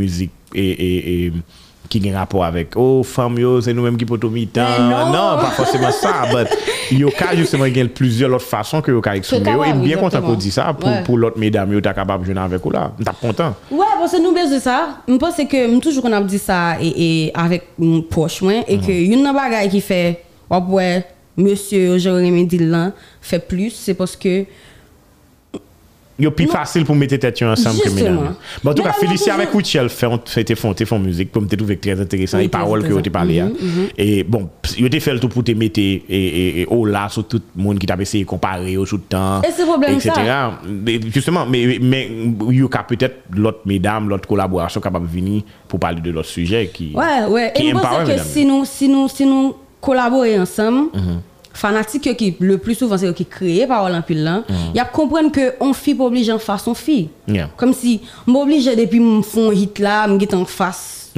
qui 1.88 2.09
a 2.09 2.14
un 2.14 2.18
rapport 2.18 2.44
avec 2.44 2.70
oh 2.77 3.03
femme 3.03 3.38
yo 3.38 3.61
c'est 3.61 3.72
nous-mêmes 3.72 3.96
qui 3.96 4.05
pouvons 4.05 4.29
mitan 4.31 4.62
non. 4.81 5.07
non 5.07 5.37
pas 5.40 5.53
forcément 5.57 5.90
ça 5.90 6.27
mais 6.35 6.96
yo 6.98 7.11
ka 7.11 7.35
justement 7.35 7.64
il 7.64 7.77
y 7.77 7.81
a 7.81 7.87
plusieurs 7.87 8.33
autres 8.33 8.44
façons 8.44 8.81
que 8.81 8.90
yo 8.90 9.01
ka 9.01 9.16
exprimer 9.16 9.53
et 9.68 9.72
bien 9.72 9.96
content 9.96 10.20
qu'on 10.20 10.35
dit 10.35 10.51
ça 10.51 10.74
pour 10.74 10.88
ouais. 10.88 11.03
pour 11.05 11.16
l'autre 11.16 11.38
mesdames 11.38 11.72
yo 11.72 11.81
ta 11.81 11.94
capable 11.94 12.24
jouer 12.24 12.37
avec 12.38 12.64
ou 12.64 12.70
là 12.70 12.92
t'as 13.05 13.12
content 13.12 13.55
ouais 13.70 13.79
bon, 13.79 13.85
parce 14.01 14.12
que 14.12 14.22
nous 14.22 14.33
besoin 14.33 14.61
ça 14.61 14.88
je 15.09 15.14
pense 15.14 15.37
que 15.37 15.79
toujours 15.81 16.03
qu'on 16.03 16.12
a 16.12 16.20
dit 16.20 16.38
ça 16.38 16.77
et, 16.81 17.27
et 17.27 17.31
avec 17.35 17.68
mon 17.79 18.03
proche 18.03 18.42
moi 18.42 18.53
et 18.66 18.77
mm 18.77 18.81
-hmm. 18.81 18.87
que 18.87 18.92
mhm. 18.92 19.12
une 19.12 19.33
bagaille 19.33 19.70
qui 19.70 19.81
fait 19.81 20.22
ouais 20.51 21.05
monsieur 21.37 21.98
j'aurais 21.98 22.27
aimé 22.27 22.44
dire 22.44 22.62
là 22.68 22.92
fait 23.20 23.38
plus 23.38 23.70
c'est 23.70 23.94
parce 23.94 24.16
que 24.16 24.44
C'est 26.20 26.31
plus 26.33 26.46
facile 26.46 26.85
pour 26.85 26.96
mettre 26.96 27.16
tête 27.16 27.42
ensemble 27.42 27.81
que 27.81 27.90
mesdames. 27.90 28.35
Bon, 28.62 28.70
en 28.70 28.74
tout 28.74 28.83
cas, 28.83 28.92
Félicia 28.92 29.35
avec 29.35 29.54
Wichel 29.54 29.88
fait 29.88 30.09
fait 30.26 30.54
font 30.57 30.74
font 30.85 30.98
musique 30.98 31.31
pour 31.31 31.42
me 31.42 31.48
trouver 31.48 31.76
très 31.76 32.00
intéressant 32.00 32.38
les 32.38 32.48
paroles 32.48 32.83
que 32.83 32.92
avez 32.92 33.11
parlé. 33.11 33.40
hein. 33.40 33.52
Et 33.96 34.24
bon, 34.24 34.48
il 34.76 34.85
a 34.87 35.00
fait 35.00 35.12
le 35.12 35.20
tout 35.20 35.28
pour 35.28 35.44
te 35.44 35.52
mettre 35.52 35.78
et, 35.78 36.66
oh 36.70 36.85
là 36.85 37.09
sur 37.09 37.26
tout 37.26 37.40
le 37.57 37.62
monde 37.62 37.78
qui 37.78 37.87
t'a 37.87 37.96
essayé 38.00 38.24
de 38.24 38.28
comparer 38.28 38.76
au 38.76 38.85
tout 38.85 38.96
le 38.96 39.02
temps. 39.02 39.42
Et 39.42 39.50
c'est 39.57 39.64
problème 39.64 39.94
etc. 39.94 40.11
justement, 41.12 41.46
mais 41.46 41.78
mais 41.81 42.11
il 42.50 42.61
y 42.61 42.64
a 42.64 42.83
peut-être 42.83 43.16
l'autre 43.35 43.61
mesdames, 43.64 44.09
l'autre 44.09 44.26
collaboration 44.28 44.81
capable 44.81 45.07
de 45.07 45.12
venir 45.12 45.42
pour 45.68 45.78
parler 45.78 46.00
de 46.00 46.11
l'autre 46.11 46.28
sujet 46.28 46.70
qui 46.72 46.92
ouais, 46.94 47.26
ouais, 47.28 47.52
et 47.57 47.70
je 47.70 47.74
empower 47.76 48.04
pense 48.04 48.09
que 48.09 48.18
si 48.22 48.44
nous 48.44 48.64
si 48.64 48.88
nous 48.88 49.09
si 49.09 49.24
nous 49.26 49.54
collaborer 49.81 50.38
ensemble 50.38 50.88
Fanatique 51.59 52.16
qui 52.16 52.37
le 52.38 52.57
plus 52.59 52.77
souvent 52.77 52.97
c'est 52.97 53.12
qui 53.12 53.27
créent 53.27 53.66
parole 53.66 53.92
en 53.92 54.03
pile 54.03 54.23
là. 54.23 54.44
Il 54.49 54.77
y 54.77 54.81
a 54.81 54.85
comprendre 54.85 55.33
que 55.33 55.55
on 55.61 55.73
fille 55.73 55.94
pas 55.97 56.05
obligé 56.05 56.31
en 56.33 56.38
face 56.38 56.64
son 56.64 56.75
fille. 56.75 57.09
Comme 57.57 57.73
si 57.73 58.01
m'oblige 58.27 58.66
depuis 58.66 59.01
me 59.01 59.23
font 59.23 59.51
hit 59.51 59.79
là, 59.81 60.07
me 60.07 60.35
en 60.35 60.44
face. 60.44 61.11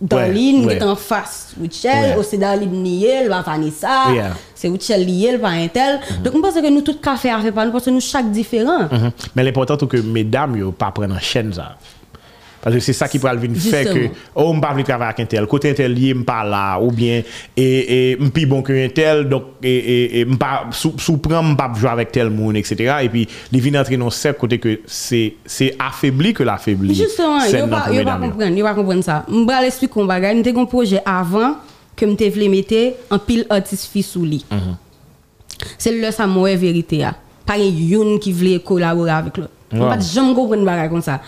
Darlene, 0.00 0.66
qui 0.66 0.74
est 0.74 0.82
en 0.82 0.96
face. 0.96 1.54
Ouais. 1.60 2.16
ou 2.18 2.22
c'est 2.22 2.38
Darlene 2.38 2.82
lié, 2.82 3.26
va 3.28 3.42
Vanessa. 3.42 4.06
C'est 4.54 4.68
Richel 4.68 5.04
lié, 5.06 5.38
pas 5.38 5.48
un 5.50 5.68
tel. 5.68 6.00
Donc, 6.24 6.34
je 6.34 6.40
pense 6.40 6.54
que 6.54 6.70
nous, 6.70 6.80
tout 6.80 6.96
café 6.98 7.30
à 7.30 7.38
faire 7.40 7.66
nous, 7.66 7.72
parce 7.72 7.84
que 7.84 7.90
nous, 7.90 8.00
chaque 8.00 8.30
différent. 8.30 8.88
Mhm. 8.90 9.10
Mais 9.36 9.44
l'important 9.44 9.76
c'est 9.78 9.88
que 9.88 9.98
mesdames 9.98 10.56
yo 10.56 10.72
pas 10.72 10.90
prendre 10.90 11.14
en 11.14 11.18
chaîne 11.18 11.52
ça. 11.52 11.76
Parce 12.62 12.76
que 12.76 12.80
c'est 12.80 12.92
ça 12.92 13.08
qui 13.08 13.18
peut 13.18 13.34
venir 13.36 13.60
faire 13.60 13.92
que 13.92 14.08
oh 14.34 14.52
m'pas 14.52 14.72
venir 14.72 14.84
travailler 14.84 15.14
avec 15.14 15.20
un 15.20 15.24
tel, 15.24 15.46
côté 15.46 15.70
un 15.70 15.74
tel 15.74 15.94
lié 15.94 16.12
m'pas 16.12 16.44
là 16.44 16.78
ou 16.78 16.90
bien 16.90 17.22
et 17.56 18.10
et 18.12 18.16
m'pi 18.16 18.44
bon 18.44 18.60
que 18.60 18.72
un 18.72 18.88
tel 18.90 19.28
donc 19.28 19.44
et 19.62 20.20
et 20.20 20.24
m'pas 20.26 20.66
sous 20.70 21.16
prend 21.18 21.42
m'pas 21.42 21.72
jouer 21.74 21.88
avec 21.88 22.12
tel 22.12 22.28
monde 22.28 22.56
etc. 22.56 22.96
et 23.02 23.08
puis 23.08 23.26
les 23.50 23.60
vient 23.60 23.80
entrer 23.80 23.96
dans 23.96 24.10
cercle 24.10 24.40
côté 24.40 24.58
que 24.58 24.80
c'est 24.86 25.76
affaibli 25.78 26.34
que 26.34 26.42
l'affaibli. 26.42 26.94
Justement, 26.94 27.40
C'est 27.40 27.60
yo 27.60 27.66
non 27.66 27.70
pas 27.70 27.88
pas 27.88 28.18
comprendre, 28.18 28.56
yo 28.56 28.64
pas 28.64 28.74
comprendre 28.74 29.04
ça. 29.04 29.24
M'bral 29.28 29.64
explique 29.64 29.96
un 29.96 30.04
bagage, 30.04 30.36
nous 30.36 30.60
un 30.60 30.64
projet 30.66 31.00
avant 31.04 31.56
que 31.96 32.04
m'te 32.06 32.28
vle 32.28 32.48
mettre 32.48 32.96
en 33.10 33.18
pile 33.18 33.46
artiste 33.48 33.90
fille 33.90 34.02
sous 34.02 34.24
lit. 34.24 34.44
Mhm. 34.50 34.76
C'est 35.78 35.92
le 35.92 36.10
ça 36.10 36.26
moi 36.26 36.54
vérité. 36.56 37.06
Pas 37.46 37.58
une 37.58 38.18
qui 38.18 38.32
voulait 38.32 38.60
collaborer 38.60 39.10
avec 39.10 39.36
l'autre. 39.36 39.50
Ouais. 39.72 39.78
On 39.80 39.88
pas 39.88 39.98
jamais 39.98 40.34
comprendre 40.34 40.64
bagage 40.64 40.90
comme 40.90 41.02
ça. 41.02 41.20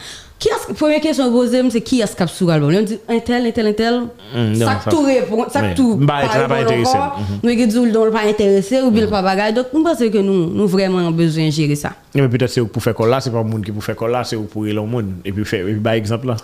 Qui 0.43 0.49
est 0.49 0.75
première 0.75 1.01
question 1.01 1.31
posée 1.31 1.63
c'est 1.71 1.81
qui 1.83 2.01
est-ce 2.01 2.17
qui 2.17 2.23
a 2.25 2.27
sur 2.27 2.49
l'album? 2.49 2.75
On 2.75 2.83
dit 2.83 2.99
un 3.09 3.21
tel 3.21 3.47
un 3.47 3.51
tel 3.53 3.67
un 3.69 3.73
tel. 3.73 4.01
Mm, 4.35 4.59
non, 4.59 4.67
ça 4.67 4.81
tout 4.91 5.03
répond, 5.03 5.47
ça 5.49 5.63
tout. 5.77 5.97
Bah, 6.01 6.23
ça 6.33 6.49
pas 6.49 6.57
intéressé. 6.57 6.99
Nous 7.45 7.55
dit 7.55 7.93
donc 7.93 8.11
pas 8.11 8.23
intéressé 8.29 8.81
ou 8.83 8.91
bien 8.91 9.07
pas 9.07 9.23
bagage. 9.23 9.55
Donc 9.55 9.67
on 9.73 9.85
pense 9.85 9.99
que 9.99 10.19
nous 10.19 10.49
nous 10.53 10.67
vraiment 10.67 11.09
besoin 11.13 11.47
de 11.47 11.51
gérer 11.53 11.77
ça. 11.77 11.93
Mais 12.17 12.27
peut-être 12.29 12.51
c'est 12.51 12.61
pour 12.65 12.83
faire 12.83 12.93
coller 12.93 13.13
là, 13.13 13.21
c'est 13.21 13.31
pas 13.31 13.39
le 13.39 13.45
monde 13.49 13.65
qui 13.65 13.71
pour 13.71 13.85
faire 13.85 13.95
coller 13.95 14.15
là, 14.15 14.25
c'est 14.25 14.35
pour 14.37 14.65
le 14.65 14.75
monde 14.83 15.13
et 15.25 15.31
puis 15.31 15.45
faire 15.45 15.65
par 15.81 15.93
exemple 15.93 16.27
là. 16.27 16.37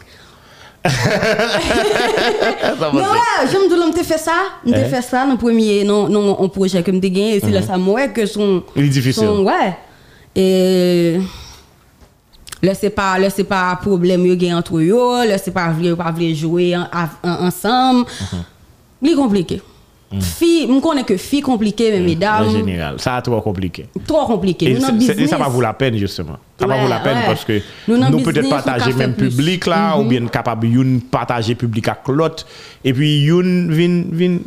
Faire. 0.85 2.95
ouais, 2.95 3.03
j'aime 3.51 3.69
de 3.69 3.75
l'homme 3.75 3.93
te 3.93 4.05
fait 4.05 4.17
ça, 4.17 4.31
me 4.65 4.73
te 4.73 4.79
Eh? 4.79 4.85
fait 4.85 5.03
ça 5.03 5.27
dans 5.27 5.37
premier 5.37 5.83
non 5.83 6.09
non 6.09 6.41
un 6.41 6.49
projet 6.49 6.85
que 6.85 6.93
me 6.93 7.01
gagné 7.01 7.35
et 7.37 7.41
c'est 7.41 7.51
là 7.51 7.63
ça 7.63 7.77
moi 7.77 8.07
que 8.07 8.25
son 8.27 8.63
Il 8.77 8.85
est 8.85 8.89
difficile. 8.89 9.29
ouais. 9.29 9.77
Et 10.37 11.19
là 12.63 12.75
c'est 12.75 12.91
pas 12.91 13.19
là 13.19 13.31
c'est 13.31 13.45
pas 13.45 13.77
problème 13.81 14.27
yo 14.27 14.35
entre 14.57 14.81
yo, 14.83 15.25
là 15.25 15.39
c'est 15.39 15.51
pas 15.53 15.71
vle 15.71 15.95
pas 15.97 16.11
vle 16.11 16.35
jouer 16.35 16.77
en- 16.77 16.87
en- 17.23 17.47
ensemble. 17.47 18.07
Mhm. 19.01 19.09
Est 19.11 19.15
compliqué. 19.15 19.63
Fi, 20.21 20.65
m 20.69 20.81
konen 20.81 21.05
ke 21.05 21.19
fi 21.21 21.43
komplike, 21.43 21.85
men 21.93 22.01
En 22.03 22.05
mesdames, 22.07 22.51
général. 22.51 22.99
Ça 22.99 23.17
a 23.17 23.23
trop 23.23 23.41
compliqué. 23.43 23.87
trop 24.07 24.25
komplike. 24.27 24.63
Et, 24.63 24.73
et 24.73 25.27
ça 25.27 25.37
va 25.37 25.49
vous 25.49 25.61
la 25.61 25.75
peine, 25.75 25.97
justement. 25.97 26.39
ça 26.59 26.67
ouais, 26.67 26.81
vaut 26.83 26.89
la 26.89 26.99
peine 27.01 27.19
ouais. 27.19 27.27
parce 27.27 27.45
que 27.45 27.61
nous, 27.87 27.97
nous 27.97 28.21
peut-être 28.21 28.49
partager 28.49 28.93
même 28.93 29.15
public 29.15 29.61
plus. 29.63 29.71
là 29.71 29.95
mm 29.97 30.01
-hmm. 30.01 30.01
ou 30.01 30.09
bien 30.09 30.27
capable 30.27 30.69
de 30.71 31.01
partager 31.11 31.55
public 31.55 31.89
à 31.89 31.99
l'autre 32.09 32.47
et 32.85 32.93
puis 32.93 33.25
une 33.27 33.71
vin 33.73 34.05
vin 34.19 34.39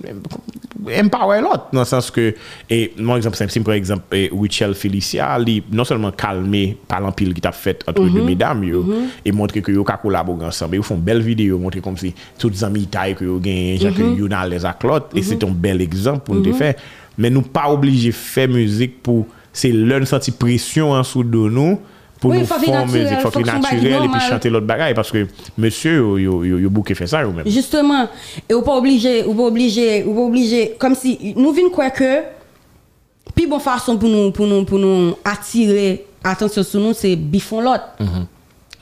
empower 1.04 1.42
l'autre 1.42 1.68
dans 1.72 1.80
le 1.82 1.86
sens 1.86 2.12
que 2.12 2.36
et 2.70 2.92
mon 2.98 3.16
exemple 3.16 3.38
simple 3.38 3.62
par 3.64 3.76
exemple 3.76 4.04
et 4.16 4.30
Richel 4.42 4.74
Felicia 4.74 5.38
li, 5.40 5.64
non 5.72 5.86
seulement 5.86 6.12
calmé 6.12 6.78
par 6.88 7.00
l'empile 7.02 7.34
qui 7.34 7.42
t'a 7.42 7.52
fait 7.54 7.80
entre 7.88 8.02
mm 8.02 8.08
-hmm. 8.08 8.14
deux 8.14 8.24
mesdames 8.32 8.64
yo, 8.64 8.82
mm 8.84 8.90
-hmm. 8.92 9.26
et 9.26 9.32
montrer 9.32 9.62
que 9.62 9.72
yo 9.72 9.84
ka 9.84 9.98
collaborer 10.04 10.46
ensemble 10.48 10.76
ils 10.78 10.84
font 10.84 10.98
belle 11.08 11.22
vidéo 11.22 11.58
montrer 11.58 11.82
comme 11.82 11.98
si 11.98 12.14
toutes 12.40 12.62
amis 12.64 12.88
taille 12.88 13.16
que 13.16 13.24
yo 13.26 13.40
gagne 13.40 13.78
que 13.98 14.04
yo 14.20 14.28
dans 14.28 14.46
les 14.52 14.66
à 14.66 14.74
l'autre 14.84 15.08
et 15.18 15.22
c'est 15.28 15.42
un 15.44 15.54
bel 15.66 15.80
exemple 15.82 16.22
pour 16.26 16.36
nous 16.36 16.54
faire 16.62 16.76
mais 17.18 17.30
nous 17.30 17.44
pas 17.58 17.68
obligé 17.76 18.12
faire 18.12 18.50
musique 18.50 18.96
pour 19.06 19.22
c'est 19.54 19.72
l'un 19.72 20.04
senti 20.06 20.32
pression 20.32 20.88
en 21.00 21.04
sous 21.04 21.24
de 21.24 21.38
nous 21.58 21.80
pour 22.22 22.30
Oui, 22.32 22.40
nous 22.40 22.46
faut 22.46 22.54
que 22.56 22.62
faire 22.62 22.80
naturel, 22.86 23.04
musique, 23.04 23.20
faut 23.20 23.30
que 23.32 23.40
que 23.40 23.46
naturel 23.52 24.04
et 24.06 24.08
puis 24.08 24.22
chanter 24.30 24.50
l'autre 24.50 24.66
bagaille 24.68 24.94
parce 24.94 25.12
que 25.12 25.28
monsieur 25.58 25.96
yo 26.20 26.70
bouquet 26.70 26.94
fait 26.96 27.08
ça 27.08 27.28
ou 27.28 27.34
même. 27.34 27.46
Justement, 27.48 28.08
et 28.48 28.54
ou 28.54 28.62
pas 28.62 28.76
obligé, 28.78 29.24
ou 29.26 29.34
pas 29.34 29.44
obligé, 29.44 30.04
ou 30.06 30.14
pas 30.14 30.22
obligé, 30.22 30.76
comme 30.80 30.96
si 30.96 31.34
nous 31.36 31.52
vînes 31.52 31.72
quoi 31.72 31.90
que, 31.90 32.20
puis 33.36 33.48
bon 33.48 33.60
façon 33.60 33.98
pour 33.98 34.08
nous, 34.08 34.32
pour 34.32 34.46
nous, 34.48 34.64
pour 34.66 34.78
nous 34.80 35.16
attirer 35.26 36.06
attention 36.24 36.64
sur 36.64 36.80
nous, 36.80 36.94
c'est 36.94 37.16
bifon 37.16 37.60
l'autre. 37.60 37.86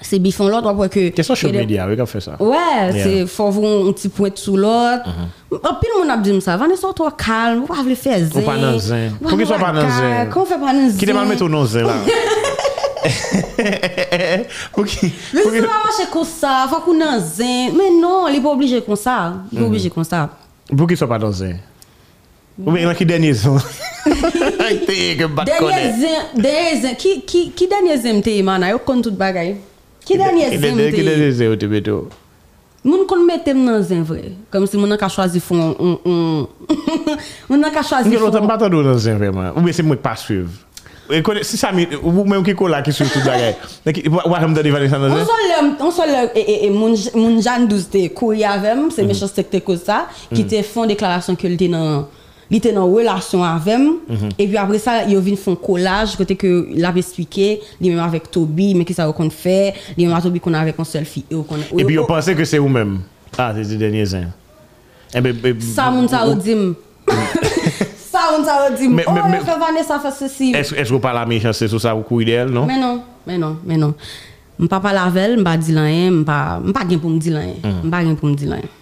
C'est 0.02 0.18
bifon 0.20 0.48
l'autre, 0.48 0.66
après 0.68 0.88
que. 0.88 1.10
Question 1.10 1.36
sur 1.36 1.50
et 1.50 1.52
de- 1.52 1.58
média, 1.58 1.84
avec 1.84 2.02
fait 2.06 2.22
ça? 2.22 2.38
Ouais, 2.40 2.56
Yeah. 2.94 3.04
c'est 3.04 3.26
faut 3.28 3.50
voir 3.50 3.86
un 3.88 3.92
petit 3.92 4.08
point 4.08 4.30
sous 4.34 4.56
l'autre. 4.56 5.04
En 5.52 5.76
pile 5.76 5.90
mon 6.02 6.10
a 6.10 6.16
dit 6.16 6.40
ça, 6.40 6.56
Vanessa 6.56 6.88
toi 6.96 7.12
calme, 7.18 7.64
pas 7.66 7.76
le 7.86 7.96
faire 7.96 8.18
zen. 8.20 8.30
Ou 8.34 8.46
pas 8.46 8.56
dans 8.58 8.78
zen. 8.80 9.12
Ou 9.22 9.28
Pour 9.28 9.38
qu'il 9.38 9.46
soit 9.48 9.58
pas 9.58 9.74
dans 9.74 9.82
zen. 9.90 10.30
Comment 10.30 10.46
fait 10.46 10.58
pas 10.58 10.74
dans 10.74 10.90
zen? 10.90 10.98
Qui 10.98 11.06
te 11.06 11.12
mal 11.12 11.28
mettre 11.28 11.44
au 11.44 11.50
nom 11.50 11.66
zen 11.66 11.86
là? 11.86 11.94
Pou 14.76 14.86
ki... 14.88 15.10
Mè 15.36 15.44
se 15.44 15.64
pa 15.64 15.80
manche 15.84 16.06
kon 16.14 16.28
sa, 16.28 16.68
fwa 16.70 16.82
kou 16.86 16.96
nan 16.98 17.20
zen. 17.24 17.76
Mè 17.78 17.90
non, 17.98 18.30
li 18.32 18.42
pou 18.44 18.54
oblije 18.54 18.82
kon 18.86 19.00
sa. 19.00 19.18
Li 19.52 19.60
pou 19.60 19.70
oblije 19.70 19.92
kon 19.94 20.08
sa. 20.08 20.28
Pou 20.70 20.88
ki 20.90 20.98
so 21.00 21.10
pa 21.10 21.20
nan 21.22 21.34
zen? 21.36 21.58
Ou 22.60 22.76
mè 22.76 22.86
nan 22.86 22.96
ki 22.98 23.08
denye 23.10 23.34
zon? 23.40 23.60
Denye 24.06 25.18
zon, 26.00 26.32
denye 26.38 26.74
zon. 26.84 26.96
Ki 27.00 27.70
denye 27.72 28.00
zon 28.04 28.24
te 28.26 28.38
iman 28.40 28.66
a 28.68 28.74
yo 28.74 28.82
kon 28.86 29.04
tout 29.06 29.16
bagay? 29.20 29.56
Ki 30.06 30.20
denye 30.20 30.52
zon 30.56 30.84
te? 30.84 30.90
Ki 30.96 31.06
denye 31.08 31.30
zon 31.40 31.60
te 31.60 31.70
beto? 31.72 32.02
Moun 32.80 33.04
kon 33.08 33.26
metem 33.28 33.60
nan 33.66 33.84
zen 33.84 34.06
vre. 34.08 34.34
Kom 34.54 34.64
si 34.70 34.80
moun 34.80 34.96
an 34.96 35.00
ka 35.00 35.10
chwazi 35.12 35.42
fon... 35.44 35.60
Moun 37.50 37.64
an 37.64 37.74
ka 37.76 37.84
chwazi 37.84 38.16
fon... 38.16 38.24
Moun 38.24 38.24
an 38.24 38.24
ka 38.24 38.24
chwazi 38.24 38.24
fon... 38.24 38.32
Moun 38.32 38.40
an 38.40 38.48
ka 38.48 38.58
chwazi 38.64 38.78
fon... 38.78 38.88
Moun 38.88 38.94
an 38.94 39.36
ka 39.36 39.36
chwazi 39.44 39.76
fon... 39.76 39.88
Moun 39.90 39.98
an 39.98 40.04
ka 40.04 40.16
chwazi 40.24 40.42
fon... 40.48 40.69
Eh, 41.10 41.24
si 41.42 41.58
sa 41.58 41.72
mi, 41.74 41.88
ou 42.04 42.24
mèm 42.30 42.44
ki 42.46 42.54
kola 42.54 42.84
ki 42.86 42.94
sou 42.94 43.10
tout 43.10 43.26
bagay. 43.26 43.56
Wakèm 44.30 44.54
do 44.54 44.62
di 44.62 44.70
Vanessa 44.70 45.00
nan 45.02 45.16
zè? 45.16 45.24
On 45.82 45.92
sol 45.92 46.12
lè, 46.14 46.22
eh, 46.38 46.68
eh, 46.68 46.70
moun 46.70 47.42
jan 47.42 47.66
douz 47.66 47.88
te 47.90 48.04
kou 48.14 48.36
yavèm, 48.38 48.92
se 48.94 49.02
mhm. 49.02 49.10
mè 49.10 49.18
chos 49.18 49.34
tek 49.34 49.50
te 49.50 49.64
kouz 49.66 49.88
sa, 49.88 50.04
ki 50.30 50.44
te 50.44 50.62
mhm. 50.62 50.70
fon 50.70 50.90
deklarasyon 50.92 51.40
ke 51.40 51.50
lè 51.50 51.70
nan... 51.74 52.08
li 52.50 52.58
te 52.58 52.72
nan 52.74 52.88
relasyon 52.90 53.44
avèm, 53.46 53.84
mm 54.10 54.16
-hmm. 54.16 54.32
e 54.34 54.46
pi 54.50 54.58
apre 54.58 54.80
sa, 54.82 55.04
yo 55.06 55.20
vin 55.22 55.38
fon 55.38 55.56
kolaj, 55.56 56.16
kote 56.18 56.34
ke 56.34 56.50
la 56.82 56.90
pe 56.92 57.02
spike, 57.06 57.50
li 57.80 57.92
mèm 57.92 58.02
avèk 58.02 58.32
Tobi, 58.34 58.74
mè 58.74 58.86
ki 58.86 58.94
sa 58.94 59.06
yo 59.06 59.14
kon 59.14 59.30
fè, 59.30 59.74
li 59.98 60.08
mèm 60.08 60.16
a 60.18 60.22
Tobi 60.22 60.42
kon 60.42 60.58
avèk 60.58 60.76
kon 60.76 60.86
sel 60.86 61.06
fi, 61.06 61.22
yo 61.30 61.44
kon... 61.46 61.62
E 61.62 61.86
pi 61.86 61.94
yo 61.94 62.08
panse 62.10 62.34
ke 62.34 62.46
se 62.46 62.58
ou 62.58 62.70
mèm, 62.70 62.98
a, 63.38 63.52
ah, 63.52 63.54
se 63.54 63.70
di 63.70 63.78
denye 63.78 64.06
zan. 64.06 64.32
E 65.14 65.22
be, 65.22 65.34
be, 65.34 65.54
sa 65.62 65.92
moun 65.92 66.10
sa 66.10 66.26
ou 66.26 66.34
dim. 66.34 66.74
Moun 68.32 68.46
sa 68.46 68.68
ou 68.70 68.76
dim. 68.76 68.90
Mais- 68.96 69.06
Oh, 69.08 69.12
mais- 69.14 69.44
mais- 69.44 69.60
Vanessa 69.60 70.00
se 70.12 70.28
si. 70.28 70.52
Est-ce 70.54 70.74
que 70.74 70.90
vous 70.90 71.00
parlez 71.00 71.20
la 71.20 71.26
méchanceté 71.26 71.68
sur 71.68 71.80
ça, 71.82 71.94
vous 71.94 72.02
couillez 72.02 72.26
d'elle, 72.34 72.50
non? 72.50 72.66
Men 72.66 72.80
non, 72.80 73.02
men 73.26 73.40
non, 73.40 73.58
men 73.66 73.80
non. 73.80 73.94
Mpa 74.60 74.80
pa 74.80 74.92
lavel, 74.92 75.38
mpa 75.40 75.56
di 75.58 75.72
lan 75.72 75.88
yen, 75.88 76.14
mpa, 76.24 76.60
mpa 76.60 76.82
gen 76.90 77.00
pou 77.00 77.10
mdi 77.10 77.32
lan 77.32 77.46
yen. 77.48 77.78
Mpa 77.88 78.02
gen 78.04 78.16
pou 78.20 78.28
mdi 78.28 78.46
lan 78.46 78.60
yen. 78.60 78.76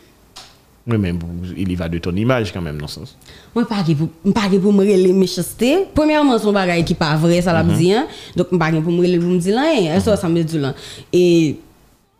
Oui, 0.89 0.97
mais 0.97 1.13
il 1.57 1.69
y 1.69 1.75
va 1.75 1.89
de 1.89 1.97
ton 1.97 2.15
image 2.15 2.53
quand 2.53 2.61
même, 2.61 2.79
dans 2.79 2.87
ce 2.87 3.01
sens. 3.01 3.17
Mwen 3.53 3.65
pa 3.67 3.83
gen 3.85 3.97
pou, 3.99 4.09
mpa 4.25 4.47
gen 4.49 4.61
pou 4.63 4.71
mre 4.71 4.95
le 4.97 5.11
mecheste. 5.13 5.69
Premièrement, 5.93 6.39
son 6.39 6.53
bagay 6.55 6.81
ki 6.87 6.95
pa 6.97 7.11
vre, 7.19 7.41
sa 7.43 7.53
la 7.53 7.61
m 7.63 7.75
di, 7.75 7.91
hein. 7.93 8.07
Donc, 8.35 8.51
mpa 8.55 8.71
gen 8.71 8.81
pou 8.81 8.95
mre 8.95 9.11
le 9.11 9.19
pou 9.19 9.29
m 9.29 9.37
di 9.37 9.51
lan, 9.53 9.67
hein. 9.69 9.91
E 9.97 10.01
so, 10.01 10.15
sa 10.17 10.29
me 10.31 10.41
di 10.47 10.57
lan. 10.63 10.73
Et, 11.13 11.59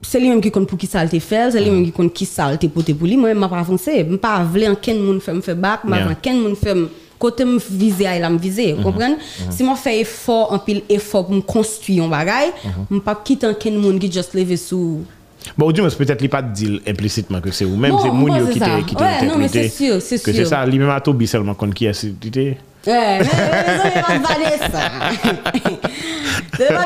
se 0.05 0.19
li 0.21 0.29
menm 0.29 0.43
ki 0.43 0.51
kon 0.53 0.67
pou 0.69 0.77
ki 0.77 0.85
salte 0.85 1.17
fel, 1.23 1.49
se 1.55 1.63
li 1.63 1.71
menm 1.71 1.87
ki 1.87 1.95
kon 1.95 2.11
ki 2.13 2.27
salte 2.29 2.69
pote 2.69 2.93
pou 2.93 3.07
li, 3.09 3.17
mwen 3.17 3.39
mpa 3.39 3.49
pa 3.55 3.63
fonse. 3.65 4.03
Mpa 4.05 4.35
vle 4.53 4.69
an 4.69 4.77
ken 4.77 4.99
moun 5.01 5.17
fèm 5.23 5.41
fè 5.41 5.55
bak, 5.57 5.87
mpa 5.87 5.95
Yeah. 5.97 6.05
vle 6.11 6.13
an 6.19 6.21
ken 6.21 6.43
moun 6.43 6.55
fèm 6.59 6.85
kote 7.21 7.45
m 7.47 7.57
vize 7.57 8.07
a 8.07 8.15
la 8.21 8.31
m 8.33 8.39
vize, 8.41 8.69
kompren? 8.83 9.17
Si 9.49 9.65
mwen 9.65 9.77
fè 9.79 9.97
effort, 10.01 10.55
an 10.55 10.63
pil 10.65 10.83
effort 10.93 11.29
pou 11.29 11.37
m 11.37 11.43
konstuy 11.45 12.01
yon 12.01 12.11
bagay, 12.13 12.53
mpa 12.93 13.17
kit 13.27 13.45
an 13.47 13.55
ken 13.59 13.77
moun 13.81 14.01
ki 14.01 14.11
just 14.19 14.37
leve 14.37 14.59
sou... 14.61 15.05
Bon, 15.57 15.71
du 15.71 15.79
moins, 15.81 15.89
peut-être 15.89 16.19
qu'il 16.19 16.29
pas 16.29 16.41
dit 16.41 16.81
implicitement 16.85 17.39
que 17.39 17.51
c'est 17.51 17.63
vous-même, 17.63 17.95
c'est 18.01 18.09
c'est 18.09 18.53
qui 18.53 18.95
t'a 18.95 19.19
qui 19.19 19.25
non, 19.25 19.37
mais 19.37 19.47
c'est 19.47 19.69
sûr, 19.69 20.01
c'est 20.01 20.21
Que 20.21 20.33
c'est 20.33 20.45
ça, 20.45 20.65
lui-même 20.65 20.89
à 20.89 20.99
Toby 20.99 21.27
seulement 21.27 21.53
qui 21.53 21.87
a 21.87 21.93
ça 22.87 23.17
Vanessa. 24.19 24.91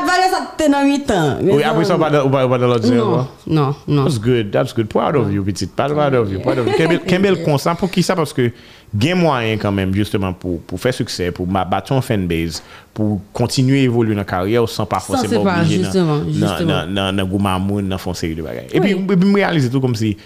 Vanessa. 0.06 1.38
Mais 1.42 1.52
Oui, 1.52 1.62
après 1.62 1.84
ça, 1.84 1.94
on 1.96 1.98
va 1.98 2.10
dans 2.58 2.66
l'autre 2.66 2.86
Non, 2.88 2.94
zéro. 2.94 3.16
non, 3.46 3.74
non. 3.88 4.04
That's 4.04 4.18
good, 4.20 4.50
that's 4.50 4.74
good. 4.74 4.88
Proud 4.88 5.16
of 5.16 5.32
you, 5.32 5.42
petite. 5.44 5.74
Proud 5.74 5.92
of 6.14 6.30
you, 6.30 6.40
proud 6.40 6.58
of 6.58 6.66
you. 6.66 6.72
Quel 6.76 7.00
quel 7.00 7.22
bel 7.22 7.42
consent 7.42 7.74
pour 7.76 7.90
qui 7.90 8.02
ça? 8.02 8.14
Parce 8.14 8.32
que 8.32 8.50
gain 8.94 9.14
moyen 9.14 9.56
quand 9.56 9.72
même, 9.72 9.94
justement, 9.94 10.32
pour, 10.32 10.60
pour 10.62 10.78
faire 10.78 10.94
succès, 10.94 11.30
pour 11.30 11.46
battre 11.46 11.92
un 11.92 12.00
fanbase, 12.00 12.62
pour 12.92 13.20
continuer 13.32 13.80
à 13.80 13.84
évoluer 13.84 14.14
dans 14.14 14.20
la 14.20 14.24
carrière 14.24 14.68
sans 14.68 14.86
pas 14.86 15.00
forcément 15.00 15.42
obligé 15.42 15.78
justement, 15.82 16.18
dans- 16.18 16.30
justement. 16.32 16.86
dans 16.86 17.12
dans 17.16 17.26
dans 17.26 17.82
dans 17.82 17.98
fond 17.98 18.14
série 18.14 18.34
de 18.34 18.42
bagages. 18.42 18.66
Et 18.72 18.80
puis, 18.80 18.94
Oui. 18.94 19.06
et 19.10 19.16
puis 19.16 19.28
me 19.28 19.34
réaliser 19.36 19.70
tout 19.70 19.80
comme 19.80 19.94
si 19.94 20.16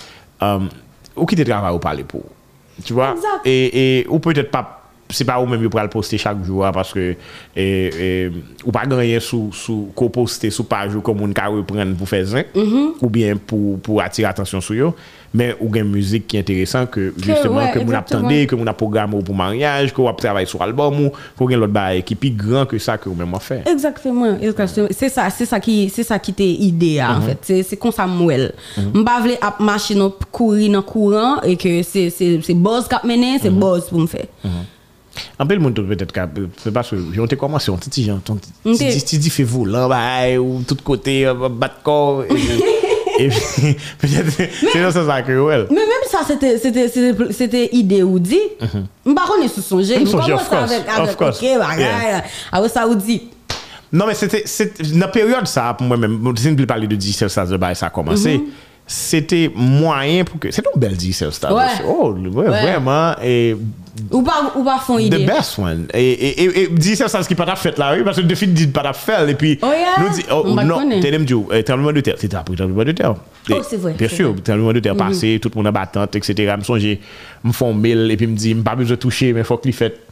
euh, 0.42 0.58
ou 1.14 1.24
qui 1.26 1.36
te 1.36 1.42
travaille 1.42 1.74
ou 1.74 1.78
parler 1.78 2.04
pour. 2.04 2.22
Tu 2.84 2.92
vois? 2.92 3.12
Exact. 3.12 3.40
Et, 3.46 4.00
et 4.00 4.06
ou 4.08 4.18
peut-être 4.18 4.50
pas 4.50 4.75
c'est 5.10 5.24
pas 5.24 5.38
vous 5.38 5.46
même 5.46 5.62
vous 5.64 5.78
le 5.78 5.88
poster 5.88 6.18
chaque 6.18 6.42
jour 6.44 6.66
parce 6.72 6.92
que 6.92 7.14
et, 7.56 8.24
et, 8.24 8.30
ou 8.64 8.72
pas 8.72 8.86
gagner 8.86 9.20
sous 9.20 9.50
sous 9.52 9.88
co-poster 9.94 10.50
sous 10.50 10.64
page 10.64 10.92
comme 11.02 11.20
on 11.22 11.32
peut 11.32 11.42
reprendre 11.48 11.94
pour 11.96 12.08
faire 12.08 12.26
ça 12.26 12.38
mm 12.38 12.44
-hmm. 12.54 12.88
ou 13.02 13.08
bien 13.08 13.36
pour 13.36 13.78
pour 13.80 14.02
attirer 14.02 14.28
attention 14.28 14.60
sur 14.60 14.74
eux 14.88 14.92
mais 15.34 15.54
ou 15.60 15.68
gain 15.68 15.84
musique 15.84 16.26
qui 16.26 16.36
est 16.36 16.40
intéressant 16.40 16.86
que 16.86 17.12
justement 17.18 17.56
ouais, 17.58 17.72
que 17.72 17.78
vous 17.80 17.94
attendez 17.94 18.46
que 18.46 18.54
vous 18.56 18.66
a 18.66 18.72
programmé 18.72 19.22
pour 19.22 19.34
mariage 19.34 19.92
que 19.92 20.00
vous 20.00 20.12
travaillé 20.12 20.46
sur 20.46 20.62
album 20.62 20.94
ou 21.04 21.10
qu'on 21.36 21.46
gain 21.46 21.56
l'autre 21.58 21.72
bail 21.72 22.02
qui 22.02 22.14
plus 22.14 22.30
grand 22.30 22.64
que 22.66 22.78
ça 22.78 22.96
que 22.98 23.08
vous 23.08 23.14
même 23.14 23.34
faire 23.40 23.62
exactement 23.66 24.36
c'est 24.98 25.08
ça 25.16 25.30
c'est 25.30 25.46
ça 25.52 25.60
qui 25.60 25.88
c'est 25.94 26.04
ça 26.10 26.18
qui 26.18 26.30
était 26.32 26.54
idéal 26.70 27.06
mm 27.10 27.12
-hmm. 27.12 27.16
en 27.16 27.20
mhm. 27.20 27.36
fait. 27.44 27.62
C'est 27.62 27.76
comme 27.76 27.92
ça 27.92 28.06
mouel. 28.06 28.52
Mhm. 28.76 28.92
On 28.94 29.04
pas 29.04 29.20
vle 29.20 29.36
à 29.40 29.54
marcher 29.62 29.94
dans 29.94 30.12
courir 30.32 30.72
dans 30.72 30.82
courant 30.82 31.40
et 31.42 31.56
que 31.56 31.82
c'est 31.82 32.10
c'est 32.10 32.40
c'est 32.42 32.54
boss 32.54 32.88
qui 32.88 33.06
mener 33.06 33.38
c'est 33.42 33.50
mhm. 33.50 33.60
boss 33.60 33.88
pour 33.88 34.00
me 34.00 34.06
faire. 34.06 34.26
En 35.38 35.46
peu 35.46 35.54
le 35.54 35.60
monde 35.60 35.74
peut-être 35.74 36.12
c'est 36.62 36.72
parce 36.72 36.90
que 36.90 36.96
j'ai 37.14 37.22
été 37.22 37.36
commencé 37.36 37.70
on 37.70 37.76
ton 37.76 38.34
Ok. 38.64 38.78
petit 38.78 39.18
petit 39.18 39.30
fait 39.30 39.42
volant 39.44 39.90
ou 40.38 40.62
tout 40.66 40.76
côté 40.82 41.26
euh, 41.26 41.34
battre 41.50 41.82
corps 41.82 42.24
et, 43.18 43.28
peut-être 43.98 44.30
c'est 44.72 44.82
dans 44.82 44.90
sens 44.90 45.22
que 45.26 45.40
ouais 45.40 45.66
Mais 45.70 45.76
même 45.76 46.06
ça, 46.10 46.20
c'était, 46.26 46.58
c'était, 46.58 46.88
c'était, 47.32 47.68
idée 47.72 48.02
ou 48.02 48.18
dit. 48.18 48.38
M'pa 49.04 49.22
sous. 49.22 49.42
Mhm. 49.42 49.48
Sous 49.48 49.62
son 49.62 49.82
jeu, 49.82 49.94
of 50.34 50.48
course, 50.48 50.72
avec, 50.72 50.88
of 50.88 50.98
avec, 50.98 51.16
course. 51.16 51.38
ok. 51.38 51.42
Yeah. 51.42 52.24
Après 52.52 52.68
ça, 52.68 52.86
ou 52.86 52.94
dit. 52.94 53.22
Non, 53.92 54.06
mais 54.06 54.14
c'était, 54.14 54.44
dans 54.92 54.98
la 55.00 55.08
période, 55.08 55.46
ça, 55.46 55.74
pour 55.74 55.86
moi-même, 55.86 56.20
si 56.36 56.48
on 56.48 56.56
peut 56.56 56.66
parler 56.66 56.86
de 56.86 56.96
Diesel 56.96 57.30
Stars, 57.30 57.46
de 57.48 57.56
bail, 57.56 57.76
ça 57.76 57.86
a 57.86 57.90
commencé, 57.90 58.40
c'était 58.86 59.50
moyen 59.54 60.24
pour 60.24 60.38
que. 60.38 60.50
C'est 60.50 60.64
une 60.72 60.80
belle 60.80 60.96
dit, 60.96 61.12
c'est 61.12 61.30
stade. 61.32 61.52
Ouais. 61.52 61.64
Oh, 61.86 62.12
ouais, 62.12 62.28
ouais. 62.28 62.62
vraiment. 62.62 63.14
Et, 63.22 63.56
ou 64.12 64.22
pas, 64.22 64.52
ou 64.54 64.62
pas 64.62 64.78
font 64.78 64.98
idée. 64.98 65.24
The 65.24 65.26
best 65.26 65.58
one. 65.58 65.86
Et, 65.92 66.12
et, 66.12 66.42
et, 66.44 66.62
et 66.62 66.68
dit, 66.68 66.94
c'est 66.94 67.08
ça 67.08 67.22
ce 67.22 67.26
qui 67.28 67.34
pas 67.34 67.56
fait 67.56 67.76
là, 67.78 67.94
oui, 67.96 68.04
parce 68.04 68.16
que 68.16 68.22
le 68.22 68.28
défi 68.28 68.46
dit 68.46 68.68
pas 68.68 68.92
fait. 68.92 69.28
Et 69.30 69.34
puis, 69.34 69.58
oh, 69.62 69.66
yeah. 69.66 70.04
nous 70.04 70.14
dit, 70.14 70.24
oh, 70.30 70.42
On 70.46 70.54
non, 70.62 70.88
t'es 71.00 71.18
dit, 71.18 71.34
euh, 71.34 71.62
tremblement 71.62 71.92
de 71.92 72.00
terre. 72.00 72.14
C'était 72.16 72.36
après 72.36 72.54
tremblement 72.54 72.84
de 72.84 72.92
terre. 72.92 73.14
Oh, 73.50 73.54
c'est 73.68 73.76
vrai. 73.76 73.94
Bien 73.98 74.08
sûr, 74.08 74.34
tremblement 74.44 74.72
de 74.72 74.80
terre 74.80 74.94
mm 74.94 74.98
-hmm. 74.98 75.08
passé, 75.08 75.38
tout 75.42 75.50
le 75.52 75.56
monde 75.56 75.66
en 75.66 75.72
battante, 75.72 76.14
etc. 76.14 76.34
Je 76.36 76.56
me 76.56 76.62
songe, 76.62 76.98
me 77.42 77.52
font 77.52 77.74
mail, 77.74 78.10
et 78.10 78.16
puis 78.16 78.28
me 78.28 78.36
dit, 78.36 78.50
je 78.50 78.56
pas 78.62 78.76
besoin 78.76 78.96
de 78.96 79.00
toucher, 79.00 79.32
mais 79.32 79.40
il 79.40 79.44
faut 79.44 79.56
que 79.56 79.66
l'y 79.66 79.72
fait 79.72 80.05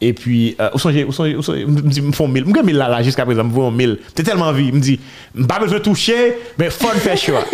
Et 0.00 0.12
puis, 0.12 0.56
euh, 0.60 0.68
je 0.76 2.00
me 2.00 2.12
font 2.12 2.28
1000. 2.28 2.44
Je 2.44 2.50
me 2.50 2.66
fais 2.66 2.72
là, 2.72 2.88
là 2.88 3.02
jusqu'à 3.02 3.24
présent, 3.24 3.42
je 3.42 3.48
me 3.48 3.70
fais 3.70 3.76
1000. 3.76 3.98
J'ai 4.16 4.22
tellement 4.22 4.46
envie. 4.46 4.68
Je 4.68 4.72
me 4.72 4.80
dis, 4.80 5.00
je 5.34 5.44
pas 5.44 5.58
besoin 5.58 5.78
de 5.78 5.82
toucher, 5.82 6.36
mais 6.58 6.70
fun 6.70 6.88
faire 6.88 7.16
choix. 7.16 7.44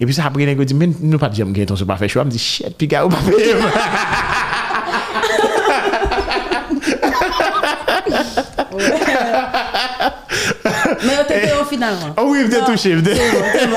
Et 0.00 0.04
puis, 0.04 0.14
ça, 0.14 0.26
après, 0.26 0.44
je 0.46 0.54
me 0.54 0.64
dis, 0.64 0.74
mais 0.74 0.88
nous 1.00 1.18
pas 1.18 1.28
dire 1.28 1.46
que 1.46 1.54
je 1.54 1.60
ne 1.60 1.84
pas 1.84 1.96
faire 1.96 2.08
choix. 2.08 2.22
Je 2.22 2.26
me 2.26 2.32
dis, 2.32 2.38
shit, 2.38 2.74
puis, 2.76 2.86
gars, 2.86 3.06
pas 3.08 3.16
payer. 3.16 3.54
Au 11.60 11.64
finalement. 11.64 12.14
Oh 12.16 12.26
oui, 12.28 12.44
vous 12.44 12.54
êtes 12.54 12.64
touché, 12.64 12.94
vous 12.94 13.04
C'est 13.04 13.14
bon, 13.14 13.42
c'est 13.52 13.66
bon. 13.68 13.76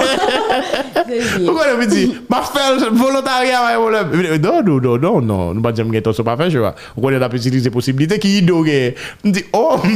Très 0.94 1.04
bien. 1.06 1.50
Ou 1.50 1.56
konen 1.56 1.78
mi 1.78 1.88
di, 1.88 2.02
ma. 2.30 2.42
Mi 2.42 2.68
di, 2.68 4.40
non, 4.40 4.62
non, 4.64 4.80
non, 4.80 4.98
non, 4.98 5.22
non, 5.22 5.54
nou 5.54 5.62
pa 5.62 5.74
jem 5.76 5.92
gen 5.94 6.04
ton 6.06 6.16
so 6.16 6.24
pa 6.28 6.38
fè 6.40 6.50
chwa. 6.54 6.74
Ou 6.96 7.06
konen 7.06 7.24
ap 7.26 7.34
utilize 7.38 7.70
posibilite 7.74 8.20
ki 8.22 8.36
yi 8.38 8.42
do 8.48 8.64
gen. 8.68 8.94
Mi 9.24 9.32
di, 9.36 9.46
oh, 9.54 9.82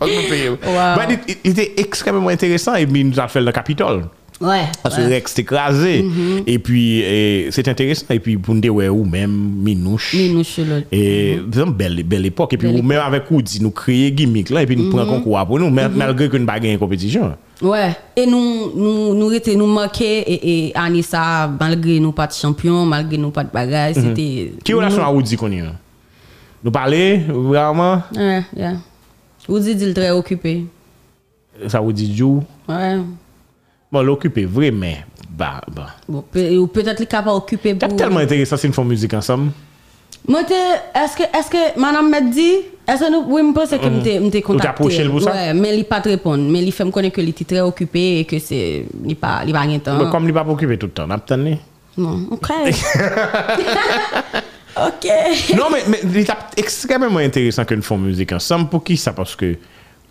peye. 0.30 0.50
Wow. 0.64 0.96
But 0.96 1.10
it, 1.10 1.38
it, 1.44 1.58
it 1.58 1.80
ekstremement 1.80 2.30
intéressant 2.30 2.74
et 2.74 2.86
mi 2.86 3.04
nou 3.04 3.20
a 3.20 3.28
fel 3.28 3.44
nan 3.44 3.56
Capitol. 3.56 4.04
Ouais, 4.40 4.64
Parce 4.82 4.96
que 4.96 5.02
ouais. 5.02 5.16
Rex 5.16 5.36
est 5.36 5.42
écrasé. 5.42 6.02
Mm 6.02 6.08
-hmm. 6.08 6.42
Et 6.46 6.58
puis, 6.58 7.04
c'est 7.50 7.68
intéressant. 7.68 8.06
Et 8.08 8.20
puis, 8.20 8.38
pour 8.38 8.54
nous 8.54 8.60
dire, 8.62 8.74
ouais, 8.74 8.88
ou 8.88 9.04
même, 9.04 9.30
Minouche. 9.30 10.14
Minouche, 10.14 10.58
l'autre. 10.58 10.86
Et 10.90 11.36
mm 11.36 11.40
-hmm. 11.40 11.54
c'est 11.54 11.60
une 11.60 11.72
belle, 11.72 12.02
belle 12.04 12.26
époque. 12.26 12.54
Et 12.54 12.56
puis, 12.56 12.68
ou 12.68 12.82
même 12.82 13.00
avec 13.00 13.30
Oudi, 13.30 13.58
nous 13.60 13.70
créer 13.70 14.10
gimmick 14.12 14.48
là. 14.48 14.62
Et 14.62 14.66
puis, 14.66 14.76
nous 14.76 14.84
mm 14.84 14.86
-hmm. 14.86 14.90
prenons 14.96 15.04
mm-hmm. 15.04 15.22
concours 15.24 15.46
pour 15.46 15.58
nous, 15.60 15.68
mm-hmm. 15.68 15.94
malgré 15.94 16.28
que 16.30 16.36
nous 16.38 16.46
n'avons 16.46 16.58
pas 16.58 16.60
gagné 16.64 16.78
compétition. 16.78 17.24
Ouais. 17.60 17.92
Et 18.16 18.26
nous, 18.32 18.48
nous, 18.82 19.14
nous 19.20 19.30
étions 19.36 19.58
nous 19.58 19.66
manqués. 19.78 20.18
Et, 20.32 20.38
et 20.50 20.72
année 20.74 21.02
ça, 21.12 21.22
malgré 21.60 22.00
nous 22.00 22.12
pas 22.12 22.26
de 22.26 22.32
champion, 22.32 22.86
malgré 22.86 23.16
nous 23.18 23.32
pas 23.38 23.44
de 23.44 23.52
bagages, 23.52 23.96
mm-hmm. 23.96 24.16
c'était. 24.16 24.52
Qui 24.64 24.72
relation 24.72 25.02
à 25.04 25.10
Oudi 25.12 25.36
qu'on 25.36 25.52
a 25.52 25.72
Nous 26.64 26.70
parler, 26.80 27.08
vraiment 27.28 28.02
Ouais, 28.16 28.42
yeah. 28.56 28.76
Oudi, 29.48 29.72
il 29.72 29.88
est 29.88 29.94
très 30.00 30.10
occupé. 30.20 30.64
Ça, 31.68 31.78
Oudi, 31.82 32.06
Djou. 32.16 32.42
Ouais. 32.68 32.96
Bon, 33.92 34.02
l'occupé, 34.02 34.44
vraiment. 34.44 34.94
Bah, 35.30 35.60
bah. 35.74 35.86
Bon, 36.08 36.24
ou 36.34 36.66
peut-être 36.66 36.96
qu'il 36.96 37.04
est 37.04 37.22
pas 37.22 37.34
occupé 37.34 37.76
C'est 37.80 37.88
pour. 37.88 37.96
tellement 37.96 38.18
intéressant 38.20 38.56
si 38.56 38.66
nous 38.66 38.72
faisons 38.72 38.84
musique 38.84 39.14
ensemble. 39.14 39.50
Moi, 40.28 40.40
est-ce 40.42 41.16
que, 41.16 41.22
est-ce 41.22 41.50
que 41.50 41.80
madame 41.80 42.10
m'a 42.10 42.20
dit, 42.20 42.56
est-ce 42.86 43.00
que 43.00 43.10
nous, 43.10 43.24
oui, 43.26 43.42
je 43.46 43.52
pense 43.52 43.70
que 43.70 43.88
m'était, 43.88 44.20
m'était 44.20 44.42
contacté. 44.42 44.68
approché 44.68 45.02
le 45.02 45.10
pour 45.10 45.22
ça? 45.22 45.32
Ouais, 45.32 45.54
mais 45.54 45.78
il 45.78 45.84
pas 45.84 46.00
te 46.00 46.10
répondre. 46.10 46.44
Mais 46.50 46.62
il 46.62 46.72
fait 46.72 46.84
me 46.84 46.90
connaître 46.90 47.16
que 47.16 47.22
il 47.22 47.30
était 47.30 47.44
très 47.44 47.60
occupé 47.60 48.18
et 48.20 48.24
que 48.26 48.38
c'est, 48.38 48.84
il 49.06 49.16
pas, 49.16 49.42
il 49.46 49.52
pas 49.52 49.60
rien 49.60 49.78
temps. 49.78 49.96
Bon, 49.96 50.10
Comme 50.10 50.26
il 50.26 50.34
pas 50.34 50.44
occupé 50.46 50.76
tout 50.76 50.86
le 50.86 50.92
temps, 50.92 51.08
peut-être 51.08 51.58
Non, 51.96 52.26
ok. 52.30 52.48
ok. 54.76 55.06
Non, 55.56 55.64
mais, 55.72 55.82
mais 55.88 56.00
il 56.04 56.18
est 56.18 56.30
extrêmement 56.58 57.18
intéressant 57.18 57.64
que 57.64 57.74
nous 57.74 57.82
fassions 57.82 57.98
musique 57.98 58.32
ensemble. 58.32 58.68
Pour 58.68 58.84
qui 58.84 58.98
ça? 58.98 59.14
Parce 59.14 59.34
que 59.34 59.56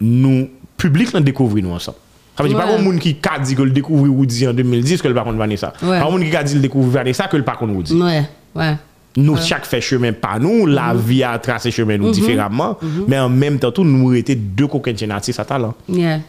nous, 0.01 0.49
public, 0.75 1.13
nous 1.13 1.19
découvrons 1.19 1.61
nous 1.61 1.71
ensemble. 1.71 1.97
Ça 2.39 2.43
veut 2.43 2.49
dire 2.49 2.57
pas 2.57 2.73
un 2.73 2.77
monde 2.77 2.99
qui 2.99 3.17
a 3.29 3.37
dit 3.37 3.53
que 3.53 3.63
le 3.63 3.71
découvre 3.71 4.07
Woody 4.07 4.47
en 4.47 4.53
2010 4.53 5.01
que 5.01 5.09
le 5.09 5.13
pas 5.13 5.25
contre 5.25 5.35
Vanessa. 5.35 5.73
Pas 5.77 6.05
un 6.05 6.09
monde 6.09 6.23
qui 6.23 6.33
a 6.33 6.41
dit 6.41 6.53
le 6.53 6.61
découvre 6.61 6.89
Vanessa 6.89 7.27
que 7.27 7.35
le 7.35 7.43
pas 7.43 7.57
contre 7.57 7.73
Woody. 7.73 8.01
Ouais, 8.01 8.23
ouais. 8.55 8.77
Nous, 9.17 9.35
chaque 9.35 9.65
fait 9.65 9.81
chemin 9.81 10.13
par 10.13 10.39
nous, 10.39 10.65
la 10.65 10.93
mm-hmm. 10.93 10.97
vie 10.99 11.21
a 11.21 11.37
tracé 11.37 11.69
chemin 11.69 11.97
nous 11.97 12.07
mm-hmm. 12.07 12.13
différemment, 12.13 12.77
mm-hmm. 12.81 13.03
mais 13.09 13.19
en 13.19 13.27
même 13.27 13.59
temps, 13.59 13.73
tout, 13.73 13.83
nous 13.83 14.13
étions 14.13 14.35
deux 14.37 14.67
coquins 14.67 14.95
artistes 15.09 15.41
à 15.41 15.43
talent. 15.43 15.73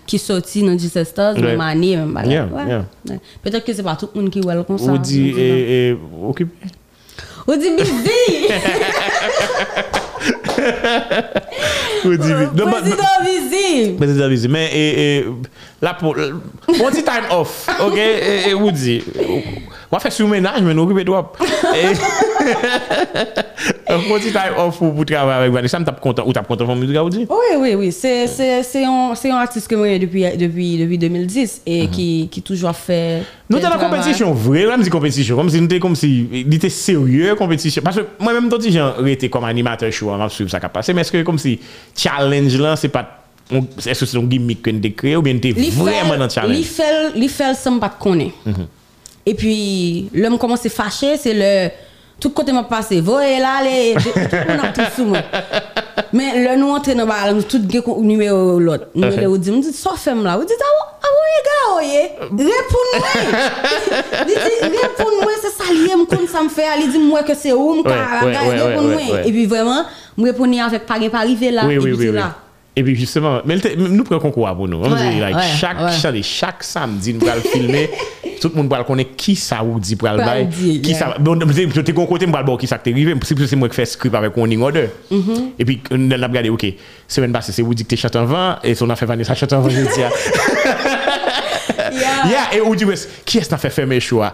Qui 0.04 0.18
sortit 0.18 0.64
dans 0.64 0.74
17 0.74 1.06
stars, 1.06 1.36
dans 1.36 1.56
Mané, 1.56 1.96
Peut-être 3.40 3.64
que 3.64 3.72
c'est 3.72 3.84
pas 3.84 3.94
tout 3.94 4.08
le 4.12 4.22
monde 4.22 4.30
qui 4.30 4.40
voit 4.40 4.56
le 4.56 4.64
concert. 4.64 4.92
Woody 4.92 5.32
est 5.38 5.96
occupé. 6.26 6.50
Woody 7.46 7.68
busy! 7.76 8.48
Woody 12.04 12.18
busy. 12.18 12.46
Président 12.56 13.22
busy! 13.24 13.92
Président 13.96 14.28
busy. 14.28 14.48
Mais 14.48 15.24
La 15.80 15.94
pou, 15.96 16.12
on 16.12 16.92
ti 16.92 17.00
time 17.00 17.30
off, 17.32 17.64
ok, 17.80 17.94
e, 17.96 18.04
e, 18.04 18.32
e 18.50 18.52
wou 18.52 18.68
di, 18.68 18.98
wafè 19.88 20.10
sou 20.12 20.28
menaj 20.28 20.58
men 20.60 20.76
nou 20.76 20.84
kipe 20.90 21.06
dwap. 21.08 21.38
E, 21.40 21.94
on 23.96 24.20
ti 24.20 24.28
time 24.28 24.58
off 24.60 24.76
pou 24.76 25.06
travè 25.08 25.38
avèk 25.38 25.54
Vanessa, 25.54 25.80
m 25.80 25.86
tap 25.88 26.02
kontan, 26.04 26.26
ou 26.28 26.36
tap 26.36 26.44
kontan 26.50 26.68
fòm 26.68 26.82
mouzika 26.82 27.00
wou 27.06 27.14
di? 27.14 27.24
Oui, 27.32 27.56
oui, 27.62 27.72
oui, 27.80 27.88
se 27.96 28.82
yon 28.84 29.38
artist 29.38 29.70
ke 29.70 29.78
mwenye 29.80 30.02
depi 30.04 30.66
2010 30.84 31.62
e 31.64 31.78
ki 31.94 32.44
toujwa 32.44 32.74
fè... 32.76 32.98
Nou 33.48 33.64
te 33.64 33.70
la 33.72 33.78
kompetisyon 33.80 34.36
vre, 34.36 34.66
la 34.68 34.76
m 34.76 34.84
zi 34.84 34.92
kompetisyon, 34.92 35.40
kom 35.40 35.48
si 35.48 35.62
nou 35.64 35.72
te 35.72 35.78
kom 35.80 35.96
si, 35.96 36.10
di 36.44 36.58
te 36.60 36.68
serye 36.68 37.32
kompetisyon, 37.40 37.86
paswe 37.88 38.04
mwen 38.20 38.36
mèm 38.36 38.52
ton 38.52 38.60
ti 38.60 38.74
jan 38.76 39.00
rete 39.00 39.32
kom 39.32 39.48
animatèr 39.48 39.96
chou 39.96 40.12
an 40.12 40.26
ap 40.28 40.36
sou 40.36 40.52
sa 40.52 40.60
kapase, 40.60 40.92
men 40.92 41.08
eske 41.08 41.24
kom 41.24 41.40
si 41.40 41.56
challenge 41.96 42.60
lan 42.60 42.76
se 42.76 42.92
pat 42.92 43.16
est-ce 43.86 44.00
que 44.00 44.06
c'est 44.06 44.16
un 44.16 44.24
gimmick 44.24 44.66
avons 44.66 44.80
créé 44.96 45.16
ou 45.16 45.22
bien 45.22 45.38
t'es 45.38 45.52
Li 45.52 45.70
vraiment 45.70 46.16
dans 46.16 46.24
le 46.24 46.30
challenge? 46.30 46.56
Li 46.56 46.64
fait, 46.64 47.12
li 47.14 47.28
fait 47.28 47.54
sans 47.54 47.78
pas 47.78 47.88
connaître. 47.88 48.34
Et 49.26 49.34
puis, 49.34 50.08
l'homme 50.14 50.38
commence 50.38 50.64
à 50.66 50.68
fâcher, 50.68 51.16
c'est 51.16 51.34
le. 51.34 51.70
Tout 52.18 52.30
côté 52.30 52.52
m'a 52.52 52.64
passé. 52.64 53.00
Voyez 53.00 53.38
là, 53.38 53.62
les. 53.62 53.94
On 53.94 54.64
a 54.64 54.68
tout 54.68 54.82
sous 54.94 55.04
moi. 55.04 55.18
Mais 56.12 56.44
le 56.44 56.60
nous 56.60 56.70
entré 56.70 56.94
dans 56.94 57.04
le 57.04 57.08
bal, 57.08 57.34
nous 57.34 57.42
tout 57.42 57.60
gars 57.66 57.80
numéro 57.98 58.58
l'autre. 58.58 58.88
Numéro 58.94 59.38
dit, 59.38 59.50
me 59.50 59.62
dit, 59.62 59.72
ça 59.72 59.92
fait 59.96 60.14
là. 60.14 60.36
Vous 60.36 60.44
dites, 60.44 60.56
ah, 60.60 60.98
ah, 61.02 61.06
oui, 61.80 61.86
gars, 61.88 62.38
oui. 62.38 62.44
Réponds-moi. 62.44 63.08
Il 64.20 64.26
dit, 64.26 64.76
réponds-moi, 64.76 65.32
c'est 65.40 65.64
ça, 65.64 65.72
lié, 65.72 65.96
me 65.96 66.04
comme 66.04 66.26
ça 66.26 66.42
me 66.42 66.48
fait. 66.48 66.66
Il 66.82 66.90
dit, 66.90 66.98
moi 66.98 67.22
que 67.22 67.34
c'est 67.34 67.52
où, 67.52 67.74
me 67.74 67.82
ouais, 67.82 68.68
réponds-moi. 68.68 69.20
Et 69.24 69.30
puis 69.30 69.46
vraiment, 69.46 69.84
me 70.18 70.24
répondre 70.24 70.60
avec 70.60 70.84
pas 70.84 70.98
pas 70.98 71.18
arrivé 71.18 71.50
là. 71.50 71.64
Oui, 71.66 71.78
oui. 71.78 72.12
là. 72.12 72.36
Et 72.80 72.82
puis 72.82 72.96
justement, 72.96 73.42
mais 73.44 73.56
nous 73.76 74.04
prenons 74.04 74.20
concours 74.20 74.48
pour 74.56 74.66
nous. 74.66 74.82
chaque, 76.22 76.62
samedi, 76.62 77.12
nous 77.12 77.28
allons 77.28 77.42
filmer. 77.42 77.90
Tout 78.40 78.50
le 78.54 78.62
monde 78.62 78.70
va 78.70 78.82
connaître 78.84 79.16
qui 79.16 79.36
ça 79.36 79.62
ou 79.62 79.78
dit 79.78 79.96
pour 79.96 80.08
le 80.08 80.16
bail. 80.16 80.48
Qui 80.80 80.94
ça. 80.94 81.14
Bon, 81.20 81.38
je 81.38 81.80
te 81.82 81.90
côté, 81.90 82.24
je 82.26 82.32
vais 82.32 82.42
bon, 82.42 82.56
qui 82.56 82.66
ça 82.66 82.78
t'est 82.78 82.90
arrivé. 82.90 83.14
C'est 83.22 83.38
c'est 83.46 83.54
moi 83.54 83.68
qui 83.68 83.74
fais 83.74 83.84
script 83.84 84.14
avec 84.14 84.32
un 84.38 84.50
in 84.50 84.62
order. 84.62 84.88
Mm-hmm. 85.12 85.40
Et 85.58 85.64
puis, 85.66 85.82
on 85.90 86.10
a 86.10 86.14
regardé, 86.14 86.48
ok, 86.48 86.64
semaine 87.06 87.32
passée, 87.32 87.52
c'est 87.52 87.60
vous 87.60 87.74
dit 87.74 87.84
que 87.84 87.90
tu 87.90 87.98
chantes 87.98 88.16
en 88.16 88.24
vent. 88.24 88.56
Et 88.64 88.74
on 88.80 88.88
a 88.88 88.96
fait 88.96 89.04
Vanessa 89.04 89.34
chanter 89.34 89.56
en 89.56 89.60
vent, 89.60 89.68
je 89.68 89.80
dis. 89.82 90.02
Ah. 90.02 91.10
Yeah. 91.92 92.28
yeah, 92.28 92.54
et 92.54 92.60
ou 92.60 92.74
di 92.78 92.86
wes, 92.86 93.06
ki 93.26 93.40
es 93.40 93.50
nan 93.50 93.60
fe 93.60 93.70
feme 93.72 93.98
chwa? 94.04 94.30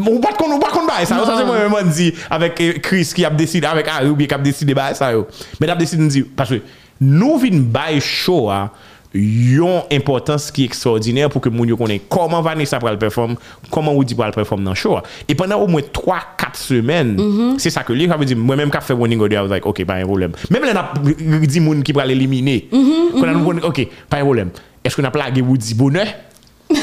Ou 0.00 0.18
bat 0.22 0.36
kon, 0.38 0.48
non. 0.48 0.56
euh, 0.56 0.58
ou 0.58 0.62
bat 0.62 0.72
kon 0.74 0.88
bay 0.88 1.06
sa 1.08 1.18
yo, 1.20 1.26
sa 1.28 1.36
se 1.38 1.44
mwen 1.46 1.66
mwen 1.66 1.72
mwen 1.72 1.92
di, 1.94 2.08
avek 2.32 2.62
Chris 2.84 3.12
ki 3.16 3.26
ap 3.28 3.36
deside, 3.38 3.68
avek 3.68 3.90
Arubi 3.92 4.28
ki 4.28 4.36
ap 4.36 4.44
deside 4.44 4.76
bay 4.76 4.96
sa 4.98 5.12
yo. 5.14 5.26
Men 5.60 5.74
ap 5.74 5.80
deside 5.82 6.02
mwen 6.02 6.12
di, 6.12 6.24
paswe, 6.38 6.62
nous 7.00 7.38
vin 7.38 7.60
bay 7.60 8.00
show 8.00 8.50
a 8.50 8.70
yon 9.14 9.84
importance 9.90 10.50
qui 10.50 10.62
est 10.62 10.66
extraordinaire 10.66 11.30
pour 11.30 11.40
que 11.40 11.48
moun 11.48 11.68
yo 11.68 11.76
connaisse 11.76 12.02
comment 12.08 12.42
Vanessa 12.42 12.78
va 12.78 12.92
le 12.92 12.98
performer, 12.98 13.36
comment 13.70 13.94
Woody 13.94 14.14
va 14.14 14.26
le 14.26 14.32
performer 14.32 14.64
dans 14.64 14.70
le 14.72 14.76
show. 14.76 14.98
Et 15.28 15.34
pendant 15.34 15.58
au 15.58 15.66
moins 15.66 15.80
3-4 15.80 16.54
semaines, 16.54 17.14
mm 17.14 17.54
-hmm. 17.54 17.58
c'est 17.58 17.70
ça 17.70 17.82
que 17.82 17.92
lui 17.92 18.10
a 18.10 18.18
dit, 18.18 18.34
moi-même 18.34 18.70
quand 18.70 18.80
fait 18.82 18.94
Warning 18.94 19.20
Audio, 19.20 19.38
I 19.38 19.42
was 19.42 19.48
like, 19.48 19.66
ok, 19.66 19.84
pas 19.84 19.94
un 19.94 20.04
problème. 20.04 20.32
Même 20.50 20.64
là, 20.64 20.92
on 21.02 21.42
a 21.42 21.46
dit 21.46 21.60
moun 21.60 21.82
qui 21.82 21.92
va 21.92 22.04
l'éliminer. 22.04 22.68
Mm 22.72 22.78
-hmm, 22.78 23.18
mm 23.18 23.58
-hmm. 23.58 23.64
Ok, 23.64 23.88
pas 24.10 24.18
un 24.18 24.24
problème. 24.24 24.50
Est-ce 24.84 24.96
qu'on 24.96 25.04
a 25.04 25.10
plagué 25.10 25.40
Woody 25.42 25.74
Bonheur? 25.74 26.06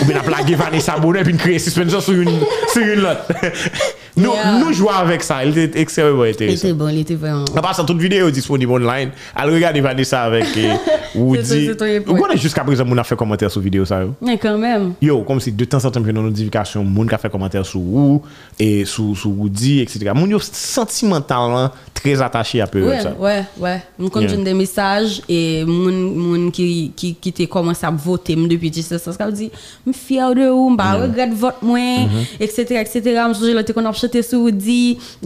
Ou 0.04 0.06
bien 0.06 0.18
a 0.18 0.24
plagué 0.24 0.56
Vanessa 0.56 0.98
Bonheur 0.98 1.24
puis 1.24 1.38
créer 1.38 1.60
suspension 1.60 2.02
sur 2.02 2.14
une, 2.14 2.40
sur 2.72 2.82
une 2.82 3.00
lot. 3.00 3.10
nous, 4.18 4.34
yeah. 4.34 4.60
nous 4.60 4.74
jouons 4.74 4.90
avec 4.90 5.24
ça. 5.24 5.46
Il 5.46 5.58
était 5.58 5.80
extrêmement 5.80 6.24
intéressant. 6.24 6.68
Il 6.68 6.70
était 6.72 6.74
bon, 6.74 6.90
il 6.90 7.00
était 7.00 7.16
vraiment 7.16 7.46
bon. 7.46 7.58
En 7.58 7.62
passant, 7.62 7.86
toute 7.86 8.00
vidéo 8.00 8.30
disponible 8.30 8.74
online. 8.74 9.12
Allez 9.34 9.54
regarder 9.54 9.80
Vanessa 9.80 10.24
avec 10.24 10.46
euh, 10.58 10.76
Woody. 11.16 11.70
Vous 12.06 12.16
connaissez 12.16 12.42
jusqu'à 12.42 12.64
présent, 12.66 12.84
on 12.88 12.98
a 12.98 13.04
fait 13.04 13.16
commentaire 13.16 13.50
sur 13.50 13.62
vidéo 13.62 13.86
ça. 13.86 14.02
Mais 14.22 14.38
quand 14.38 14.58
même. 14.58 14.94
Yo, 15.02 15.22
comme 15.22 15.40
si 15.40 15.54
de 15.54 15.66
temps 15.66 15.84
en 15.86 15.90
temps, 15.90 16.02
on 16.02 16.06
a 16.06 16.10
une 16.10 16.22
notification, 16.22 16.86
on 16.86 17.08
a 17.08 17.18
fait 17.18 17.30
commentaire 17.30 17.66
sur 17.66 17.80
vous 17.80 18.22
et 18.60 18.84
sur, 18.84 19.16
sur 19.16 19.30
Woody, 19.30 19.80
etc. 19.80 20.12
Mon 20.14 20.28
yo 20.28 20.40
sentimentalement 20.40 21.72
très 21.94 22.22
attaché 22.22 22.60
à 22.60 22.68
peu. 22.68 22.86
Ouais, 22.86 23.00
ça. 23.00 23.14
ouais, 23.18 23.46
ouais. 23.58 23.82
Nous 23.98 24.10
continuons 24.10 24.44
des 24.44 24.54
messages 24.54 25.22
et 25.30 25.64
moun, 25.64 26.14
moun 26.14 26.52
qui, 26.52 26.92
qui, 26.96 27.16
qui 27.16 27.32
te 27.32 27.44
commence 27.44 27.84
à 27.84 27.92
voter 27.92 28.36
depuis 28.36 28.70
17 28.70 29.08
ans. 29.08 29.12
Ça 29.12 29.26
veut 29.26 29.32
dire, 29.32 29.50
suis 29.94 30.06
fier 30.16 30.34
de 30.36 30.48
vous, 30.48 30.76
je 30.78 31.02
regrette 31.04 31.34
vote 31.34 31.56
moi, 31.62 31.78
Mm-hmm. 31.80 32.42
etc., 32.42 32.62
etc. 32.82 33.02
Je 33.30 33.34
suis 33.44 33.54
là, 33.54 33.64
qu'on 33.64 33.86
a 33.86 33.94
chanté 33.94 34.22
sur 34.22 34.40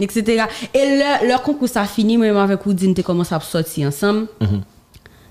etc. 0.00 0.44
Et 0.74 0.78
le, 0.98 1.28
leur 1.28 1.42
concours 1.42 1.68
ça 1.68 1.84
fini, 1.84 2.16
même 2.18 2.36
avec 2.36 2.64
Woody, 2.64 2.88
nous 2.88 3.02
commencé 3.02 3.34
à 3.34 3.40
sortir 3.40 3.88
ensemble. 3.88 4.26
Mm-hmm. 4.40 4.60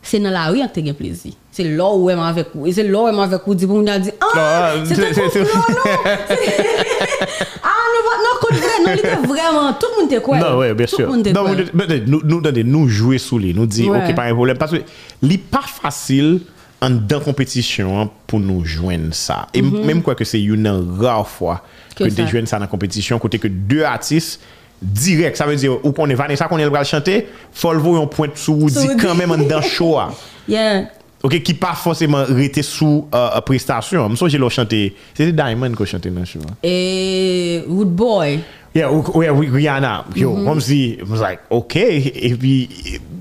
C'est 0.01 0.19
dans 0.19 0.29
la 0.29 0.45
rue 0.47 0.59
que 0.73 0.79
tu 0.79 0.89
as 0.89 0.93
plaisir. 0.93 1.33
C'est 1.51 1.63
là 1.65 1.89
où 1.93 2.09
avec 2.19 2.47
vous. 2.55 2.65
Et 2.67 2.71
c'est 2.71 2.83
là 2.83 3.01
où 3.01 3.07
elle 3.09 3.19
avec 3.19 3.45
Woody 3.45 3.65
pour 3.67 3.77
nous 3.77 3.83
dire, 3.99 4.13
Ah, 4.21 4.27
ah, 4.35 4.73
c'est 4.85 4.95
c'est- 4.95 5.13
c'est- 5.29 5.39
complot, 5.39 5.75
non? 5.75 5.91
Ah, 7.63 7.83
non, 7.93 8.01
non, 8.23 8.39
vraiment, 9.27 9.73
tout 9.73 9.87
le 9.95 10.01
monde 10.03 10.11
était 10.11 10.21
quoi? 10.21 10.37
Non, 10.37 10.57
ouais, 10.59 10.73
bien 10.73 10.85
Tout 10.85 10.95
sûr. 10.95 11.05
le 11.07 11.11
monde 11.11 11.27
était 11.27 11.33
Non, 11.33 11.43
mais 11.73 11.99
nous, 12.05 12.21
nous, 12.23 12.41
nous, 12.41 12.63
nous 12.63 12.87
jouer 12.87 13.17
sous 13.17 13.37
lui, 13.39 13.53
nous 13.53 13.65
Ouais. 13.89 14.07
ok, 14.09 14.15
pas 14.15 14.23
un 14.23 14.33
problème. 14.33 14.57
Parce 14.57 14.71
que 14.71 14.77
n'est 15.23 15.37
pas 15.37 15.61
facile 15.65 16.39
an 16.83 16.99
dan 17.09 17.23
kompetisyon 17.25 18.11
pou 18.29 18.41
nou 18.43 18.65
jwen 18.67 19.09
sa. 19.15 19.45
E 19.53 19.61
mm 19.61 19.71
-hmm. 19.71 19.85
menm 19.89 20.03
kwa 20.05 20.15
ke 20.17 20.25
se 20.25 20.41
yon 20.41 20.61
nan 20.65 20.83
rar 21.01 21.25
fwa 21.25 21.59
ke 21.95 22.11
de 22.13 22.27
jwen 22.29 22.45
sa 22.45 22.59
nan 22.59 22.69
kompetisyon, 22.69 23.19
kote 23.19 23.39
ke 23.41 23.49
de 23.49 23.85
atis 23.87 24.37
direk, 24.81 25.37
sa 25.37 25.47
vezi 25.49 25.69
ou 25.69 25.93
konen 25.95 26.17
Vanessa 26.17 26.47
konen 26.47 26.67
el 26.67 26.73
bral 26.73 26.85
chante, 26.85 27.23
folvo 27.51 27.95
yon 27.97 28.09
point 28.13 28.35
sou 28.37 28.61
ou 28.61 28.69
so 28.69 28.83
di 28.85 28.97
kanmen 29.01 29.33
an 29.33 29.47
dan 29.47 29.65
show 29.65 29.97
a. 29.97 30.11
Yeah. 30.47 30.85
Ok, 31.25 31.41
ki 31.43 31.57
pa 31.59 31.73
fonseman 31.75 32.29
rete 32.37 32.61
sou 32.63 33.01
euh, 33.09 33.33
uh, 33.35 33.41
prestasyon. 33.43 34.13
Mso 34.13 34.29
jè 34.31 34.37
lò 34.39 34.47
chante, 34.53 34.93
se 35.17 35.25
te 35.25 35.33
Diamond 35.35 35.75
ko 35.75 35.83
chante 35.89 36.11
nan 36.13 36.27
show 36.29 36.45
a. 36.45 36.53
E, 36.61 37.63
Woodboy. 37.65 38.37
Yeah, 38.77 38.93
where 38.93 39.33
we 39.33 39.47
Rihanna. 39.47 40.15
Yo, 40.15 40.35
mm-hmm. 40.35 40.45
Mumsy 40.45 41.01
was 41.01 41.19
like, 41.19 41.41
ok, 41.49 41.75
if 41.75 42.39
we 42.39 42.69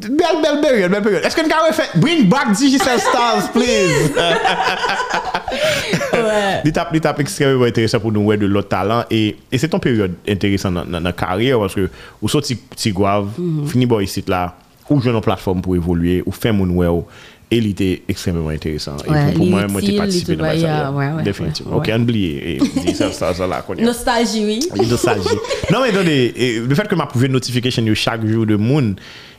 bel 0.04 0.42
bel 0.42 0.60
period, 0.60 0.92
bel 0.92 1.00
period. 1.00 1.24
Est-ce 1.24 1.34
que 1.34 1.40
nous 1.40 1.72
fait 1.72 1.98
bring 1.98 2.28
back 2.28 2.52
digital 2.54 3.00
stars, 3.00 3.48
please? 3.54 4.12
ouais. 6.12 6.60
Des 6.62 6.72
tapes, 6.72 6.92
des 6.92 7.00
tapes 7.00 7.20
extrêmement 7.20 7.64
intéressantes 7.64 8.02
pour 8.02 8.12
nous 8.12 8.20
ouais 8.20 8.36
de 8.36 8.44
l'autre 8.44 8.68
talent 8.68 9.04
et, 9.10 9.36
et 9.50 9.56
c'est 9.56 9.68
ton 9.68 9.78
période 9.78 10.14
intéressante 10.28 10.74
dans 10.74 11.00
dans 11.00 11.12
carrière 11.12 11.58
parce 11.58 11.74
que 11.74 11.88
ou 12.20 12.28
sorti 12.28 12.58
Tigouave, 12.76 13.30
mm-hmm. 13.40 13.66
fini 13.66 13.86
boy 13.86 14.06
site 14.06 14.28
là, 14.28 14.54
ou 14.90 15.00
jeune 15.00 15.16
en 15.16 15.22
plateforme 15.22 15.62
pour 15.62 15.74
évoluer, 15.74 16.22
ou 16.26 16.32
faire 16.32 16.52
mon 16.52 16.68
ouais. 16.68 17.02
Et 17.50 17.58
il 17.58 17.66
était 17.68 18.02
extrêmement 18.08 18.48
intéressant. 18.48 18.96
Ouais, 19.08 19.26
pour, 19.26 19.34
pour 19.34 19.46
moi, 19.46 19.66
moi, 19.68 19.80
j'ai 19.80 19.96
participé 19.96 20.34
dans 20.34 20.42
ma 20.42 20.50
carrière. 20.50 20.92
ouais, 20.94 21.12
ouais, 21.12 21.22
Définitivement. 21.22 21.76
Ok, 21.76 21.90
on 21.94 22.02
oublie. 22.02 22.26
Et 22.26 22.58
Digital 22.58 23.12
Stars, 23.12 23.46
là, 23.46 23.62
qu'on 23.62 23.74
y 23.74 23.82
a. 23.82 23.84
Nostalgie, 23.84 24.44
oui. 24.44 24.68
Nostalgie. 24.88 25.28
non, 25.72 25.80
mais 25.82 25.90
attendez, 25.90 26.62
le 26.66 26.74
fait 26.74 26.88
que 26.88 26.94
m'a 26.96 27.06
prouvé 27.06 27.28
notification 27.28 27.84
yo 27.84 27.94
chaque 27.94 28.26
jour 28.26 28.46
de 28.46 28.56
monde 28.56 28.96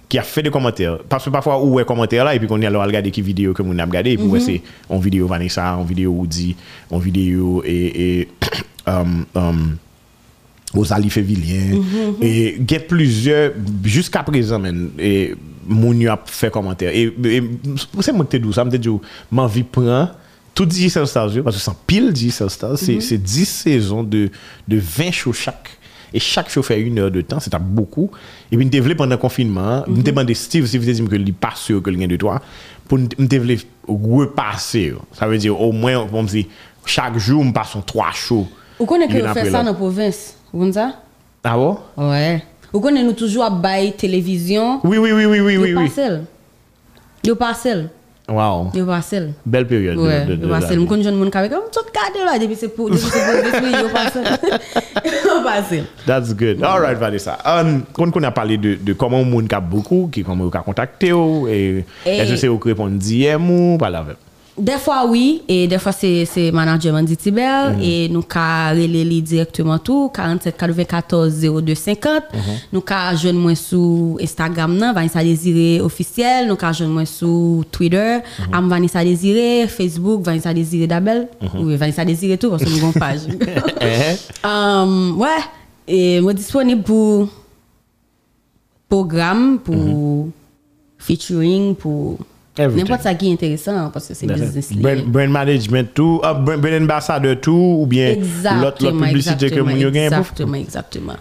qui 0.08 0.18
a 0.18 0.24
fait 0.24 0.41
des 0.41 0.49
commentaires. 0.49 0.99
Parce 1.10 1.26
que 1.26 1.30
parfois, 1.30 1.62
où 1.62 1.80
est 1.82 1.86
commentaire 1.86 2.24
là, 2.24 2.34
et 2.34 2.39
puis 2.39 2.47
qu'on 2.47 2.62
y 2.62 2.66
a 2.66 2.70
alors 2.70 2.86
regarder 2.86 3.12
qui 3.12 3.22
vidéo 3.22 3.53
que 3.53 3.62
moun 3.62 3.80
a 3.80 3.86
regardé, 3.86 4.12
et 4.12 4.18
puis 4.18 4.26
ouais, 4.28 4.39
c'est 4.39 4.62
en 4.89 4.99
vidéo 4.99 5.28
Vanessa, 5.28 5.76
en 5.76 5.84
vidéo 5.84 6.12
Woody, 6.12 6.55
en 6.89 6.99
vidéo 6.99 7.62
et, 7.66 8.20
et 8.20 8.28
um, 8.88 9.26
um, 9.36 9.78
Rosalie 10.74 11.10
Févilien. 11.10 11.82
Et 12.22 12.55
il 12.58 12.72
y 12.72 12.76
a 12.76 12.80
plusieurs, 12.80 13.51
jusqu'à 13.84 14.24
présent, 14.24 14.62
et 14.97 15.36
moun 15.68 15.99
yo 15.99 16.11
a 16.11 16.20
fait 16.26 16.51
commentaire. 16.51 16.91
Et, 16.93 17.13
et 17.26 17.43
c'est 18.01 18.13
moi 18.13 18.26
qui 18.26 18.38
te 18.38 18.43
dis 18.45 18.53
ça, 18.53 18.63
me 18.65 18.72
te 18.72 18.78
dit, 18.78 18.89
ma 19.32 19.47
vie 19.47 19.63
prend 19.63 20.09
tout 20.53 20.65
Digital 20.65 21.05
Stars, 21.05 21.36
yo, 21.36 21.43
parce 21.43 21.57
que 21.57 21.61
c'est 21.61 21.78
pile 21.86 22.11
Digital 22.11 22.49
Stars, 22.49 22.78
c'est 22.78 22.99
c'est 22.99 23.18
10 23.18 23.45
saisons 23.45 24.03
de, 24.03 24.30
de 24.68 24.78
20 24.78 25.11
shows 25.11 25.34
chaque. 25.34 25.70
Et 26.13 26.20
chaque 26.20 26.49
show 26.49 26.63
fait 26.63 26.80
une 26.80 26.97
heure 26.99 27.11
de 27.11 27.22
temps, 27.22 27.39
c'est 27.39 27.53
à 27.53 27.59
beaucoup. 27.59 28.09
Et 28.51 28.57
puis, 28.57 28.70
je 28.72 28.93
pendant 28.93 29.11
le 29.11 29.18
confinement, 29.18 29.84
je 29.88 30.01
demandé 30.01 30.34
Steve, 30.34 30.65
si 30.65 30.78
vous 30.78 30.86
dit 30.86 31.03
que 31.03 31.15
il 31.15 31.34
pas 31.34 31.53
sûr 31.53 31.84
que 31.84 31.89
le 31.89 32.07
de 32.07 32.15
toi, 32.15 32.41
pour 32.88 32.97
me 32.97 34.18
repasser. 34.24 34.93
Ça 35.11 35.28
veut 35.28 35.38
dire 35.38 35.59
au 35.59 35.72
moins, 35.72 36.07
chaque 36.86 37.18
jour, 37.18 37.43
je 37.43 37.51
passe 37.51 37.76
trois 37.86 38.11
shows. 38.13 38.47
Ou 38.80 38.86
connaît 38.86 39.07
que 39.07 39.18
vous 39.18 39.34
ça 39.34 39.51
dans 39.51 39.63
la 39.63 39.74
province? 39.74 40.36
Vous? 40.53 40.72
Ah 41.43 41.55
bon? 41.55 41.78
Ouais. 41.97 42.43
Ou 42.74 42.80
connaît 42.80 43.03
nous 43.03 43.13
toujours 43.13 43.43
à 43.45 43.49
bail 43.49 43.93
télévision. 43.93 44.80
Oui, 44.84 44.97
oui, 44.97 45.11
oui, 45.11 45.26
oui, 45.26 45.39
oui, 45.39 45.57
oui. 45.57 45.70
Yo 45.72 45.78
oui. 45.78 45.86
parcelle. 45.86 46.24
Parcelle. 47.38 47.89
Wow. 48.30 48.72
Yo 48.74 48.86
parcelle. 48.86 49.34
Belle 49.45 49.68
période. 49.68 49.95
de- 49.95 50.01
Ouais, 50.01 50.26
de, 50.26 50.36
de, 50.36 50.43
yo 50.43 50.49
parcelle. 50.49 50.80
M'konn 50.80 51.01
jeune 51.01 51.15
moun 51.15 51.30
kawek, 51.32 51.51
on 51.53 51.70
tout 51.72 51.86
gade 51.93 52.26
là 52.26 52.38
depuis 52.38 52.55
c'est 52.55 52.68
pour 52.68 52.89
depuis 52.89 53.05
c'est 53.05 53.20
pour 53.26 53.59
depuis 53.59 53.72
yo 53.82 53.89
parcelle. 53.89 54.24
Yo 55.05 55.43
parcelle. 55.43 55.86
That's 56.05 56.34
good. 56.36 56.61
All 56.61 56.82
right, 56.82 56.97
Vanessa. 56.97 57.38
Um, 57.45 57.84
quand 57.93 58.15
on 58.18 58.24
a 58.24 58.32
parlé 58.32 58.57
de, 58.57 58.76
de 58.76 58.93
comment 58.93 59.20
on 59.22 59.45
a 59.49 59.59
beaucoup, 59.61 60.09
qui 60.11 60.24
comment 60.24 60.43
on 60.45 60.49
a 60.49 60.59
contacté, 60.61 61.13
ou, 61.13 61.47
et 61.47 61.86
est-ce 62.05 62.32
que 62.32 62.36
c'est 62.38 62.47
au 62.49 62.57
répondre 62.57 62.97
DM 62.99 63.49
ou 63.49 63.78
pas 63.78 63.89
la 63.89 64.03
même? 64.03 64.15
Des 64.58 64.78
fois 64.80 65.05
oui, 65.08 65.43
et 65.47 65.68
des 65.68 65.78
fois 65.78 65.91
c'est 65.91 66.26
c'est 66.26 66.51
manager 66.51 66.91
Mandy 66.91 67.16
Tibel 67.16 67.76
Mhm. 67.76 67.82
et 67.82 68.10
nous 68.10 68.24
li 68.74 69.22
directement 69.22 69.78
tout 69.78 70.10
47 70.12 70.58
94 70.58 71.36
02 71.62 71.76
50. 71.76 72.24
Mhm. 72.34 72.39
Nous 72.74 72.82
ka 72.82 73.16
joindre 73.16 73.39
moi 73.39 73.53
sur 73.53 74.18
Instagram 74.20 74.76
nan 74.76 74.95
Vanessa 74.95 75.24
Désiré 75.24 75.80
officiel, 75.80 76.47
nous 76.47 76.55
ka 76.55 76.72
joindre 76.74 76.93
moi 76.93 77.05
sur 77.05 77.64
Twitter, 77.72 78.18
Mhm. 78.39 78.53
am 78.55 78.68
Vanessa 78.70 79.03
Désiré, 79.03 79.68
Facebook 79.68 80.24
Vanessa 80.24 80.51
Désiré 80.53 80.88
Dabel. 80.88 81.28
Mhm. 81.39 81.49
Oui, 81.68 81.76
Vanessa 81.76 82.03
Désiré 82.03 82.38
tout 82.39 82.49
parce 82.49 82.64
que 82.64 82.70
nous 82.70 82.78
avons 82.78 82.93
page. 82.93 83.22
Eh? 83.82 84.16
Um, 84.43 85.18
ouais, 85.20 85.28
et 85.88 86.20
moi 86.20 86.34
disponible 86.34 86.82
pour 86.82 87.28
programme, 88.89 89.60
pour 89.60 90.30
featuring, 90.97 91.76
pour. 91.76 92.18
N'importe 92.58 93.01
ça 93.01 93.14
qui 93.14 93.30
est 93.30 93.34
intéressant 93.34 93.89
parce 93.91 94.08
que 94.08 94.14
c'est 94.14 94.28
business 94.28 94.74
brand, 94.74 95.03
brand, 95.05 95.30
management 95.30 95.93
tout, 95.93 96.22
uh, 96.24 96.34
brand, 96.43 96.60
brand 96.60 96.82
ambassador 96.82 97.36
tout 97.39 97.78
ou 97.82 97.86
bien 97.86 98.16
l'autre 98.62 98.91
publicité 98.91 99.49
que 99.49 99.60
mon 99.60 99.76
gagne. 99.76 100.05
Exactement, 100.05 100.55
exactement. 100.55 101.18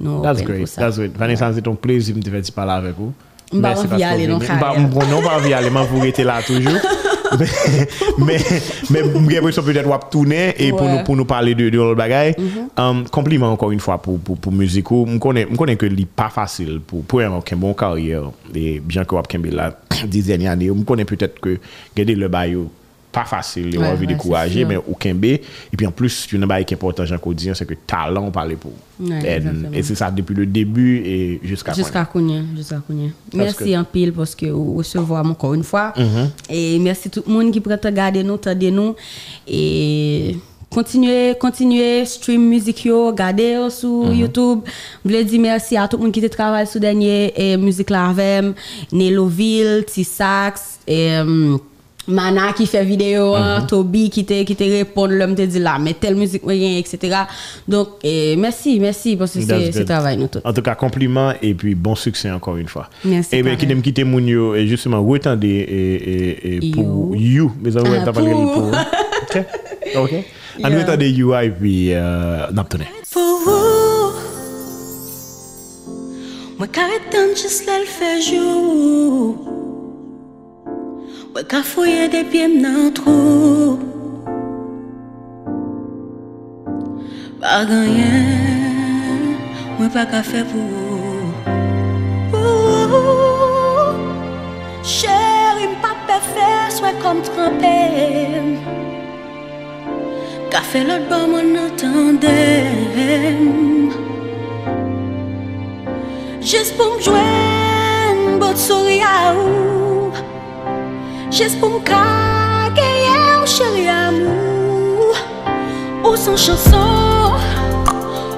No, 0.00 0.20
that's 0.20 0.42
great, 0.42 0.68
that's 0.74 0.96
great. 0.96 1.16
Vanessa, 1.16 1.52
c'est 1.54 1.62
ton 1.62 1.76
plaisir 1.76 2.16
de 2.16 2.20
te 2.20 2.28
faire 2.30 2.42
parler 2.54 2.72
avec 2.72 2.96
vous. 2.96 3.12
Mba 3.52 3.74
anvi 3.76 4.02
ale 4.02 4.26
non 4.26 4.38
kare. 4.40 4.56
Mba 4.56 4.70
anvi 4.70 5.52
ale, 5.52 5.70
mba 5.70 5.80
anvi 5.82 5.90
ale, 5.90 6.10
mba 6.10 6.14
anvi 6.14 6.22
ale, 6.22 6.24
mba 6.24 6.30
anvi 6.30 6.66
ale, 6.66 6.80
mais, 7.38 8.36
mais, 8.90 9.02
j'ai 9.28 9.34
l'impression 9.34 9.62
peut-être 9.62 9.88
wap 9.88 10.10
tourner 10.10 10.54
et 10.58 10.70
pour. 10.70 10.82
Mm-hmm. 10.82 10.98
nous, 10.98 11.04
pour 11.04 11.16
nous 11.16 11.24
parler 11.24 11.54
de, 11.54 11.68
de 11.68 11.76
l'autre 11.76 11.96
bagaille. 11.96 12.34
Um, 12.76 13.04
compliment 13.10 13.52
encore 13.52 13.70
une 13.70 13.80
fois 13.80 13.98
pour, 13.98 14.18
pour, 14.18 14.36
pour 14.36 14.52
musique. 14.52 14.86
Je 14.90 15.18
connais, 15.18 15.46
je 15.50 15.56
connais 15.56 15.76
que 15.76 15.88
c'est 15.88 16.06
pas 16.06 16.28
facile 16.28 16.80
pour, 16.86 17.02
pour 17.04 17.20
une 17.20 17.40
bonne 17.56 17.74
carrière. 17.74 18.30
Et 18.54 18.80
bien 18.80 19.04
que 19.04 19.14
wap 19.14 19.28
kembe 19.28 19.46
là, 19.46 19.78
10 20.06 20.22
dernières 20.26 20.52
années, 20.52 20.66
je 20.66 20.84
connais 20.84 21.04
peut-être 21.04 21.40
que 21.40 21.58
garder 21.96 22.14
le 22.14 22.28
bail 22.28 22.56
pas 23.12 23.24
facile, 23.24 23.76
on 23.76 23.82
Ouais, 23.82 23.86
a 23.88 23.90
envie 23.90 24.00
ouais, 24.00 24.06
de 24.06 24.12
décourager, 24.14 24.64
mais 24.64 24.76
au 24.76 24.94
Kembe. 24.98 25.24
Et 25.26 25.40
puis 25.76 25.86
en 25.86 25.90
plus, 25.92 26.26
il 26.32 26.38
y 26.38 26.40
a 26.40 26.44
un 26.44 26.46
bail 26.46 26.64
qui 26.64 26.72
est 26.72 26.76
important, 26.76 27.04
Jean 27.04 27.18
Codien, 27.18 27.52
c'est 27.54 27.66
que 27.66 27.74
talent 27.86 28.30
parle 28.30 28.56
pour. 28.56 28.72
Ouais, 29.00 29.42
Et- 29.72 29.82
c'est 29.82 29.94
ça 29.94 30.10
depuis 30.10 30.34
le 30.34 30.46
début 30.46 30.96
et 31.04 31.40
jusqu'à 31.42 31.72
Jusqu'à 31.74 32.04
Kounia, 32.04 32.40
jusqu'à 32.56 32.76
Kounia. 32.86 33.10
Merci 33.34 33.64
good. 33.64 33.76
en 33.76 33.84
pile 33.84 34.12
parce 34.12 34.34
que 34.34 34.46
vous 34.46 34.74
recevoir 34.74 35.26
encore 35.26 35.54
une 35.54 35.62
fois. 35.64 35.92
Mm-hmm. 35.96 36.28
Et 36.50 36.78
merci 36.78 37.10
tout 37.10 37.22
le 37.26 37.32
monde 37.32 37.50
qui 37.52 37.60
prend 37.60 37.76
regarder 37.82 38.22
nous, 38.22 38.36
tendez 38.38 38.70
nous. 38.70 38.94
Et 39.46 40.36
continuez, 40.70 41.34
continuez, 41.38 42.04
stream 42.06 42.48
musique 42.48 42.84
yo, 42.84 43.08
regardez 43.08 43.58
sur 43.70 43.88
Mm-hmm. 43.88 44.14
YouTube. 44.16 44.60
Je 45.04 45.08
voulais 45.10 45.24
dire 45.24 45.40
merci 45.40 45.76
à 45.76 45.86
tout 45.88 45.96
le 45.98 46.04
monde 46.04 46.12
qui 46.12 46.30
travaille 46.30 46.66
sur 46.66 46.80
dernier 46.80 47.32
et 47.36 47.56
musique 47.56 47.90
la 47.90 48.06
avec 48.08 48.54
Neloville, 48.92 49.84
Tissax, 49.86 50.78
et 50.86 51.18
hum, 51.18 51.58
Mana 52.08 52.52
qui 52.52 52.66
fait 52.66 52.84
vidéo, 52.84 53.34
hein, 53.34 53.60
Mm-hmm. 53.60 53.66
Toby 53.66 54.10
qui 54.10 54.24
te, 54.24 54.42
qui 54.42 54.56
te 54.56 54.64
répond, 54.64 55.06
l'homme 55.06 55.34
te 55.34 55.42
dit 55.42 55.58
là, 55.58 55.78
mais 55.78 55.94
telle 55.94 56.16
musique, 56.16 56.42
rien, 56.46 56.78
etc. 56.78 57.16
Donc, 57.68 57.88
eh, 58.02 58.34
merci, 58.36 58.80
merci 58.80 59.16
parce 59.16 59.32
que 59.34 59.40
c'est 59.40 59.72
c'est 59.72 59.84
travail 59.84 60.16
nous 60.16 60.26
tout. 60.26 60.40
En 60.44 60.52
tout 60.52 60.62
cas, 60.62 60.74
compliment 60.74 61.32
et 61.40 61.54
puis 61.54 61.74
bon 61.74 61.94
succès 61.94 62.30
encore 62.30 62.56
une 62.56 62.68
fois. 62.68 62.88
Merci, 63.04 63.36
Et 63.36 63.42
bien, 63.42 63.56
qui 63.56 63.66
t'aime 63.66 63.82
quitter 63.82 64.04
Mounio 64.04 64.54
et 64.54 64.66
justement, 64.66 65.02
retendez 65.04 65.48
et, 65.48 65.94
et, 66.54 66.66
et 66.66 66.70
pour 66.72 67.14
You. 67.14 67.52
Mais 67.62 67.76
on 67.76 67.84
Ah, 67.84 68.12
pour. 68.12 68.22
pour. 68.52 68.72
Ok? 69.22 69.44
Ok? 69.96 70.12
En 70.64 70.68
Yeah. 70.68 70.80
retendez 70.80 71.08
You 71.10 71.34
et 71.34 71.48
puis, 71.50 71.94
euh, 71.94 72.50
n'abtenez. 72.52 72.84
Pour 73.10 73.38
vous, 73.44 74.12
moi 76.58 76.66
carrément 76.68 77.34
juste 77.34 77.64
là 77.66 77.78
le 77.78 77.86
fait 77.86 78.20
jour. 78.20 79.71
Mwen 81.32 81.46
ka 81.48 81.62
fouye 81.64 82.08
depye 82.12 82.44
m 82.44 82.54
nan 82.60 82.90
trou 82.92 83.78
Pa 87.40 87.64
ganyen 87.70 89.32
Mwen 89.78 89.88
pa 89.94 90.04
ka 90.12 90.20
fe 90.28 90.42
pou 90.50 90.60
ou. 90.76 92.44
Chéri 94.84 95.72
m 95.72 95.74
pa 95.80 95.96
pe 96.04 96.20
fe 96.28 96.50
Swen 96.76 97.00
kom 97.00 97.24
trempe. 97.24 97.80
Ka 100.52 100.60
fe 100.68 100.84
lot 100.84 101.08
ba 101.08 101.24
mwen 101.32 101.56
entende 101.64 102.36
Jis 106.44 106.76
pou 106.76 106.92
m 106.92 107.00
jwen 107.00 108.26
Bot 108.36 108.60
sori 108.68 109.00
a 109.00 109.20
ou. 109.32 109.71
Me 111.32 111.80
caguer, 111.80 113.46
chéri 113.46 113.88
amour. 113.88 115.16
Ou 116.04 116.14
son 116.14 116.36
chanson, 116.36 117.32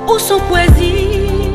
ou 0.06 0.16
son 0.16 0.38
poésie. 0.48 1.50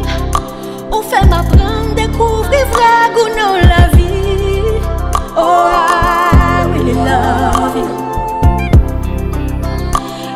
Ou 0.92 1.02
fait 1.02 1.26
m'apprendre, 1.28 1.96
découvrir 1.96 2.68
vrai 2.74 3.14
goût 3.16 3.30
dans 3.40 3.56
la 3.56 3.88
vie. 3.96 4.64
Oh, 5.38 5.70
I 5.72 6.66
really 6.74 6.94
love 6.94 7.78
you. 7.78 7.88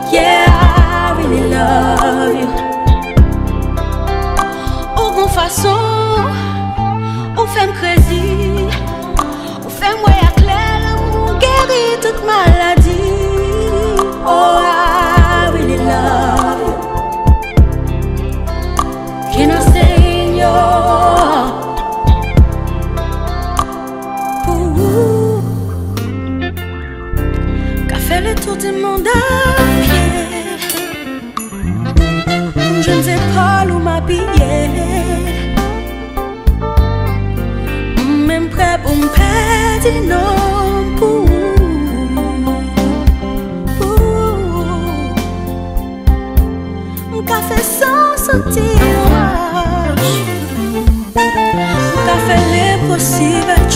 Yeah, 0.10 0.48
I 0.48 1.16
really 1.18 1.50
love 1.50 2.34
you. 2.40 2.48
Ou 4.98 5.12
gon 5.12 5.28
façon, 5.28 5.93
guérit 11.74 12.00
toute 12.02 12.26
maladie. 12.26 12.92
Oh, 14.26 14.60
I 14.62 15.50
really 15.54 15.78
love 15.78 16.60
you. 16.66 16.74
Can 19.34 19.52
I 19.52 19.60
stay 19.70 20.38
your 20.38 21.54
Ooh. 24.50 25.42
Qu'a 27.88 27.98
fait 27.98 28.22
le 28.22 28.36
tour 28.36 28.56
du 28.58 28.72
monde 28.72 29.08
à 29.08 29.12
pied 29.82 30.24
Je 32.82 32.92
ne 32.92 33.02
sais 33.02 33.20
pas 33.34 33.66
où 33.72 33.80
ma 33.80 33.96
habillé. 33.96 34.24
Même 38.28 38.50
prêt 38.50 38.80
pour 38.84 38.96
me 38.96 39.08
perdre, 39.08 39.92
non, 40.08 40.63
sentir 48.34 48.96
mais. 49.12 50.02
Nunca 51.14 52.16
foi 52.26 52.58
é 52.58 52.78
possível 52.88 53.73